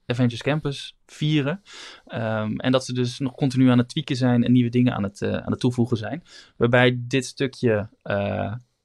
[0.06, 1.62] Avengers Campus vieren.
[2.06, 5.02] Ehm, en dat ze dus nog continu aan het tweaken zijn en nieuwe dingen aan
[5.02, 6.22] het, aan het toevoegen zijn.
[6.56, 7.88] Waarbij dit stukje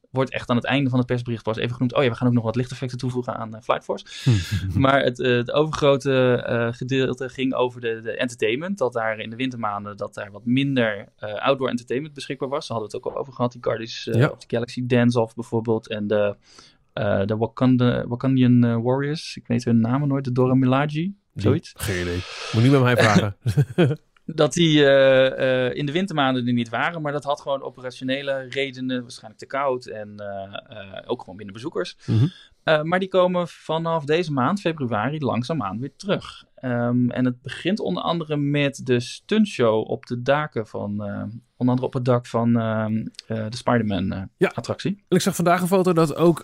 [0.09, 1.95] wordt echt aan het einde van het persbericht pas even genoemd.
[1.95, 4.05] Oh ja, we gaan ook nog wat lichteffecten toevoegen aan eh, Flight Force.
[4.79, 8.77] Maar het, eh, het overgrote eh, gedeelte ging over de, de entertainment.
[8.77, 12.67] Dat daar in de wintermaanden dat daar wat minder outdoor entertainment beschikbaar was.
[12.67, 13.51] Daar hadden we het ook al over gehad.
[13.51, 14.27] Die Guardians Ja.
[14.27, 15.87] of the Galaxy Dance-Off bijvoorbeeld.
[15.87, 16.35] En de,
[17.25, 19.35] de Wakanda, Wakandian Warriors.
[19.35, 20.23] Ik weet hun namen nooit.
[20.23, 21.13] De Dora Milaje.
[21.35, 21.73] Zoiets.
[21.75, 22.19] Geen idee.
[22.51, 23.37] Moet niet met mij vragen.
[24.35, 27.01] Dat die eh, eh, in de wintermaanden er niet waren.
[27.01, 29.01] Maar dat had gewoon operationele redenen.
[29.01, 29.85] Waarschijnlijk te koud.
[29.85, 31.97] En eh, ook gewoon minder bezoekers.
[32.05, 32.27] Mhm.
[32.63, 36.43] Uh, maar die komen vanaf deze maand, februari, langzaamaan weer terug.
[36.61, 41.35] Um, en het begint onder andere met de stuntshow op de daken van, uh, onder
[41.57, 42.85] andere op het dak van uh,
[43.27, 44.51] de Spider-Man uh, Ja.
[44.55, 44.91] attractie.
[45.07, 46.43] En ik zag vandaag een foto dat ook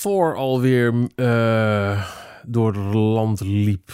[0.00, 0.92] Thor alweer
[2.46, 3.90] door het land liep.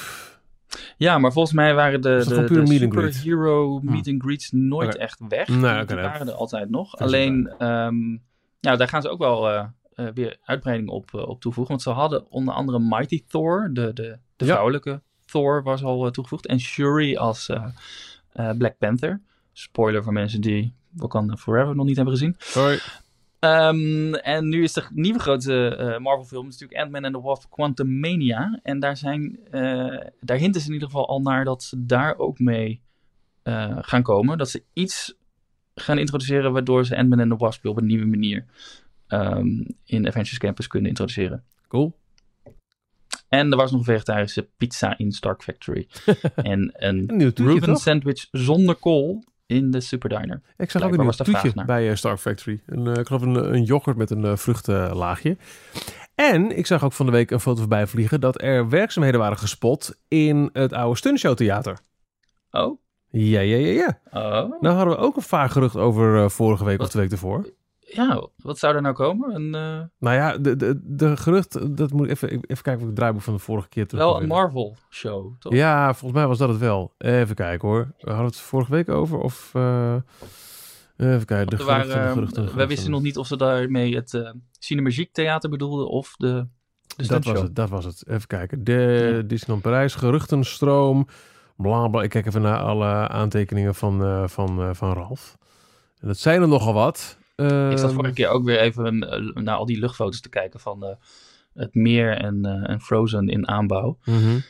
[0.96, 5.00] Ja, maar volgens mij waren de, de, de meet superhero meet and greets nooit okay.
[5.00, 5.48] echt weg.
[5.48, 6.90] Nee, die, waren er altijd nog.
[6.90, 8.22] Dat Alleen, um,
[8.60, 9.64] ja, daar gaan ze ook wel uh,
[9.94, 11.72] uh, weer uitbreiding op, uh, op toevoegen.
[11.72, 14.50] Want ze hadden onder andere Mighty Thor, de, de, de Ja.
[14.50, 16.46] vrouwelijke Thor, was al toegevoegd.
[16.46, 17.50] En Shuri als
[18.32, 19.20] Black Panther.
[19.52, 22.34] Spoiler voor mensen die Wakanda Forever nog niet hebben gezien.
[22.38, 22.78] Sorry.
[23.41, 27.51] Um, en nu is de nieuwe grote uh, Marvel film natuurlijk Ant-Man and the Wasp
[27.51, 28.61] Quantum Mania.
[28.62, 32.18] En daar, zijn, uh, daar hinten ze in ieder geval al naar dat ze daar
[32.18, 32.80] ook mee
[33.45, 34.38] uh, gaan komen.
[34.38, 35.14] Dat ze iets
[35.74, 38.45] gaan introduceren waardoor ze Ant-Man and the Wasp op een nieuwe manier
[39.09, 41.45] um, in Avengers Campus kunnen introduceren.
[41.68, 41.99] Cool.
[43.28, 45.88] En er was nog een vegetarische pizza in Stark Factory.
[46.34, 47.80] en een, toch?
[47.80, 50.40] sandwich zonder kool in de Super Diner.
[50.57, 52.61] Ik zag ook een toetje bij uh, Stark Factory.
[52.66, 55.36] Een, uh, ik geloof een, een yoghurt met een uh, vruchtenlaagje.
[56.14, 59.38] En ik zag ook van de week een foto voorbij vliegen dat er werkzaamheden waren
[59.38, 61.78] gespot in het oude Stuntshow Theater.
[62.51, 62.80] Oh?
[63.09, 64.01] Ja, ja, ja, ja.
[64.12, 64.61] Oh.
[64.61, 66.86] Nou hadden we ook een vaag gerucht over uh, vorige week Wat?
[66.86, 67.53] of de week ervoor.
[67.93, 69.34] Ja, wat zou er nou komen?
[69.34, 69.82] Een, uh...
[69.99, 72.97] Nou ja, de, de, de gerucht, dat moet ik even, even kijken of ik het
[72.97, 75.53] draaiboek van de vorige keer terug Wel een Marvel show, toch?
[75.53, 76.95] Ja, volgens mij was dat het wel.
[76.99, 77.93] Even kijken hoor.
[77.99, 79.53] We hadden het vorige week over of...
[79.57, 79.95] Uh,
[80.97, 82.68] even kijken, de waren, geruchten, de geruchten, de We geruchten.
[82.68, 86.47] wisten nog niet of ze daarmee het uh, Cinemagique Theater bedoelden of de,
[86.97, 88.05] de dat was het, dat was het.
[88.07, 88.64] Even kijken.
[88.64, 89.28] De ja.
[89.28, 91.07] Disneyland Parijs, geruchtenstroom,
[91.57, 92.03] bla bla.
[92.03, 95.38] Ik kijk even naar alle aantekeningen van, uh, van, uh, van Ralf.
[96.01, 97.18] En dat zijn er nogal wat.
[97.70, 100.84] Ik zat vorige keer ook weer even uh, naar al die luchtfoto's te kijken van
[100.84, 100.91] uh,
[101.55, 103.99] het meer en, uh, en Frozen in aanbouw.
[104.05, 104.43] Mm -hmm.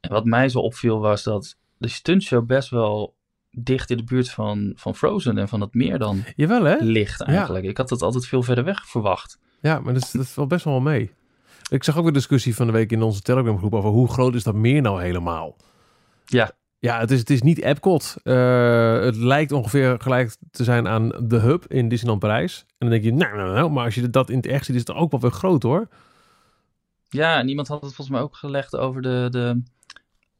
[0.00, 3.16] En wat mij zo opviel was dat de stuntshow best wel
[3.50, 6.76] dicht in de buurt van, van Frozen en van het meer dan Jawel, hè?
[6.80, 7.64] ligt eigenlijk.
[7.64, 7.70] Ja.
[7.70, 9.38] Ik had het altijd veel verder weg verwacht.
[9.60, 11.10] Ja, maar dat, is, dat valt best wel mee.
[11.70, 14.34] Ik zag ook een discussie van de week in onze Telegram groep over hoe groot
[14.34, 15.56] is dat meer nou helemaal.
[16.26, 16.52] Ja.
[16.80, 18.16] Ja, het is, het is niet Epcot.
[18.24, 22.64] Uh, het lijkt ongeveer gelijk te zijn aan de hub in Disneyland Parijs.
[22.68, 24.74] En dan denk je, nou, nou, nou, maar als je dat in het echt ziet,
[24.74, 25.88] is het ook wel weer groot hoor.
[27.08, 29.62] Ja, en iemand had het volgens mij ook gelegd over de, de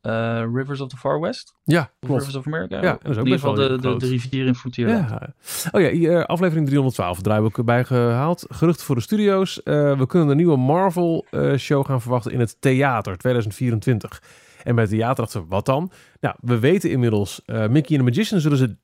[0.02, 1.54] uh, Rivers of the Far West.
[1.64, 2.18] Ja, klopt.
[2.18, 2.76] Rivers of America.
[2.76, 5.08] Ja, dat is ook in ieder geval de, de, rivier in Frontierland.
[5.08, 5.34] Ja.
[5.72, 8.46] Oh ja, hier, aflevering 312, draaiboek bijgehaald.
[8.48, 9.60] Geruchten voor de studio's.
[9.64, 14.22] Uh, we kunnen een nieuwe Marvel-show gaan verwachten in het theater 2024.
[14.64, 15.90] En bij het theater dachten we, wat dan?
[16.20, 18.76] Nou, we weten inmiddels, uh, Mickey en de Magician zullen ze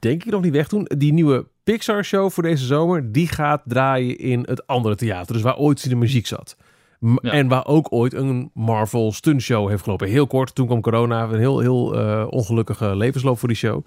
[0.00, 0.90] denk ik nog niet wegdoen.
[0.96, 5.34] Die nieuwe Pixar-show voor deze zomer, die gaat draaien in het andere theater.
[5.34, 6.56] Dus waar ooit de muziek zat.
[6.98, 7.32] M ja.
[7.32, 10.08] En waar ook ooit een Marvel stuntshow heeft gelopen.
[10.08, 11.22] Heel kort, toen kwam corona.
[11.22, 13.84] Een heel, heel uh, ongelukkige levensloop voor die show.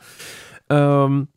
[0.67, 1.31] Um,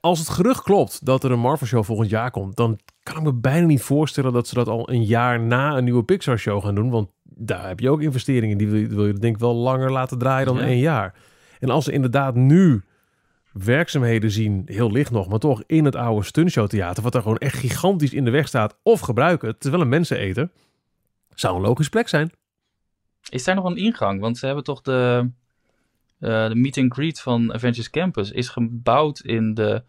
[0.00, 2.56] als het gerucht klopt dat er een Marvel-show volgend jaar komt...
[2.56, 5.84] dan kan ik me bijna niet voorstellen dat ze dat al een jaar na een
[5.84, 6.90] nieuwe Pixar-show gaan doen.
[6.90, 8.58] Want daar heb je ook investeringen.
[8.58, 10.62] Die wil je, wil je denk ik wel langer laten draaien dan ja.
[10.62, 11.14] één jaar.
[11.60, 12.82] En als ze inderdaad nu
[13.52, 17.38] werkzaamheden zien, heel licht nog, maar toch in het oude stuntshow theater, wat er gewoon
[17.38, 20.50] echt gigantisch in de weg staat, of gebruiken, het is wel een menseneter,
[21.34, 22.30] zou een logische plek zijn.
[23.28, 24.20] Is daar nog een ingang?
[24.20, 25.30] Want ze hebben toch de,
[26.20, 29.82] uh, de meet and greet van Avengers Campus is gebouwd in de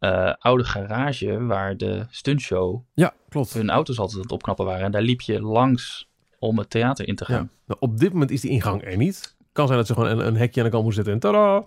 [0.00, 3.52] uh, oude garage waar de stuntshow ja, klopt.
[3.52, 4.84] hun auto's altijd aan het opknappen waren.
[4.84, 6.08] En daar liep je langs
[6.48, 7.42] om het theater in te gaan.
[7.42, 7.48] Ja.
[7.66, 9.36] Nou, op dit moment is die ingang er niet.
[9.52, 11.66] Kan zijn dat ze gewoon een, een hekje aan de kant moeten zetten en tada!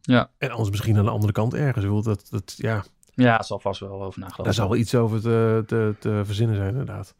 [0.00, 0.30] Ja.
[0.38, 1.84] En anders misschien aan de andere kant ergens.
[1.84, 2.84] Ik dat, dat, ja.
[3.14, 6.20] Ja, er zal vast wel over nagedacht Daar zal wel iets over te, te, te
[6.24, 7.14] verzinnen zijn, inderdaad.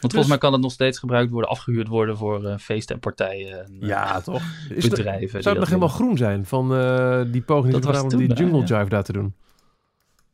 [0.00, 3.00] Want volgens mij kan het nog steeds gebruikt worden, afgehuurd worden voor eh, feesten en
[3.00, 3.64] partijen.
[3.64, 4.42] En, eh, Ja, toch?
[4.68, 7.74] Is het, zou het nog helemaal groen zijn van eh, die poging
[8.08, 9.34] die die jungle jive daar te doen?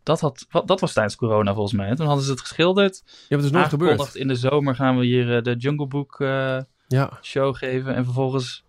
[0.09, 1.95] Dat, had, dat was tijdens corona volgens mij.
[1.95, 3.03] Toen hadden ze het geschilderd.
[3.05, 4.15] Ja, maar het is nooit gebeurd.
[4.15, 7.19] in de zomer gaan we hier eh, de Jungle Book eh, Ja.
[7.23, 7.95] show geven.
[7.95, 8.65] En vervolgens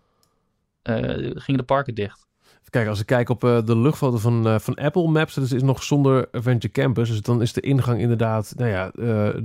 [0.82, 0.96] eh,
[1.34, 2.28] gingen de parken dicht.
[2.70, 6.28] Kijk, als ik kijk op de luchtfoto van, van Apple Maps, dat is nog zonder
[6.32, 7.08] Adventure Campus.
[7.08, 8.92] Dus dan is de ingang inderdaad, nou ja,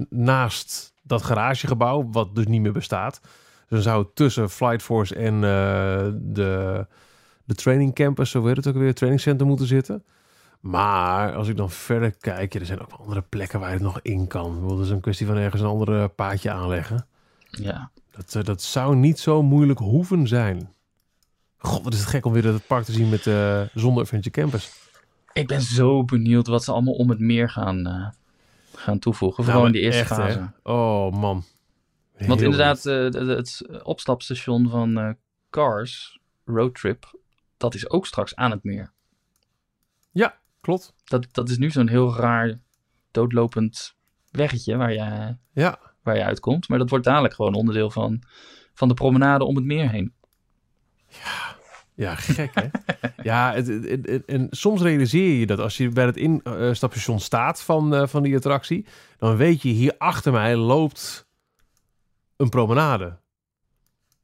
[0.09, 3.19] naast dat garagegebouw, wat dus niet meer bestaat.
[3.22, 3.30] Dus
[3.69, 6.85] dan zou het tussen Flight Force en de,
[7.45, 10.03] de training campus, zo heet het ook weer, training center moeten zitten.
[10.65, 13.83] Maar als ik dan verder kijk, ja, er zijn ook andere plekken waar je het
[13.83, 14.69] nog in kan.
[14.71, 17.07] Het is een kwestie van ergens een ander paadje aanleggen.
[17.49, 17.91] Ja.
[18.11, 20.73] Dat, eh, dat zou niet zo moeilijk hoeven zijn.
[21.57, 24.41] God, wat is het gek om weer het park te zien met eh, zonder Adventure
[24.41, 24.71] Campus.
[25.33, 28.07] Ik ben zo benieuwd wat ze allemaal om het meer gaan, eh,
[28.75, 29.43] gaan toevoegen.
[29.43, 30.15] Nou, Vooral in die eerste echt, hè?
[30.15, 30.51] fase.
[30.63, 31.43] Oh man.
[32.17, 35.09] Want Heel inderdaad, eh, de- de- het opstapstation van eh,
[35.49, 37.19] Cars, Roadtrip,
[37.57, 38.93] dat is ook straks aan het meer.
[40.65, 40.93] Ja, klopt.
[41.03, 42.59] Dat, dat is nu zo'n heel raar,
[43.11, 43.95] doodlopend
[44.31, 46.67] weggetje waar je, Ja, waar je uitkomt.
[46.69, 48.21] Maar dat wordt dadelijk gewoon onderdeel van,
[48.73, 50.13] van de promenade om het meer heen.
[51.95, 52.67] ja gek hè.
[53.31, 57.19] ja, het, het- het- het- en soms realiseer je dat als je bij het instapstation
[57.19, 58.85] staat van, eh, van die attractie,
[59.17, 61.27] dan weet je, hier achter mij loopt
[62.37, 63.17] een promenade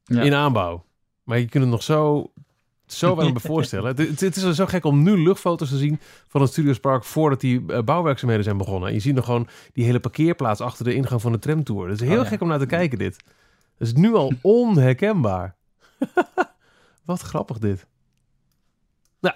[0.03, 0.21] Ja.
[0.21, 0.85] in aanbouw.
[1.23, 2.31] Maar je kunt het nog zo,
[2.93, 3.87] zo weinig bij voorstellen.
[3.87, 7.39] Het, het, het is zo gek om nu luchtfoto's te zien van het Studiospark voordat
[7.41, 8.87] die eh, bouwwerkzaamheden zijn begonnen.
[8.89, 11.89] En je ziet nog gewoon die hele parkeerplaats achter de ingang van de tramtour.
[11.89, 12.29] Het is heel Oh, ja.
[12.29, 13.15] gek om naar te kijken dit.
[13.77, 15.55] Het is nu al onherkenbaar.
[17.05, 17.85] Wat grappig dit.
[19.19, 19.35] Nou,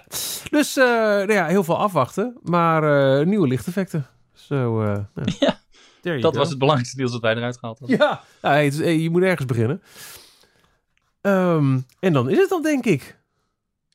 [0.50, 4.06] dus eh, nou ja, heel veel afwachten, maar eh, nieuwe lichteffecten.
[4.32, 5.58] Zo, eh, nou, Ja,
[6.02, 6.38] you Dat go.
[6.38, 7.98] was het belangrijkste nieuws dat wij eruit gehaald hadden.
[7.98, 9.82] Ja, ja is- je moet ergens beginnen.
[11.20, 13.18] Ehm, en dan is het dan, denk ik.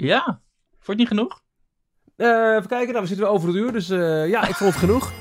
[0.07, 0.39] Ja, vond
[0.85, 1.41] je het niet genoeg?
[2.15, 4.69] Eh, even kijken, nou, we zitten weer over het uur, dus eh, ja, ik vond
[4.69, 5.11] het genoeg.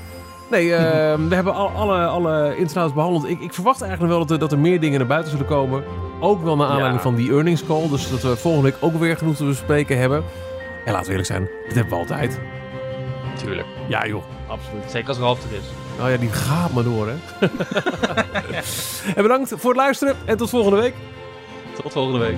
[0.49, 3.27] Nee, ehm, we hebben al, alle, alle interna's behandeld.
[3.29, 5.83] Ik, ik verwacht eigenlijk wel dat er, dat er meer dingen naar buiten zullen komen.
[6.19, 7.01] Ook wel naar aanleiding Ja.
[7.01, 7.89] van die earnings call.
[7.89, 10.23] Dus dat we volgende week ook weer genoeg te bespreken hebben.
[10.85, 12.39] En laten we eerlijk zijn, dit hebben we altijd.
[13.35, 13.67] Tuurlijk.
[13.87, 14.91] Ja joh, absoluut.
[14.91, 15.65] Zeker als er is.
[15.97, 17.15] Nou ja, die gaat maar door hè.
[19.15, 20.93] en bedankt voor het luisteren en tot volgende week.
[21.75, 22.37] Tot volgende week.